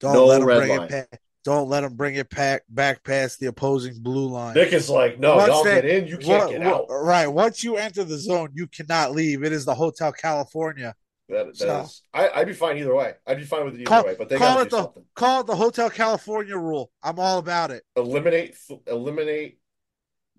Don't 0.00 0.14
No 0.14 0.26
let 0.26 0.38
them 0.40 0.48
red 0.48 0.58
bring 0.66 0.78
line. 0.78 0.88
it 0.92 1.08
pa- 1.12 1.18
don't 1.44 1.68
let 1.68 1.82
them 1.82 1.94
bring 1.94 2.16
it 2.16 2.28
back 2.30 2.62
back 2.68 3.04
past 3.04 3.38
the 3.38 3.46
opposing 3.46 4.02
blue 4.02 4.28
line. 4.28 4.54
Nick 4.54 4.72
is 4.72 4.90
like, 4.90 5.20
no, 5.20 5.36
Once 5.36 5.48
y'all 5.48 5.62
they- 5.64 5.74
get 5.76 5.84
in, 5.84 6.06
you 6.08 6.18
can't 6.18 6.46
What- 6.46 6.50
get 6.50 6.62
out. 6.62 6.86
right. 6.90 7.28
Once 7.28 7.62
you 7.62 7.76
enter 7.76 8.02
the 8.02 8.18
zone, 8.18 8.50
you 8.54 8.66
cannot 8.66 9.12
leave. 9.12 9.44
It 9.44 9.52
is 9.52 9.64
the 9.64 9.74
Hotel 9.76 10.12
California. 10.12 10.96
That, 11.30 11.46
that 11.46 11.56
So- 11.56 11.80
is, 11.82 12.02
I, 12.12 12.28
I'd 12.30 12.46
be 12.46 12.52
fine 12.52 12.76
either 12.78 12.94
way. 12.94 13.14
I'd 13.26 13.38
be 13.38 13.44
fine 13.44 13.64
with 13.64 13.74
it 13.74 13.80
either 13.80 13.86
Call- 13.88 14.04
way, 14.04 14.14
but 14.18 14.28
they 14.28 14.36
call 14.36 14.58
it 14.60 14.70
the- 14.70 14.82
something. 14.82 15.04
Call 15.14 15.40
it 15.40 15.46
the 15.46 15.56
Hotel 15.56 15.88
California 15.90 16.56
rule. 16.56 16.90
I'm 17.02 17.18
all 17.18 17.38
about 17.38 17.70
it. 17.70 17.84
Eliminate, 17.96 18.56
eliminate 18.86 19.58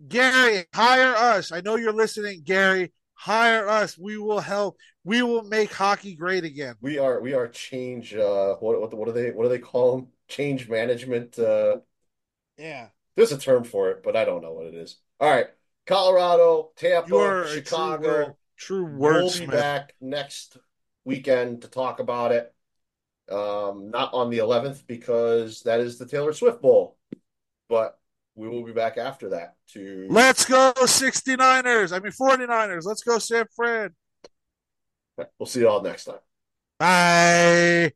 Gary, 0.08 0.66
hire 0.74 1.14
us. 1.16 1.52
I 1.52 1.62
know 1.62 1.76
you're 1.76 1.94
listening, 1.94 2.42
Gary. 2.44 2.92
Hire 3.14 3.68
us. 3.70 3.98
We 4.00 4.18
will 4.18 4.40
help. 4.40 4.78
We 5.04 5.22
will 5.22 5.44
make 5.44 5.72
hockey 5.72 6.16
great 6.16 6.44
again. 6.44 6.74
We 6.82 6.98
are 6.98 7.22
we 7.22 7.34
are 7.36 7.48
change 7.48 8.16
uh 8.16 8.56
what 8.56 8.82
what 8.82 8.92
what 8.96 9.06
do 9.06 9.12
they 9.12 9.30
what 9.30 9.44
do 9.44 9.50
they 9.50 9.60
call 9.60 9.96
them? 9.98 10.08
Change 10.28 10.68
management 10.68 11.38
uh 11.38 11.78
Yeah. 12.58 12.88
there's 13.16 13.32
a 13.32 13.38
term 13.38 13.64
for 13.64 13.92
it, 13.92 14.02
but 14.04 14.16
I 14.16 14.26
don't 14.26 14.42
know 14.42 14.54
what 14.54 14.66
it 14.66 14.74
is. 14.74 14.98
All 15.20 15.30
right. 15.30 15.48
Colorado, 15.86 16.72
Tampa, 16.78 17.08
You 17.10 17.18
are 17.18 17.42
a 17.44 17.46
true 17.46 17.54
Chicago. 17.64 18.08
word, 18.08 18.34
true 18.58 18.86
We'll 18.86 19.32
be 19.32 19.46
back 19.46 19.94
next 20.02 20.58
weekend 21.06 21.62
to 21.64 21.68
talk 21.68 22.00
about 22.00 22.32
it. 22.32 22.54
Um 23.32 23.92
not 23.92 24.14
on 24.14 24.30
the 24.30 24.40
11th 24.40 24.86
because 24.88 25.62
that 25.62 25.80
is 25.80 25.98
the 25.98 26.06
Taylor 26.06 26.34
Swift 26.34 26.62
Bowl. 26.62 26.98
But 27.70 27.98
we 28.36 28.48
will 28.48 28.64
be 28.64 28.74
back 28.74 28.98
after 28.98 29.30
that 29.30 29.56
to 29.74 30.08
Let's 30.10 30.46
go 30.46 30.74
69ers. 30.76 31.96
I 31.96 32.00
mean 32.00 32.12
49ers. 32.12 32.86
Let's 32.86 33.04
go 33.04 33.20
San 33.20 33.46
Fran. 33.56 33.92
we'll 35.40 35.48
see 35.48 35.62
you 35.62 35.70
all 35.70 35.82
next 35.82 36.06
time. 36.06 36.20
Bye. 36.80 37.92